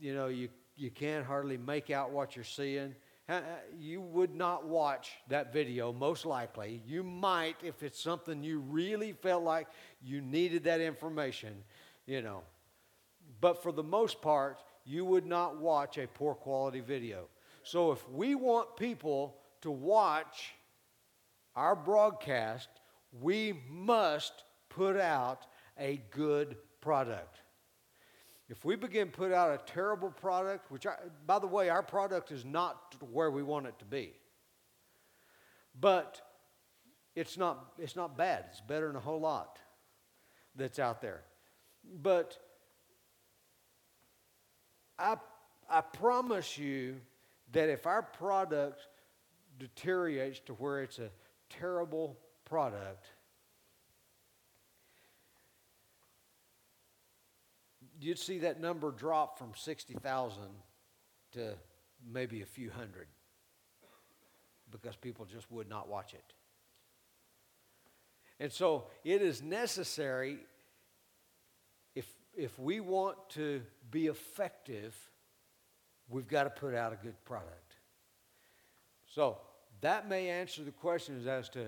you 0.00 0.14
know 0.14 0.28
you 0.28 0.48
you 0.76 0.90
can't 0.90 1.26
hardly 1.26 1.56
make 1.58 1.90
out 1.90 2.10
what 2.10 2.36
you're 2.36 2.44
seeing. 2.44 2.94
Uh, 3.32 3.40
you 3.80 3.98
would 3.98 4.34
not 4.34 4.66
watch 4.66 5.12
that 5.28 5.54
video, 5.54 5.90
most 5.90 6.26
likely. 6.26 6.82
You 6.86 7.02
might 7.02 7.56
if 7.62 7.82
it's 7.82 7.98
something 7.98 8.42
you 8.42 8.58
really 8.58 9.12
felt 9.12 9.42
like 9.42 9.68
you 10.04 10.20
needed 10.20 10.64
that 10.64 10.82
information, 10.82 11.54
you 12.04 12.20
know. 12.20 12.42
But 13.40 13.62
for 13.62 13.72
the 13.72 13.82
most 13.82 14.20
part, 14.20 14.58
you 14.84 15.06
would 15.06 15.24
not 15.24 15.56
watch 15.56 15.96
a 15.96 16.06
poor 16.06 16.34
quality 16.34 16.80
video. 16.80 17.28
So 17.62 17.90
if 17.90 18.06
we 18.10 18.34
want 18.34 18.76
people 18.76 19.38
to 19.62 19.70
watch 19.70 20.52
our 21.56 21.74
broadcast, 21.74 22.68
we 23.18 23.62
must 23.70 24.44
put 24.68 24.98
out 24.98 25.46
a 25.78 26.02
good 26.10 26.58
product. 26.82 27.41
If 28.52 28.66
we 28.66 28.76
begin 28.76 29.06
to 29.06 29.12
put 29.16 29.32
out 29.32 29.50
a 29.50 29.72
terrible 29.72 30.10
product, 30.10 30.70
which, 30.70 30.86
I, 30.86 30.96
by 31.26 31.38
the 31.38 31.46
way, 31.46 31.70
our 31.70 31.82
product 31.82 32.30
is 32.30 32.44
not 32.44 32.94
where 33.10 33.30
we 33.30 33.42
want 33.42 33.64
it 33.64 33.78
to 33.78 33.86
be, 33.86 34.12
but 35.80 36.20
it's 37.16 37.38
not, 37.38 37.72
it's 37.78 37.96
not 37.96 38.14
bad. 38.14 38.44
It's 38.50 38.60
better 38.60 38.88
than 38.88 38.96
a 38.96 39.00
whole 39.00 39.20
lot 39.20 39.58
that's 40.54 40.78
out 40.78 41.00
there. 41.00 41.22
But 42.02 42.36
I, 44.98 45.16
I 45.70 45.80
promise 45.80 46.58
you 46.58 47.00
that 47.52 47.70
if 47.70 47.86
our 47.86 48.02
product 48.02 48.86
deteriorates 49.58 50.40
to 50.40 50.52
where 50.52 50.82
it's 50.82 50.98
a 50.98 51.08
terrible 51.48 52.18
product, 52.44 53.06
you'd 58.02 58.18
see 58.18 58.38
that 58.38 58.60
number 58.60 58.90
drop 58.90 59.38
from 59.38 59.52
60,000 59.54 60.42
to 61.32 61.54
maybe 62.10 62.42
a 62.42 62.46
few 62.46 62.70
hundred 62.70 63.06
because 64.70 64.96
people 64.96 65.24
just 65.24 65.50
would 65.50 65.68
not 65.68 65.88
watch 65.88 66.14
it. 66.14 66.32
And 68.40 68.50
so 68.50 68.86
it 69.04 69.22
is 69.22 69.42
necessary 69.42 70.38
if, 71.94 72.06
if 72.34 72.58
we 72.58 72.80
want 72.80 73.16
to 73.30 73.62
be 73.90 74.06
effective, 74.06 74.96
we've 76.08 76.26
got 76.26 76.44
to 76.44 76.50
put 76.50 76.74
out 76.74 76.92
a 76.92 76.96
good 76.96 77.22
product. 77.24 77.76
So 79.14 79.38
that 79.82 80.08
may 80.08 80.28
answer 80.28 80.64
the 80.64 80.72
questions 80.72 81.26
as 81.26 81.48
to 81.50 81.66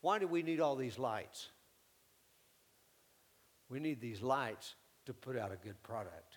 why 0.00 0.18
do 0.18 0.28
we 0.28 0.42
need 0.42 0.60
all 0.60 0.76
these 0.76 0.98
lights? 0.98 1.48
We 3.68 3.80
need 3.80 4.00
these 4.00 4.22
lights 4.22 4.74
to 5.08 5.14
put 5.14 5.38
out 5.38 5.50
a 5.50 5.56
good 5.56 5.82
product? 5.82 6.36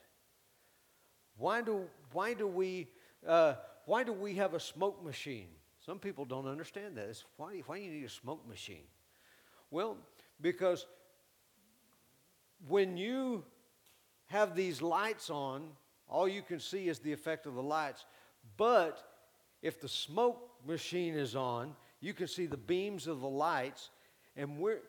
Why 1.38 1.62
do, 1.62 1.82
why 2.14 2.34
do, 2.34 2.48
we, 2.48 2.88
uh, 3.28 3.56
why 3.86 4.04
do 4.04 4.14
we 4.14 4.36
have 4.36 4.54
a 4.54 4.60
smoke 4.62 5.04
machine? 5.04 5.50
Some 5.86 6.00
people 6.00 6.24
don't 6.24 6.48
understand 6.48 6.96
that. 6.96 7.22
Why, 7.36 7.62
why 7.66 7.80
do 7.80 7.84
you 7.84 7.92
need 7.92 8.06
a 8.06 8.10
smoke 8.10 8.48
machine? 8.48 8.86
Well, 9.72 9.98
because 10.40 10.86
when 12.70 12.96
you 12.96 13.44
have 14.28 14.56
these 14.56 14.82
lights 14.82 15.30
on, 15.30 15.68
all 16.08 16.30
you 16.30 16.42
can 16.42 16.62
see 16.62 16.88
is 16.88 17.00
the 17.00 17.12
effect 17.12 17.46
of 17.46 17.56
the 17.56 17.64
lights. 17.64 18.06
But 18.56 19.04
if 19.62 19.82
the 19.82 19.90
smoke 19.90 20.50
machine 20.66 21.16
is 21.16 21.36
on, 21.36 21.76
you 22.00 22.14
can 22.14 22.28
see 22.28 22.46
the 22.46 22.56
beams 22.56 23.08
of 23.08 23.20
the 23.20 23.30
lights. 23.30 23.90
And 24.38 24.60
we're, 24.60 24.80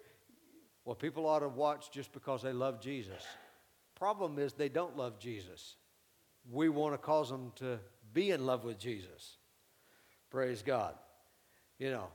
well, 0.84 0.94
people 0.94 1.26
ought 1.26 1.40
to 1.40 1.48
watch 1.48 1.90
just 1.90 2.12
because 2.12 2.42
they 2.42 2.52
love 2.52 2.80
Jesus. 2.80 3.24
Problem 4.02 4.36
is, 4.40 4.52
they 4.54 4.68
don't 4.68 4.96
love 4.96 5.20
Jesus. 5.20 5.76
We 6.50 6.68
want 6.68 6.92
to 6.92 6.98
cause 6.98 7.28
them 7.30 7.52
to 7.54 7.78
be 8.12 8.32
in 8.32 8.44
love 8.44 8.64
with 8.64 8.76
Jesus. 8.76 9.36
Praise 10.28 10.60
God. 10.60 10.96
You 11.78 11.92
know, 11.92 12.08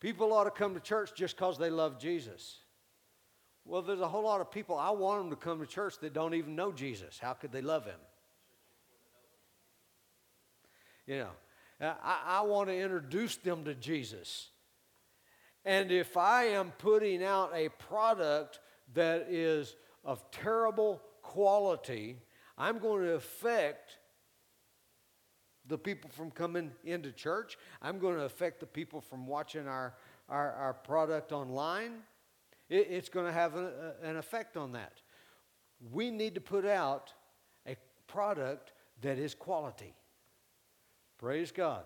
people 0.00 0.32
ought 0.32 0.44
to 0.44 0.50
come 0.50 0.72
to 0.72 0.80
church 0.80 1.10
just 1.14 1.36
because 1.36 1.58
they 1.58 1.68
love 1.68 1.98
Jesus. 1.98 2.60
Well, 3.66 3.82
there's 3.82 4.00
a 4.00 4.08
whole 4.08 4.24
lot 4.24 4.40
of 4.40 4.50
people, 4.50 4.78
I 4.78 4.88
want 4.88 5.20
them 5.20 5.28
to 5.28 5.36
come 5.36 5.60
to 5.60 5.66
church 5.66 5.98
that 5.98 6.14
don't 6.14 6.32
even 6.32 6.56
know 6.56 6.72
Jesus. 6.72 7.18
How 7.18 7.34
could 7.34 7.52
they 7.52 7.60
love 7.60 7.84
him? 7.84 8.00
You 11.06 11.18
know, 11.18 11.92
I, 12.02 12.38
I 12.38 12.40
want 12.40 12.70
to 12.70 12.74
introduce 12.74 13.36
them 13.36 13.64
to 13.64 13.74
Jesus. 13.74 14.48
And 15.66 15.92
if 15.92 16.16
I 16.16 16.44
am 16.44 16.72
putting 16.78 17.22
out 17.22 17.50
a 17.54 17.68
product 17.68 18.60
that 18.94 19.26
is 19.28 19.76
of 20.04 20.30
terrible 20.30 21.00
quality, 21.22 22.18
I'm 22.58 22.78
going 22.78 23.02
to 23.02 23.14
affect 23.14 23.98
the 25.66 25.78
people 25.78 26.10
from 26.10 26.30
coming 26.30 26.72
into 26.84 27.12
church. 27.12 27.56
I'm 27.80 27.98
going 27.98 28.16
to 28.16 28.24
affect 28.24 28.60
the 28.60 28.66
people 28.66 29.00
from 29.00 29.26
watching 29.26 29.68
our, 29.68 29.94
our, 30.28 30.52
our 30.52 30.74
product 30.74 31.32
online. 31.32 32.00
It, 32.68 32.88
it's 32.90 33.08
going 33.08 33.26
to 33.26 33.32
have 33.32 33.54
an 33.56 34.16
effect 34.16 34.56
on 34.56 34.72
that. 34.72 35.00
We 35.92 36.10
need 36.10 36.34
to 36.34 36.40
put 36.40 36.66
out 36.66 37.12
a 37.66 37.76
product 38.06 38.72
that 39.02 39.18
is 39.18 39.34
quality. 39.34 39.94
Praise 41.18 41.52
God. 41.52 41.84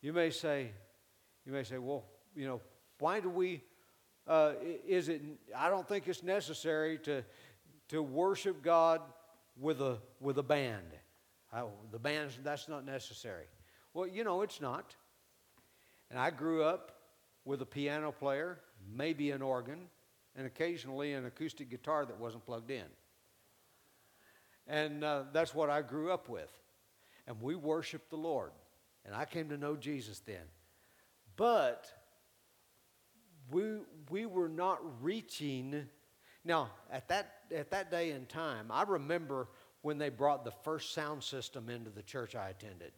You 0.00 0.14
may 0.14 0.30
say, 0.30 0.70
you 1.44 1.52
may 1.52 1.62
say, 1.62 1.76
well, 1.76 2.04
you 2.34 2.46
know, 2.46 2.60
why 2.98 3.20
do 3.20 3.28
we 3.28 3.62
uh, 4.26 4.52
is 4.86 5.08
it, 5.08 5.22
I 5.56 5.68
don't 5.70 5.86
think 5.88 6.06
it's 6.08 6.22
necessary 6.22 6.98
to, 6.98 7.24
to 7.88 8.02
worship 8.02 8.62
God 8.62 9.00
with 9.58 9.80
a, 9.80 9.98
with 10.20 10.38
a 10.38 10.42
band. 10.42 10.86
I, 11.52 11.64
the 11.90 11.98
band's, 11.98 12.38
that's 12.42 12.68
not 12.68 12.84
necessary. 12.84 13.44
Well, 13.92 14.06
you 14.06 14.24
know, 14.24 14.42
it's 14.42 14.60
not. 14.60 14.94
And 16.10 16.18
I 16.18 16.30
grew 16.30 16.62
up 16.62 16.92
with 17.44 17.62
a 17.62 17.66
piano 17.66 18.12
player, 18.12 18.58
maybe 18.94 19.30
an 19.30 19.42
organ, 19.42 19.88
and 20.36 20.46
occasionally 20.46 21.12
an 21.12 21.26
acoustic 21.26 21.70
guitar 21.70 22.04
that 22.04 22.18
wasn't 22.18 22.46
plugged 22.46 22.70
in. 22.70 22.84
And 24.66 25.02
uh, 25.02 25.24
that's 25.32 25.54
what 25.54 25.70
I 25.70 25.82
grew 25.82 26.12
up 26.12 26.28
with. 26.28 26.50
And 27.26 27.40
we 27.42 27.56
worshiped 27.56 28.10
the 28.10 28.16
Lord. 28.16 28.52
And 29.04 29.14
I 29.14 29.24
came 29.24 29.48
to 29.48 29.56
know 29.56 29.76
Jesus 29.76 30.20
then. 30.20 30.44
But 31.36 31.90
we, 33.50 33.78
we 34.10 34.26
were 34.26 34.48
not 34.48 34.80
reaching. 35.02 35.86
Now, 36.44 36.70
at 36.90 37.08
that, 37.08 37.32
at 37.54 37.70
that 37.70 37.90
day 37.90 38.10
and 38.10 38.28
time, 38.28 38.66
I 38.70 38.82
remember 38.82 39.48
when 39.82 39.98
they 39.98 40.08
brought 40.08 40.44
the 40.44 40.52
first 40.62 40.92
sound 40.92 41.22
system 41.22 41.68
into 41.68 41.90
the 41.90 42.02
church 42.02 42.34
I 42.34 42.50
attended. 42.50 42.92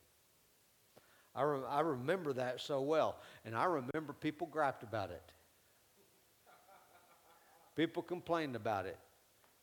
I, 1.34 1.42
re- 1.42 1.66
I 1.68 1.80
remember 1.80 2.32
that 2.34 2.60
so 2.60 2.80
well. 2.82 3.16
And 3.44 3.56
I 3.56 3.64
remember 3.64 4.12
people 4.12 4.46
griped 4.48 4.82
about 4.82 5.10
it. 5.10 5.22
people 7.76 8.02
complained 8.02 8.56
about 8.56 8.86
it 8.86 8.98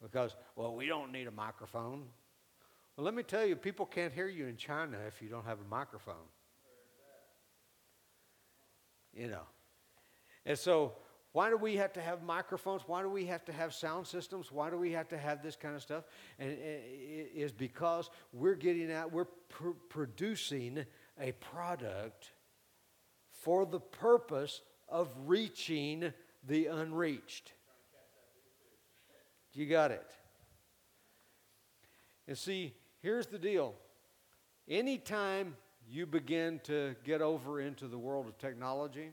because, 0.01 0.35
well, 0.55 0.75
we 0.75 0.87
don't 0.87 1.11
need 1.11 1.27
a 1.27 1.31
microphone. 1.31 2.05
Well, 2.95 3.05
let 3.05 3.13
me 3.13 3.23
tell 3.23 3.45
you, 3.45 3.55
people 3.55 3.85
can't 3.85 4.13
hear 4.13 4.27
you 4.27 4.47
in 4.47 4.57
China 4.57 4.97
if 5.07 5.21
you 5.21 5.29
don't 5.29 5.45
have 5.45 5.59
a 5.59 5.69
microphone. 5.69 6.15
You 9.13 9.27
know. 9.27 9.43
And 10.49 10.57
so, 10.57 10.93
why 11.31 11.51
do 11.51 11.57
we 11.57 11.75
have 11.75 11.93
to 11.93 12.01
have 12.01 12.23
microphones? 12.23 12.81
Why 12.87 13.03
do 13.03 13.09
we 13.09 13.27
have 13.27 13.45
to 13.45 13.53
have 13.53 13.71
sound 13.71 14.07
systems? 14.07 14.51
Why 14.51 14.71
do 14.71 14.77
we 14.77 14.91
have 14.93 15.07
to 15.09 15.17
have 15.17 15.43
this 15.43 15.55
kind 15.55 15.75
of 15.75 15.83
stuff? 15.83 16.05
And 16.39 16.49
it 16.49 17.31
is 17.35 17.51
because 17.51 18.09
we're 18.33 18.55
getting 18.55 18.91
out, 18.91 19.11
we're 19.11 19.25
pr- 19.25 19.77
producing 19.89 20.85
a 21.21 21.33
product 21.33 22.31
for 23.29 23.63
the 23.67 23.79
purpose 23.79 24.61
of 24.89 25.07
reaching 25.27 26.11
the 26.47 26.65
unreached. 26.65 27.53
You 29.53 29.67
got 29.67 29.91
it. 29.91 30.11
And 32.27 32.35
see, 32.35 32.73
here's 33.03 33.27
the 33.27 33.37
deal. 33.37 33.75
Anytime 34.67 35.57
you 35.87 36.07
begin 36.07 36.59
to 36.63 36.95
get 37.03 37.21
over 37.21 37.61
into 37.61 37.87
the 37.87 37.99
world 37.99 38.25
of 38.25 38.39
technology, 38.39 39.11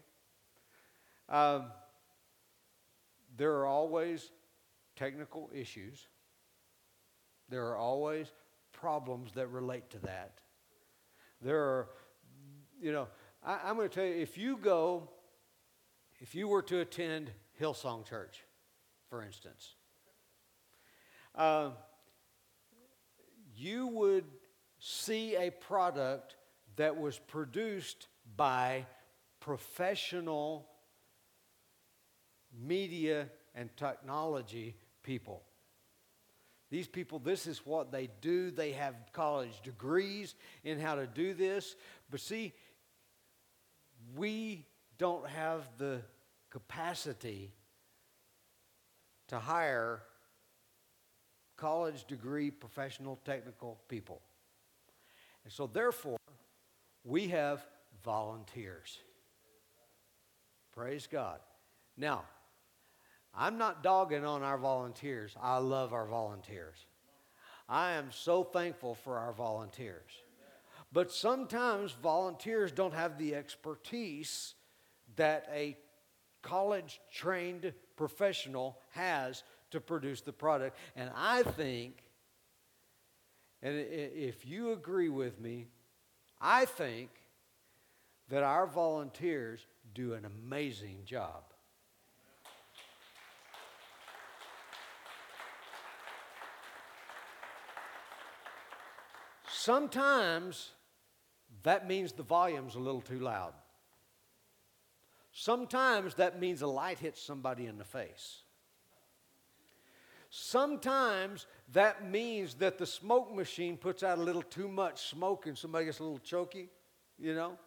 um, 1.28 1.66
there 3.36 3.52
are 3.52 3.66
always 3.66 4.30
technical 4.94 5.50
issues. 5.54 6.06
There 7.48 7.66
are 7.66 7.76
always 7.76 8.30
problems 8.72 9.32
that 9.32 9.48
relate 9.48 9.90
to 9.90 9.98
that. 10.00 10.40
There 11.42 11.60
are, 11.60 11.88
you 12.80 12.92
know, 12.92 13.08
I, 13.44 13.70
am 13.70 13.76
going 13.76 13.88
to 13.88 13.94
tell 13.94 14.04
you 14.04 14.14
if 14.14 14.38
you 14.38 14.56
go, 14.56 15.08
if 16.18 16.34
you 16.34 16.48
were 16.48 16.62
to 16.62 16.80
attend 16.80 17.30
Hillsong 17.60 18.08
Church, 18.08 18.42
for 19.08 19.22
instance, 19.22 19.74
uh, 21.34 21.70
you 23.54 23.86
would 23.88 24.24
see 24.78 25.36
a 25.36 25.50
product 25.50 26.36
that 26.76 26.98
was 26.98 27.18
produced 27.18 28.08
by 28.36 28.86
professional 29.40 30.68
media 32.64 33.28
and 33.54 33.74
technology 33.76 34.76
people. 35.02 35.42
These 36.70 36.88
people, 36.88 37.18
this 37.18 37.46
is 37.46 37.64
what 37.64 37.92
they 37.92 38.08
do. 38.20 38.50
They 38.50 38.72
have 38.72 38.94
college 39.12 39.60
degrees 39.62 40.34
in 40.64 40.80
how 40.80 40.96
to 40.96 41.06
do 41.06 41.32
this. 41.32 41.76
But 42.10 42.20
see, 42.20 42.52
we 44.16 44.66
don't 44.98 45.28
have 45.28 45.62
the 45.78 46.00
capacity 46.50 47.52
to 49.28 49.38
hire 49.38 50.02
college 51.56 52.04
degree 52.04 52.50
professional 52.50 53.18
technical 53.24 53.78
people. 53.88 54.20
And 55.44 55.52
so, 55.52 55.66
therefore, 55.66 56.18
we 57.04 57.28
have 57.28 57.64
volunteers. 58.04 58.98
Praise 60.72 61.06
God. 61.06 61.38
Now, 61.96 62.24
I'm 63.36 63.58
not 63.58 63.82
dogging 63.82 64.24
on 64.24 64.42
our 64.42 64.58
volunteers. 64.58 65.36
I 65.40 65.58
love 65.58 65.92
our 65.92 66.06
volunteers. 66.06 66.76
I 67.68 67.92
am 67.92 68.10
so 68.10 68.44
thankful 68.44 68.94
for 68.94 69.18
our 69.18 69.32
volunteers. 69.32 70.10
But 70.92 71.12
sometimes 71.12 71.92
volunteers 71.92 72.72
don't 72.72 72.94
have 72.94 73.18
the 73.18 73.34
expertise 73.34 74.54
that 75.16 75.48
a 75.52 75.76
college 76.42 77.00
trained 77.12 77.72
professional 77.96 78.78
has 78.92 79.42
to 79.72 79.80
produce 79.80 80.20
the 80.20 80.32
product. 80.32 80.76
And 80.94 81.10
I 81.14 81.42
think, 81.42 82.04
and 83.62 83.74
if 83.76 84.46
you 84.46 84.72
agree 84.72 85.08
with 85.08 85.40
me, 85.40 85.66
I 86.40 86.64
think 86.66 87.10
that 88.28 88.42
our 88.42 88.66
volunteers 88.66 89.66
do 89.94 90.14
an 90.14 90.24
amazing 90.24 91.00
job. 91.04 91.42
Sometimes 99.66 100.70
that 101.64 101.88
means 101.88 102.12
the 102.12 102.22
volume's 102.22 102.76
a 102.76 102.78
little 102.78 103.00
too 103.00 103.18
loud. 103.18 103.52
Sometimes 105.32 106.14
that 106.14 106.38
means 106.38 106.62
a 106.62 106.68
light 106.68 107.00
hits 107.00 107.20
somebody 107.20 107.66
in 107.66 107.76
the 107.76 107.84
face. 107.84 108.42
Sometimes 110.30 111.46
that 111.72 112.08
means 112.08 112.54
that 112.54 112.78
the 112.78 112.86
smoke 112.86 113.34
machine 113.34 113.76
puts 113.76 114.04
out 114.04 114.18
a 114.18 114.22
little 114.22 114.40
too 114.40 114.68
much 114.68 115.08
smoke 115.08 115.48
and 115.48 115.58
somebody 115.58 115.86
gets 115.86 115.98
a 115.98 116.04
little 116.04 116.20
choky, 116.20 116.68
you 117.18 117.34
know. 117.34 117.58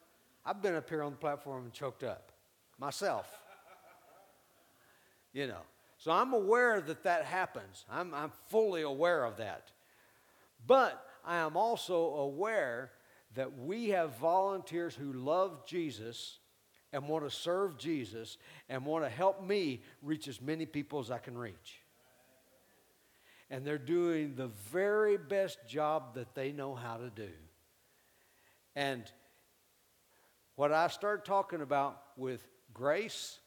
I've 0.46 0.62
been 0.62 0.76
up 0.76 0.88
here 0.88 1.04
on 1.04 1.12
the 1.12 1.18
platform 1.18 1.66
and 1.66 1.74
choked 1.74 2.04
up 2.04 2.32
myself. 2.80 3.30
you 5.34 5.48
know. 5.48 5.64
So 5.98 6.14
I'm 6.14 6.32
aware 6.32 6.80
that 6.80 7.04
that 7.04 7.26
happens. 7.26 7.84
I'm, 7.92 8.14
I'm 8.14 8.32
fully 8.48 8.84
aware 8.84 9.26
of 9.26 9.36
that. 9.36 9.74
But 10.66 11.06
I 11.26 11.38
am 11.38 11.58
also 11.58 12.16
aware 12.16 12.92
that 13.36 13.58
we 13.58 13.90
have 13.90 14.18
volunteers 14.18 14.96
who 14.96 15.14
love 15.14 15.66
Jesus 15.66 16.40
and 16.92 17.08
want 17.08 17.24
to 17.24 17.32
serve 17.32 17.78
Jesus 17.78 18.38
and 18.68 18.86
want 18.86 19.04
to 19.06 19.10
help 19.10 19.44
me 19.44 19.82
reach 20.02 20.28
as 20.28 20.42
many 20.42 20.66
people 20.66 21.00
as 21.00 21.12
I 21.12 21.20
can 21.20 21.38
reach. 21.38 21.82
And 23.52 23.66
they're 23.66 23.78
doing 23.78 24.36
the 24.36 24.48
very 24.72 25.18
best 25.18 25.60
job 25.68 26.16
that 26.16 26.36
they 26.36 26.52
know 26.52 26.76
how 26.76 26.98
to 26.98 27.10
do. 27.10 27.30
And 28.76 29.04
what 30.56 30.72
I 30.72 30.88
started 30.88 31.26
talking 31.26 31.62
about 31.62 32.02
with 32.16 32.48
grace, 32.74 33.40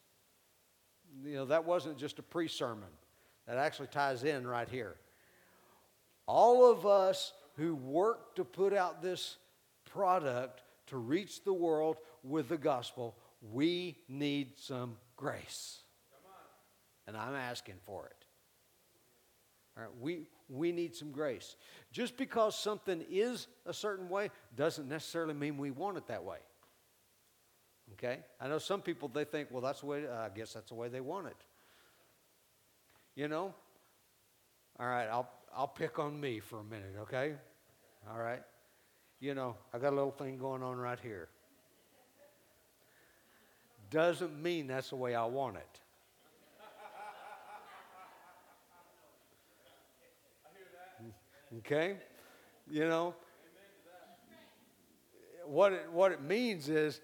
you 1.24 1.34
know, 1.34 1.44
that 1.46 1.64
wasn't 1.64 1.98
just 1.98 2.18
a 2.18 2.22
pre 2.22 2.48
sermon. 2.48 2.88
That 3.46 3.58
actually 3.58 3.88
ties 3.88 4.24
in 4.24 4.46
right 4.46 4.68
here. 4.68 4.96
All 6.26 6.70
of 6.70 6.86
us 6.86 7.32
who 7.57 7.74
work 7.74 8.34
to 8.36 8.44
put 8.44 8.72
out 8.72 9.03
this 9.03 9.36
product 9.84 10.62
to 10.86 10.96
reach 10.96 11.44
the 11.44 11.53
world 11.53 11.96
with 12.22 12.48
the 12.48 12.57
gospel, 12.57 13.16
we 13.53 13.98
need 14.09 14.59
some 14.59 14.96
grace. 15.16 15.80
And 17.07 17.16
I'm 17.16 17.34
asking 17.34 17.76
for 17.84 18.07
it. 18.07 18.24
All 19.76 19.84
right, 19.84 19.92
we, 20.00 20.26
we 20.48 20.70
need 20.70 20.94
some 20.94 21.11
grace. 21.11 21.57
Just 21.92 22.16
because 22.16 22.57
something 22.57 23.05
is 23.11 23.48
a 23.66 23.72
certain 23.72 24.09
way 24.09 24.30
doesn't 24.57 24.88
necessarily 24.88 25.34
mean 25.34 25.57
we 25.57 25.70
want 25.70 25.96
it 25.96 26.07
that 26.09 26.24
way. 26.24 26.38
Okay? 27.94 28.20
I 28.40 28.48
know 28.48 28.59
some 28.59 28.82
people, 28.82 29.09
they 29.09 29.24
think, 29.24 29.48
well, 29.50 29.62
that's 29.62 29.80
the 29.80 29.86
way, 29.86 30.07
uh, 30.07 30.26
I 30.26 30.28
guess 30.28 30.53
that's 30.53 30.68
the 30.68 30.74
way 30.74 30.88
they 30.88 31.00
want 31.00 31.26
it. 31.26 31.36
You 33.14 33.28
know? 33.28 33.55
All 34.83 34.89
right, 34.89 35.07
I'll, 35.07 35.30
I'll 35.57 35.68
pick 35.68 36.01
on 36.01 36.20
me 36.20 36.41
for 36.41 36.59
a 36.59 36.64
minute, 36.64 36.97
okay? 37.03 37.35
All 38.11 38.18
right? 38.18 38.43
You 39.20 39.33
know, 39.33 39.55
I 39.72 39.78
got 39.78 39.93
a 39.93 39.95
little 39.95 40.11
thing 40.11 40.39
going 40.39 40.61
on 40.61 40.76
right 40.76 40.99
here. 41.01 41.28
Doesn't 43.91 44.43
mean 44.43 44.66
that's 44.66 44.91
the 44.91 44.97
way 44.97 45.14
I 45.14 45.24
want 45.24 45.57
it. 45.57 45.80
Okay? 51.59 51.99
You 52.68 52.89
know? 52.89 53.14
What 55.47 55.74
it, 55.74 55.93
what 55.93 56.11
it 56.11 56.22
means 56.22 56.68
is 56.68 57.01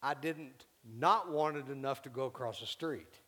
I 0.00 0.14
didn't 0.14 0.66
not 0.96 1.32
want 1.32 1.56
it 1.56 1.68
enough 1.70 2.02
to 2.02 2.08
go 2.08 2.26
across 2.26 2.60
the 2.60 2.66
street. 2.66 3.18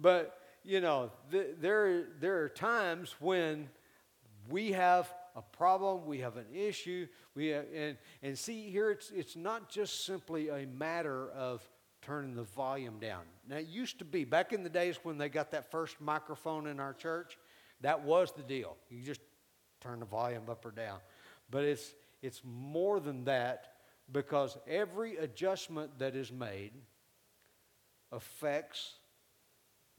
But, 0.00 0.38
you 0.64 0.80
know, 0.80 1.10
th- 1.30 1.56
there, 1.60 2.04
there 2.20 2.42
are 2.42 2.48
times 2.48 3.14
when 3.18 3.68
we 4.48 4.72
have 4.72 5.12
a 5.34 5.42
problem, 5.42 6.06
we 6.06 6.18
have 6.20 6.36
an 6.36 6.46
issue, 6.54 7.06
we 7.34 7.48
have, 7.48 7.66
and, 7.74 7.96
and 8.22 8.38
see 8.38 8.70
here 8.70 8.90
it's, 8.90 9.10
it's 9.10 9.36
not 9.36 9.68
just 9.68 10.04
simply 10.06 10.48
a 10.48 10.66
matter 10.66 11.30
of 11.30 11.68
turning 12.02 12.34
the 12.34 12.44
volume 12.44 12.98
down. 12.98 13.22
Now, 13.48 13.56
it 13.56 13.66
used 13.66 13.98
to 13.98 14.04
be, 14.04 14.24
back 14.24 14.52
in 14.52 14.62
the 14.62 14.70
days 14.70 14.98
when 15.02 15.18
they 15.18 15.28
got 15.28 15.50
that 15.50 15.70
first 15.70 16.00
microphone 16.00 16.66
in 16.66 16.80
our 16.80 16.94
church, 16.94 17.36
that 17.80 18.02
was 18.02 18.32
the 18.32 18.42
deal. 18.42 18.76
You 18.90 19.02
just 19.02 19.20
turn 19.80 20.00
the 20.00 20.06
volume 20.06 20.44
up 20.48 20.64
or 20.64 20.70
down. 20.70 20.98
But 21.50 21.64
it's, 21.64 21.94
it's 22.22 22.40
more 22.44 23.00
than 23.00 23.24
that 23.24 23.72
because 24.10 24.56
every 24.66 25.16
adjustment 25.16 25.98
that 25.98 26.14
is 26.14 26.32
made 26.32 26.72
affects 28.12 28.94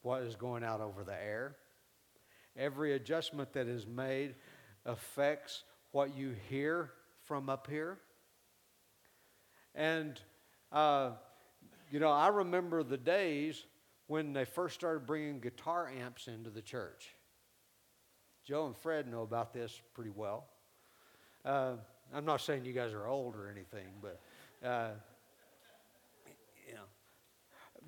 what 0.02 0.22
is 0.22 0.36
going 0.36 0.64
out 0.64 0.82
over 0.82 1.04
the 1.04 1.14
air. 1.14 1.56
Every 2.56 2.94
adjustment 2.94 3.54
that 3.54 3.68
is 3.68 3.86
made 3.86 4.36
affects 4.86 5.64
what 5.92 6.16
you 6.16 6.36
hear 6.50 6.92
from 7.24 7.50
up 7.50 7.68
here. 7.70 8.00
And 9.76 10.20
uh, 10.72 11.12
you 11.92 12.00
know, 12.00 12.12
I 12.12 12.28
remember 12.28 12.84
the 12.84 12.98
days 12.98 13.66
when 14.08 14.34
they 14.34 14.46
first 14.46 14.76
started 14.76 15.06
bringing 15.06 15.40
guitar 15.40 15.90
amps 15.90 16.28
into 16.28 16.50
the 16.50 16.62
church. 16.62 17.16
Joe 18.46 18.66
and 18.66 18.76
Fred 18.76 19.10
know 19.10 19.22
about 19.22 19.54
this 19.54 19.82
pretty 19.94 20.12
well. 20.14 20.46
Uh, 21.44 21.74
I'm 22.14 22.26
not 22.26 22.42
saying 22.42 22.66
you 22.66 22.74
guys 22.74 22.94
are 22.94 23.08
old 23.08 23.36
or 23.36 23.50
anything, 23.50 23.88
but 24.02 24.22
uh, 24.66 24.92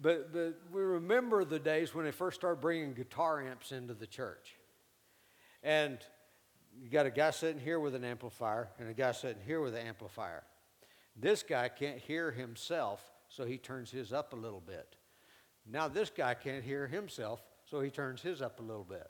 but 0.02 0.34
but 0.34 0.56
we 0.72 0.82
remember 0.82 1.44
the 1.46 1.60
days 1.60 1.94
when 1.94 2.06
they 2.06 2.12
first 2.12 2.40
started 2.40 2.62
bringing 2.62 2.94
guitar 2.94 3.42
amps 3.42 3.72
into 3.72 3.94
the 3.94 4.08
church, 4.08 4.56
and 5.64 5.98
you 6.82 6.90
got 6.90 7.06
a 7.06 7.12
guy 7.12 7.32
sitting 7.32 7.62
here 7.62 7.80
with 7.80 7.96
an 7.96 8.04
amplifier 8.04 8.70
and 8.80 8.90
a 8.90 8.94
guy 8.94 9.12
sitting 9.12 9.42
here 9.46 9.62
with 9.62 9.76
an 9.76 9.86
amplifier. 9.86 10.44
This 11.16 11.44
guy 11.44 11.68
can't 11.68 12.00
hear 12.00 12.32
himself, 12.32 13.02
so 13.28 13.46
he 13.46 13.58
turns 13.58 13.92
his 13.92 14.14
up 14.14 14.34
a 14.34 14.36
little 14.36 14.62
bit. 14.62 14.96
Now 15.66 15.88
this 15.88 16.10
guy 16.10 16.34
can't 16.34 16.64
hear 16.64 16.88
himself, 16.88 17.42
so 17.70 17.82
he 17.82 17.90
turns 17.90 18.22
his 18.22 18.42
up 18.42 18.60
a 18.60 18.64
little 18.64 18.86
bit. 18.86 19.10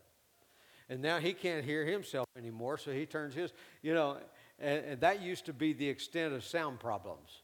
And 0.89 1.01
now 1.01 1.19
he 1.19 1.33
can't 1.33 1.63
hear 1.63 1.85
himself 1.85 2.25
anymore, 2.35 2.77
so 2.79 2.91
he 2.91 3.05
turns 3.05 3.35
his, 3.35 3.53
you 3.83 3.93
know, 3.93 4.17
and, 4.57 4.85
and 4.85 5.01
that 5.01 5.21
used 5.21 5.45
to 5.45 5.53
be 5.53 5.73
the 5.73 5.87
extent 5.87 6.33
of 6.33 6.43
sound 6.43 6.79
problems. 6.79 7.43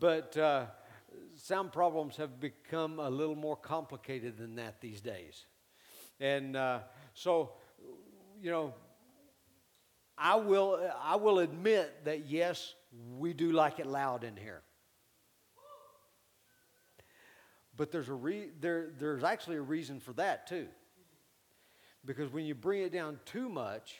But 0.00 0.36
uh, 0.36 0.66
sound 1.36 1.72
problems 1.72 2.16
have 2.16 2.40
become 2.40 2.98
a 2.98 3.10
little 3.10 3.34
more 3.34 3.56
complicated 3.56 4.38
than 4.38 4.56
that 4.56 4.80
these 4.80 5.00
days. 5.00 5.46
And 6.20 6.56
uh, 6.56 6.80
so, 7.14 7.52
you 8.40 8.50
know, 8.50 8.74
I 10.16 10.36
will, 10.36 10.90
I 11.02 11.16
will 11.16 11.40
admit 11.40 12.04
that 12.04 12.26
yes, 12.26 12.74
we 13.18 13.32
do 13.32 13.52
like 13.52 13.78
it 13.78 13.86
loud 13.86 14.24
in 14.24 14.36
here. 14.36 14.62
But 17.76 17.90
there's, 17.90 18.08
a 18.08 18.14
re- 18.14 18.50
there, 18.60 18.90
there's 18.98 19.24
actually 19.24 19.56
a 19.56 19.62
reason 19.62 19.98
for 19.98 20.12
that 20.14 20.46
too. 20.46 20.68
Because 22.04 22.32
when 22.32 22.44
you 22.44 22.54
bring 22.54 22.82
it 22.82 22.92
down 22.92 23.18
too 23.24 23.48
much, 23.48 23.96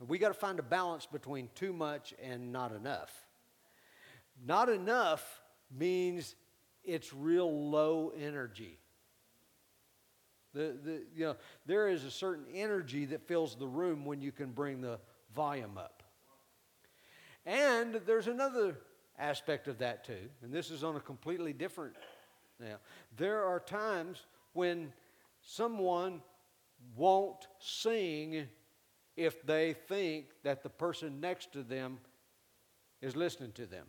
we 0.00 0.18
got 0.18 0.28
to 0.28 0.34
find 0.34 0.58
a 0.58 0.62
balance 0.62 1.06
between 1.06 1.48
too 1.54 1.72
much 1.72 2.14
and 2.22 2.52
not 2.52 2.72
enough. 2.72 3.12
Not 4.44 4.68
enough 4.68 5.42
means 5.70 6.34
it's 6.84 7.12
real 7.12 7.70
low 7.70 8.12
energy. 8.18 8.78
The, 10.54 10.76
the, 10.84 11.02
you 11.14 11.24
know, 11.24 11.36
there 11.64 11.88
is 11.88 12.04
a 12.04 12.10
certain 12.10 12.44
energy 12.52 13.06
that 13.06 13.26
fills 13.26 13.54
the 13.54 13.66
room 13.66 14.04
when 14.04 14.20
you 14.20 14.32
can 14.32 14.50
bring 14.50 14.80
the 14.80 14.98
volume 15.34 15.78
up. 15.78 16.02
And 17.46 18.00
there's 18.06 18.28
another 18.28 18.76
aspect 19.18 19.66
of 19.66 19.78
that 19.78 20.04
too, 20.04 20.28
and 20.42 20.52
this 20.52 20.70
is 20.70 20.84
on 20.84 20.96
a 20.96 21.00
completely 21.00 21.52
different 21.52 21.94
now. 22.60 22.76
There 23.16 23.44
are 23.44 23.60
times 23.60 24.26
when 24.52 24.92
someone 25.40 26.22
won't 26.96 27.48
sing 27.58 28.46
if 29.16 29.44
they 29.44 29.72
think 29.72 30.26
that 30.42 30.62
the 30.62 30.68
person 30.68 31.20
next 31.20 31.52
to 31.52 31.62
them 31.62 31.98
is 33.00 33.16
listening 33.16 33.52
to 33.52 33.66
them. 33.66 33.86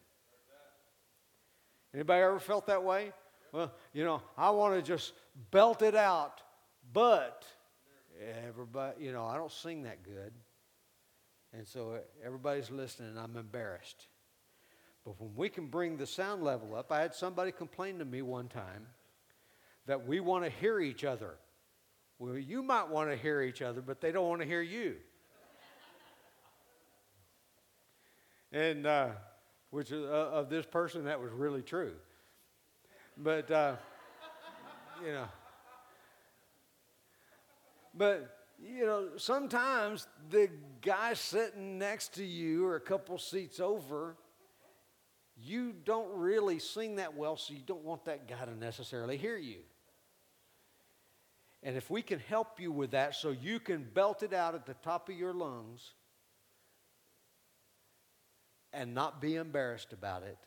Anybody 1.93 2.21
ever 2.23 2.39
felt 2.39 2.67
that 2.67 2.83
way? 2.83 3.11
Well, 3.51 3.71
you 3.93 4.03
know, 4.03 4.21
I 4.37 4.49
want 4.49 4.75
to 4.75 4.81
just 4.81 5.13
belt 5.51 5.83
it 5.83 5.95
out, 5.95 6.41
but 6.91 7.45
everybody, 8.45 9.05
you 9.05 9.11
know, 9.11 9.25
I 9.25 9.37
don't 9.37 9.51
sing 9.51 9.83
that 9.83 10.03
good. 10.03 10.33
And 11.53 11.67
so 11.67 11.99
everybody's 12.25 12.71
listening, 12.71 13.09
and 13.09 13.19
I'm 13.19 13.37
embarrassed. 13.37 14.07
But 15.05 15.19
when 15.21 15.35
we 15.35 15.49
can 15.49 15.67
bring 15.67 15.97
the 15.97 16.07
sound 16.07 16.43
level 16.43 16.75
up, 16.75 16.91
I 16.91 17.01
had 17.01 17.13
somebody 17.13 17.51
complain 17.51 17.99
to 17.99 18.05
me 18.05 18.23
one 18.23 18.47
time 18.47 18.87
that 19.85 20.07
we 20.07 20.19
want 20.19 20.45
to 20.45 20.49
hear 20.49 20.79
each 20.79 21.03
other. 21.03 21.35
Well, 22.17 22.37
you 22.37 22.63
might 22.63 22.87
want 22.89 23.11
to 23.11 23.17
hear 23.17 23.41
each 23.41 23.61
other, 23.61 23.81
but 23.81 24.01
they 24.01 24.11
don't 24.11 24.27
want 24.27 24.41
to 24.41 24.47
hear 24.47 24.61
you. 24.61 24.95
and 28.51 28.87
uh, 28.87 29.09
which 29.73 29.91
uh, 29.91 29.95
of 29.95 30.49
this 30.49 30.67
person 30.67 31.05
that 31.05 31.19
was 31.19 31.31
really 31.31 31.63
true. 31.63 31.93
But 33.17 33.49
uh, 33.49 33.75
you 35.03 35.11
know, 35.11 35.25
but 37.95 38.37
you 38.63 38.85
know, 38.85 39.07
sometimes 39.17 40.05
the 40.29 40.51
guy 40.83 41.15
sitting 41.15 41.79
next 41.79 42.13
to 42.15 42.23
you 42.23 42.67
or 42.67 42.75
a 42.75 42.79
couple 42.79 43.17
seats 43.17 43.59
over, 43.59 44.15
you 45.41 45.73
don't 45.83 46.19
really 46.19 46.59
sing 46.59 46.97
that 46.97 47.17
well, 47.17 47.35
so 47.35 47.55
you 47.55 47.63
don't 47.65 47.83
want 47.83 48.05
that 48.05 48.27
guy 48.27 48.45
to 48.45 48.55
necessarily 48.55 49.17
hear 49.17 49.37
you. 49.37 49.61
And 51.63 51.75
if 51.75 51.89
we 51.89 52.03
can 52.03 52.19
help 52.19 52.59
you 52.59 52.71
with 52.71 52.91
that 52.91 53.15
so 53.15 53.31
you 53.31 53.59
can 53.59 53.87
belt 53.91 54.21
it 54.21 54.33
out 54.33 54.53
at 54.53 54.67
the 54.67 54.75
top 54.75 55.09
of 55.09 55.15
your 55.15 55.33
lungs 55.33 55.93
and 58.73 58.93
not 58.93 59.21
be 59.21 59.35
embarrassed 59.35 59.93
about 59.93 60.23
it, 60.23 60.37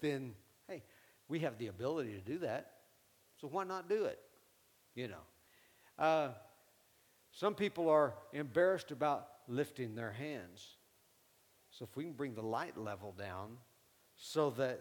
then, 0.00 0.34
hey, 0.68 0.82
we 1.28 1.40
have 1.40 1.58
the 1.58 1.66
ability 1.68 2.12
to 2.12 2.20
do 2.20 2.38
that. 2.38 2.72
So 3.40 3.48
why 3.48 3.64
not 3.64 3.88
do 3.88 4.04
it? 4.04 4.18
You 4.94 5.08
know. 5.08 5.24
Uh, 5.98 6.28
some 7.32 7.54
people 7.54 7.88
are 7.88 8.14
embarrassed 8.32 8.90
about 8.90 9.28
lifting 9.48 9.94
their 9.94 10.12
hands. 10.12 10.76
So 11.70 11.84
if 11.84 11.96
we 11.96 12.04
can 12.04 12.12
bring 12.12 12.34
the 12.34 12.42
light 12.42 12.76
level 12.78 13.14
down 13.18 13.56
so 14.16 14.50
that 14.50 14.80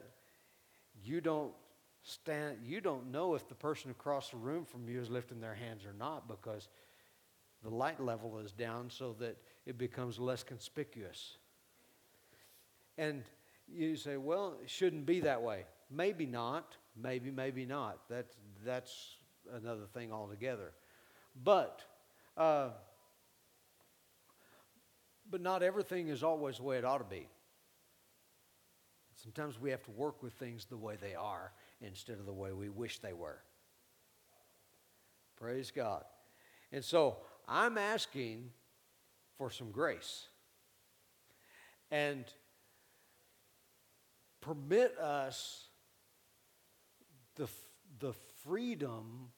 you 1.04 1.22
don't 1.22 1.54
stand 2.04 2.58
you 2.64 2.82
don't 2.82 3.12
know 3.12 3.34
if 3.34 3.48
the 3.48 3.56
person 3.56 3.90
across 3.90 4.30
the 4.30 4.38
room 4.38 4.66
from 4.66 4.88
you 4.90 5.00
is 5.00 5.10
lifting 5.10 5.40
their 5.40 5.54
hands 5.54 5.86
or 5.86 5.94
not 5.98 6.28
because 6.28 6.68
the 7.64 7.70
light 7.70 8.00
level 8.00 8.38
is 8.40 8.52
down 8.52 8.90
so 8.90 9.16
that 9.20 9.38
it 9.66 9.78
becomes 9.78 10.20
less 10.20 10.44
conspicuous. 10.44 11.38
And 12.98 13.24
you 13.68 13.96
say, 13.96 14.18
well, 14.18 14.56
it 14.62 14.70
shouldn't 14.70 15.06
be 15.06 15.22
that 15.22 15.42
way. 15.42 15.66
Maybe 15.90 16.26
not. 16.26 16.78
Maybe, 16.96 17.32
maybe 17.32 17.66
not. 17.66 18.00
That's, 18.10 18.36
that's 18.66 19.16
another 19.52 19.86
thing 19.94 20.12
altogether. 20.12 20.74
But 21.44 21.82
uh, 22.38 22.70
but 25.30 25.42
not 25.42 25.64
everything 25.64 26.10
is 26.10 26.24
always 26.24 26.58
the 26.58 26.64
way 26.64 26.78
it 26.78 26.86
ought 26.86 27.00
to 27.00 27.04
be. 27.04 27.28
Sometimes 29.16 29.60
we 29.60 29.72
have 29.72 29.84
to 29.84 29.92
work 29.92 30.22
with 30.22 30.34
things 30.34 30.66
the 30.66 30.78
way 30.78 30.96
they 31.00 31.16
are 31.16 31.54
instead 31.82 32.20
of 32.20 32.26
the 32.26 32.34
way 32.34 32.52
we 32.52 32.70
wish 32.70 33.00
they 33.00 33.14
were. 33.14 33.40
Praise 35.36 35.72
God. 35.72 36.04
And 36.72 36.84
so 36.84 37.18
I'm 37.48 37.78
asking 37.78 38.52
for 39.38 39.50
some 39.50 39.72
grace. 39.72 40.28
And 41.90 42.26
permit 44.44 44.98
us 44.98 45.68
the, 47.36 47.48
the 48.00 48.14
freedom 48.44 49.30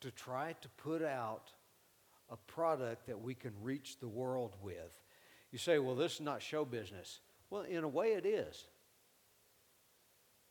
to 0.00 0.10
try 0.10 0.54
to 0.60 0.68
put 0.70 1.02
out 1.02 1.52
a 2.30 2.36
product 2.36 3.06
that 3.06 3.20
we 3.20 3.34
can 3.34 3.52
reach 3.62 4.00
the 4.00 4.08
world 4.08 4.56
with. 4.62 5.02
You 5.52 5.58
say, 5.58 5.78
well, 5.78 5.94
this 5.94 6.14
is 6.14 6.20
not 6.20 6.42
show 6.42 6.64
business. 6.64 7.20
Well, 7.50 7.62
in 7.62 7.84
a 7.84 7.88
way, 7.88 8.12
it 8.12 8.26
is. 8.26 8.64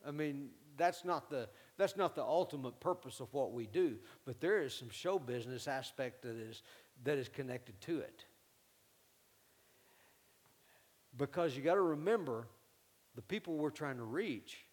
I 0.08 0.12
mean, 0.12 0.50
that's 0.78 1.04
not 1.04 1.30
the 1.30 1.50
that's 1.78 1.98
not 1.98 2.16
the 2.16 2.24
ultimate 2.24 2.80
purpose 2.80 3.20
of 3.20 3.34
what 3.34 3.52
we 3.54 3.66
do, 3.66 3.96
but 4.26 4.40
there 4.40 4.62
is 4.62 4.74
some 4.74 4.90
show 4.90 5.20
business 5.20 5.68
aspect 5.68 6.22
that 6.22 6.36
is 6.36 6.62
that 7.04 7.18
is 7.18 7.28
connected 7.28 7.80
to 7.82 8.00
it. 8.00 8.26
Because 11.18 11.56
you 11.56 11.64
got 11.64 11.76
to 11.76 11.82
remember, 11.82 12.48
the 13.16 13.22
people 13.22 13.56
we're 13.56 13.70
trying 13.70 13.98
to 13.98 14.04
reach 14.04 14.66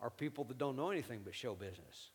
are 0.00 0.10
people 0.10 0.44
that 0.44 0.58
don't 0.58 0.76
know 0.76 0.90
anything 0.90 1.20
but 1.24 1.34
show 1.34 1.54
business. 1.54 2.10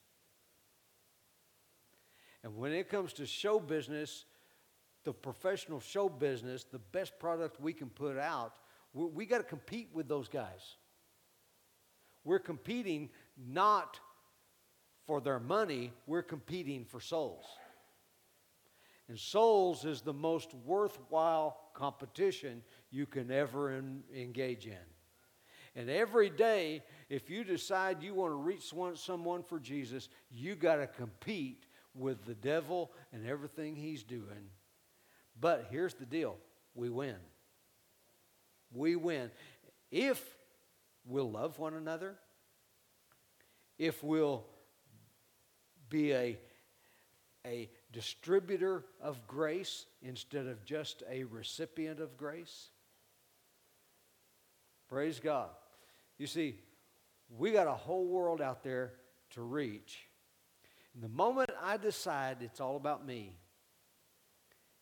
And 2.43 2.55
when 2.57 2.73
it 2.73 2.89
comes 2.89 3.13
to 3.13 3.25
show 3.25 3.59
business, 3.59 4.25
the 5.03 5.13
professional 5.13 5.79
show 5.79 6.07
business, 6.07 6.63
the 6.63 6.79
best 6.79 7.19
product 7.19 7.59
we 7.59 7.73
can 7.73 7.89
put 7.89 8.17
out, 8.17 8.55
we, 8.93 9.05
we 9.05 9.25
got 9.25 9.39
to 9.39 9.43
compete 9.43 9.89
with 9.93 10.07
those 10.07 10.27
guys. 10.27 10.77
We're 12.23 12.39
competing 12.39 13.09
not 13.37 13.99
for 15.05 15.19
their 15.19 15.39
money, 15.39 15.91
we're 16.07 16.23
competing 16.23 16.85
for 16.85 17.01
souls. 17.01 17.45
And 19.09 19.19
souls 19.19 19.83
is 19.83 20.01
the 20.01 20.13
most 20.13 20.53
worthwhile 20.65 21.57
competition 21.73 22.63
you 22.93 23.05
can 23.07 23.31
ever 23.31 23.71
in, 23.71 24.03
engage 24.15 24.67
in. 24.67 24.77
And 25.75 25.89
every 25.89 26.29
day, 26.29 26.83
if 27.09 27.29
you 27.29 27.43
decide 27.43 28.03
you 28.03 28.13
want 28.13 28.31
to 28.31 28.35
reach 28.35 28.69
someone, 28.69 28.95
someone 28.95 29.41
for 29.41 29.59
Jesus, 29.59 30.07
you 30.31 30.55
got 30.55 30.75
to 30.75 30.87
compete 30.87 31.65
with 31.95 32.23
the 32.25 32.35
devil 32.35 32.91
and 33.11 33.25
everything 33.25 33.75
he's 33.75 34.03
doing. 34.03 34.49
But 35.39 35.67
here's 35.71 35.95
the 35.95 36.05
deal 36.05 36.37
we 36.75 36.89
win. 36.89 37.15
We 38.71 38.95
win. 38.95 39.31
If 39.91 40.23
we'll 41.05 41.31
love 41.31 41.57
one 41.57 41.73
another, 41.73 42.15
if 43.79 44.03
we'll 44.03 44.45
be 45.89 46.13
a, 46.13 46.37
a 47.45 47.69
distributor 47.91 48.85
of 49.01 49.25
grace 49.27 49.85
instead 50.03 50.45
of 50.45 50.63
just 50.65 51.01
a 51.09 51.23
recipient 51.25 51.99
of 51.99 52.15
grace. 52.17 52.69
Praise 54.93 55.19
God. 55.19 55.49
You 56.19 56.27
see, 56.27 56.59
we 57.27 57.51
got 57.51 57.65
a 57.65 57.73
whole 57.73 58.05
world 58.05 58.43
out 58.43 58.63
there 58.63 58.93
to 59.31 59.41
reach. 59.41 60.07
And 60.93 61.01
the 61.01 61.09
moment 61.09 61.49
I 61.63 61.77
decide 61.77 62.37
it's 62.41 62.61
all 62.61 62.75
about 62.75 63.03
me 63.03 63.35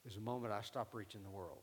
is 0.06 0.16
the 0.16 0.20
moment 0.20 0.52
I 0.52 0.64
stop 0.64 0.94
reaching 0.94 1.24
the 1.24 1.30
world. 1.30 1.62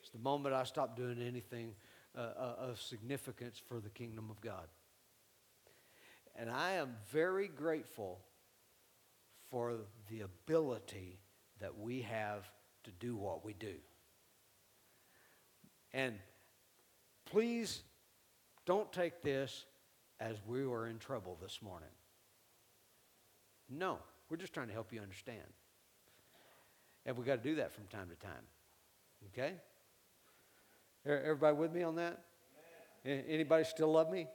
It's 0.00 0.10
the 0.10 0.18
moment 0.18 0.54
I 0.54 0.64
stop 0.64 0.98
doing 0.98 1.22
anything 1.22 1.72
uh, 2.14 2.20
uh, 2.20 2.54
of 2.58 2.78
significance 2.82 3.58
for 3.66 3.80
the 3.80 3.88
kingdom 3.88 4.28
of 4.28 4.42
God. 4.42 4.66
And 6.38 6.50
I 6.50 6.72
am 6.72 6.90
very 7.10 7.48
grateful 7.48 8.20
for 9.50 9.78
the 10.10 10.20
ability 10.20 11.20
that 11.58 11.78
we 11.78 12.02
have 12.02 12.44
to 12.84 12.90
do 13.00 13.16
what 13.16 13.46
we 13.46 13.54
do. 13.54 13.76
And 15.94 16.16
please 17.26 17.82
don't 18.64 18.90
take 18.92 19.22
this 19.22 19.66
as 20.20 20.36
we 20.46 20.66
were 20.66 20.86
in 20.88 20.98
trouble 20.98 21.36
this 21.40 21.60
morning. 21.62 21.88
No, 23.68 23.98
we're 24.30 24.36
just 24.36 24.52
trying 24.52 24.68
to 24.68 24.72
help 24.72 24.92
you 24.92 25.00
understand. 25.00 25.42
And 27.04 27.16
we 27.16 27.24
got 27.24 27.42
to 27.42 27.48
do 27.48 27.56
that 27.56 27.72
from 27.72 27.84
time 27.86 28.08
to 28.08 28.26
time. 28.26 28.44
Okay? 29.32 29.54
Everybody 31.04 31.56
with 31.56 31.72
me 31.72 31.82
on 31.82 31.96
that? 31.96 32.20
Anybody 33.04 33.64
still 33.64 33.92
love 33.92 34.10
me? 34.10 34.26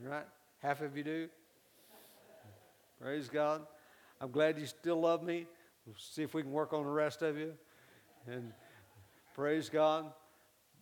Right? 0.00 0.26
Half 0.58 0.80
of 0.80 0.96
you 0.96 1.04
do. 1.04 1.28
Praise 3.00 3.28
God. 3.28 3.62
I'm 4.20 4.30
glad 4.30 4.58
you 4.58 4.66
still 4.66 5.00
love 5.00 5.22
me. 5.22 5.46
We'll 5.86 5.96
see 5.98 6.22
if 6.22 6.34
we 6.34 6.42
can 6.42 6.52
work 6.52 6.72
on 6.72 6.84
the 6.84 6.90
rest 6.90 7.22
of 7.22 7.36
you. 7.36 7.52
And 8.26 8.52
praise 9.34 9.68
God. 9.68 10.12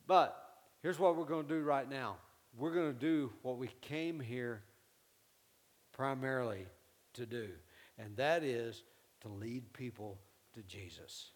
But 0.07 0.37
here's 0.83 0.99
what 0.99 1.17
we're 1.17 1.25
going 1.25 1.47
to 1.47 1.55
do 1.55 1.63
right 1.63 1.89
now 1.89 2.17
we're 2.57 2.75
going 2.75 2.93
to 2.93 2.99
do 2.99 3.31
what 3.43 3.59
we 3.59 3.69
came 3.81 4.19
here 4.19 4.63
primarily 5.93 6.67
to 7.15 7.27
do, 7.27 7.49
and 7.99 8.17
that 8.17 8.43
is 8.43 8.83
to 9.21 9.29
lead 9.29 9.73
people 9.73 10.19
to 10.55 10.63
Jesus. 10.63 11.31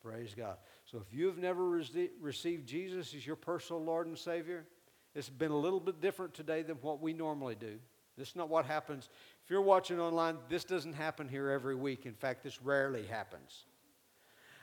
Praise 0.00 0.34
God. 0.36 0.56
So 0.84 0.98
if 0.98 1.12
you've 1.12 1.38
never 1.38 1.62
rece- 1.62 2.10
received 2.20 2.68
Jesus 2.68 3.14
as 3.14 3.26
your 3.26 3.36
personal 3.36 3.82
Lord 3.82 4.06
and 4.06 4.16
Savior, 4.16 4.64
it's 5.14 5.28
been 5.28 5.50
a 5.50 5.56
little 5.56 5.80
bit 5.80 6.00
different 6.00 6.34
today 6.34 6.62
than 6.62 6.76
what 6.76 7.00
we 7.00 7.12
normally 7.12 7.56
do. 7.56 7.78
This 8.16 8.28
is 8.30 8.36
not 8.36 8.48
what 8.48 8.64
happens. 8.64 9.08
If 9.44 9.50
you're 9.50 9.60
watching 9.62 10.00
online, 10.00 10.36
this 10.48 10.64
doesn't 10.64 10.92
happen 10.92 11.28
here 11.28 11.50
every 11.50 11.74
week. 11.74 12.06
In 12.06 12.14
fact, 12.14 12.42
this 12.42 12.62
rarely 12.62 13.06
happens. 13.06 13.64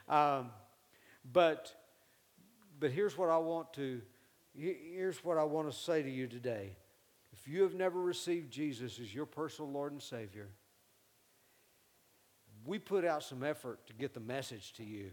Um, 0.07 0.51
but, 1.31 1.73
but 2.79 2.91
here's 2.91 3.17
what 3.17 3.29
I 3.29 3.37
want 3.37 3.73
to 3.73 4.01
here's 4.57 5.23
what 5.23 5.37
I 5.37 5.43
want 5.43 5.69
to 5.69 5.77
say 5.77 6.01
to 6.01 6.09
you 6.09 6.27
today. 6.27 6.77
If 7.33 7.47
you 7.47 7.63
have 7.63 7.73
never 7.73 7.99
received 7.99 8.51
Jesus 8.51 8.99
as 8.99 9.13
your 9.13 9.25
personal 9.25 9.69
Lord 9.69 9.91
and 9.91 10.01
Savior, 10.01 10.47
we 12.65 12.79
put 12.79 13.05
out 13.05 13.23
some 13.23 13.43
effort 13.43 13.85
to 13.87 13.93
get 13.93 14.13
the 14.13 14.21
message 14.21 14.73
to 14.73 14.83
you, 14.83 15.11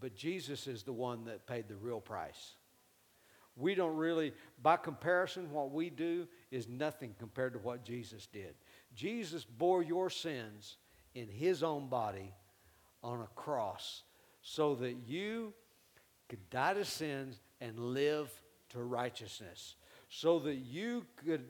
but 0.00 0.14
Jesus 0.14 0.66
is 0.66 0.82
the 0.82 0.92
one 0.92 1.24
that 1.24 1.46
paid 1.46 1.66
the 1.66 1.76
real 1.76 2.00
price. 2.00 2.56
We 3.56 3.74
don't 3.74 3.96
really, 3.96 4.32
by 4.62 4.76
comparison, 4.76 5.50
what 5.50 5.70
we 5.70 5.88
do 5.88 6.26
is 6.50 6.68
nothing 6.68 7.14
compared 7.18 7.52
to 7.54 7.60
what 7.60 7.84
Jesus 7.84 8.26
did. 8.26 8.54
Jesus 8.94 9.44
bore 9.44 9.82
your 9.82 10.10
sins 10.10 10.76
in 11.14 11.28
his 11.28 11.62
own 11.62 11.88
body 11.88 12.34
on 13.02 13.20
a 13.20 13.40
cross 13.40 14.02
so 14.42 14.74
that 14.76 14.96
you 15.06 15.54
could 16.28 16.50
die 16.50 16.74
to 16.74 16.84
sins 16.84 17.40
and 17.60 17.78
live 17.78 18.30
to 18.70 18.82
righteousness, 18.82 19.76
so 20.08 20.38
that 20.40 20.56
you 20.56 21.04
could, 21.24 21.44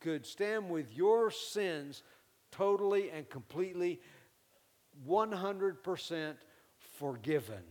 could 0.00 0.26
stand 0.26 0.70
with 0.70 0.92
your 0.96 1.30
sins 1.30 2.02
totally 2.50 3.10
and 3.10 3.28
completely 3.28 4.00
100% 5.08 6.34
forgiven. 6.98 7.62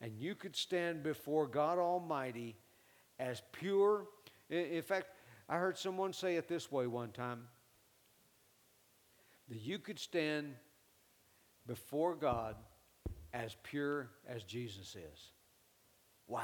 And 0.00 0.12
you 0.18 0.34
could 0.34 0.56
stand 0.56 1.02
before 1.02 1.46
God 1.46 1.78
Almighty 1.78 2.56
as 3.18 3.42
pure. 3.52 4.06
In 4.50 4.82
fact, 4.82 5.08
I 5.48 5.56
heard 5.56 5.78
someone 5.78 6.12
say 6.12 6.36
it 6.36 6.48
this 6.48 6.70
way 6.70 6.86
one 6.86 7.12
time 7.12 7.44
that 9.48 9.60
you 9.60 9.78
could 9.78 9.98
stand 9.98 10.54
before 11.66 12.14
God 12.14 12.56
as 13.32 13.56
pure 13.62 14.10
as 14.28 14.42
Jesus 14.42 14.96
is. 14.96 15.30
Wow. 16.28 16.42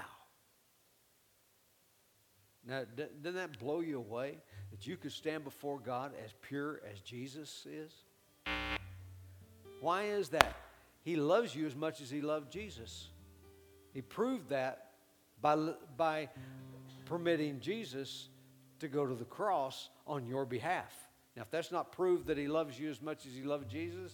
Now, 2.67 2.83
doesn't 2.97 3.35
that 3.35 3.59
blow 3.59 3.81
you 3.81 3.99
away 3.99 4.39
that 4.71 4.87
you 4.87 4.97
could 4.97 5.13
stand 5.13 5.45
before 5.45 5.79
God 5.79 6.13
as 6.25 6.33
pure 6.43 6.81
as 6.91 7.01
Jesus 7.01 7.67
is? 7.67 7.93
Why 9.81 10.05
is 10.05 10.29
that? 10.29 10.55
He 11.03 11.17
loves 11.17 11.57
you 11.57 11.67
as 11.67 11.75
much 11.75 12.01
as 12.01 12.09
he 12.09 12.21
loved 12.21 12.53
Jesus. 12.53 13.09
He 13.93 14.01
proved 14.01 14.49
that 14.51 14.93
by, 15.41 15.57
by 15.97 16.29
permitting 17.05 17.59
Jesus 17.59 18.29
to 18.79 18.87
go 18.87 19.07
to 19.07 19.15
the 19.15 19.25
cross 19.25 19.89
on 20.07 20.27
your 20.27 20.45
behalf. 20.45 20.93
Now, 21.37 21.43
if 21.43 21.51
that's 21.51 21.73
not 21.73 21.91
proof 21.91 22.27
that 22.27 22.39
he 22.39 22.47
loves 22.47 22.79
you 22.79 22.91
as 22.91 23.03
much 23.03 23.27
as 23.27 23.35
he 23.35 23.43
loved 23.43 23.69
Jesus, 23.69 24.13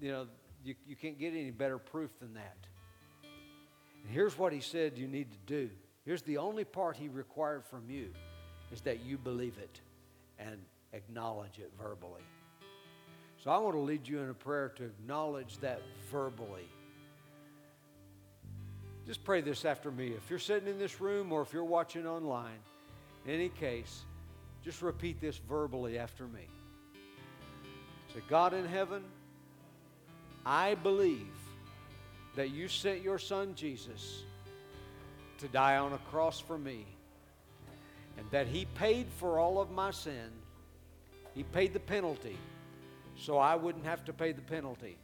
you 0.00 0.10
know, 0.10 0.26
you, 0.64 0.74
you 0.86 0.96
can't 0.96 1.18
get 1.18 1.32
any 1.32 1.52
better 1.52 1.78
proof 1.78 2.10
than 2.18 2.34
that. 2.34 2.56
And 4.06 4.14
here's 4.14 4.38
what 4.38 4.52
he 4.52 4.60
said 4.60 4.96
you 4.96 5.08
need 5.08 5.32
to 5.32 5.38
do. 5.46 5.68
Here's 6.04 6.22
the 6.22 6.38
only 6.38 6.62
part 6.62 6.96
he 6.96 7.08
required 7.08 7.64
from 7.64 7.90
you 7.90 8.10
is 8.70 8.80
that 8.82 9.00
you 9.00 9.18
believe 9.18 9.58
it 9.58 9.80
and 10.38 10.58
acknowledge 10.92 11.58
it 11.58 11.72
verbally. 11.76 12.22
So 13.42 13.50
I 13.50 13.58
want 13.58 13.74
to 13.74 13.80
lead 13.80 14.06
you 14.06 14.20
in 14.20 14.30
a 14.30 14.34
prayer 14.34 14.68
to 14.76 14.84
acknowledge 14.84 15.58
that 15.58 15.82
verbally. 16.12 16.68
Just 19.06 19.24
pray 19.24 19.40
this 19.40 19.64
after 19.64 19.90
me. 19.90 20.12
If 20.12 20.30
you're 20.30 20.38
sitting 20.38 20.68
in 20.68 20.78
this 20.78 21.00
room 21.00 21.32
or 21.32 21.42
if 21.42 21.52
you're 21.52 21.64
watching 21.64 22.06
online, 22.06 22.58
in 23.24 23.32
any 23.32 23.48
case, 23.48 24.04
just 24.62 24.82
repeat 24.82 25.20
this 25.20 25.38
verbally 25.48 25.98
after 25.98 26.28
me. 26.28 26.46
Say, 28.14 28.20
God 28.28 28.54
in 28.54 28.66
heaven, 28.66 29.02
I 30.44 30.76
believe 30.76 31.35
that 32.36 32.50
you 32.50 32.68
sent 32.68 33.02
your 33.02 33.18
son 33.18 33.54
Jesus 33.54 34.22
to 35.38 35.48
die 35.48 35.76
on 35.76 35.92
a 35.92 35.98
cross 36.10 36.38
for 36.38 36.56
me 36.56 36.86
and 38.18 38.30
that 38.30 38.46
he 38.46 38.66
paid 38.74 39.06
for 39.18 39.38
all 39.38 39.60
of 39.60 39.70
my 39.70 39.90
sin. 39.90 40.30
He 41.34 41.42
paid 41.42 41.72
the 41.72 41.80
penalty 41.80 42.36
so 43.16 43.38
I 43.38 43.54
wouldn't 43.54 43.84
have 43.84 44.04
to 44.06 44.12
pay 44.12 44.32
the 44.32 44.42
penalty. 44.42 44.96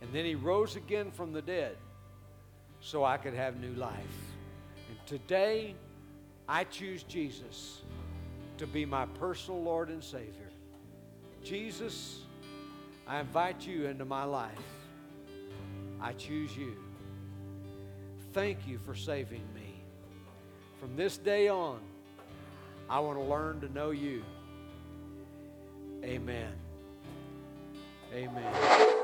And 0.00 0.12
then 0.12 0.24
he 0.24 0.34
rose 0.34 0.76
again 0.76 1.10
from 1.10 1.32
the 1.32 1.42
dead 1.42 1.76
so 2.80 3.04
I 3.04 3.16
could 3.16 3.34
have 3.34 3.58
new 3.58 3.72
life. 3.74 3.94
And 4.90 4.98
today, 5.06 5.74
I 6.48 6.64
choose 6.64 7.02
Jesus 7.04 7.80
to 8.58 8.66
be 8.66 8.84
my 8.84 9.06
personal 9.06 9.62
Lord 9.62 9.88
and 9.88 10.02
Savior. 10.02 10.50
Jesus, 11.42 12.20
I 13.06 13.20
invite 13.20 13.66
you 13.66 13.86
into 13.86 14.04
my 14.04 14.24
life. 14.24 14.73
I 16.04 16.12
choose 16.12 16.54
you. 16.54 16.76
Thank 18.34 18.68
you 18.68 18.76
for 18.76 18.94
saving 18.94 19.42
me. 19.54 19.82
From 20.78 20.96
this 20.96 21.16
day 21.16 21.48
on, 21.48 21.80
I 22.90 23.00
want 23.00 23.18
to 23.18 23.24
learn 23.24 23.62
to 23.62 23.72
know 23.72 23.90
you. 23.90 24.22
Amen. 26.04 26.52
Amen. 28.12 29.03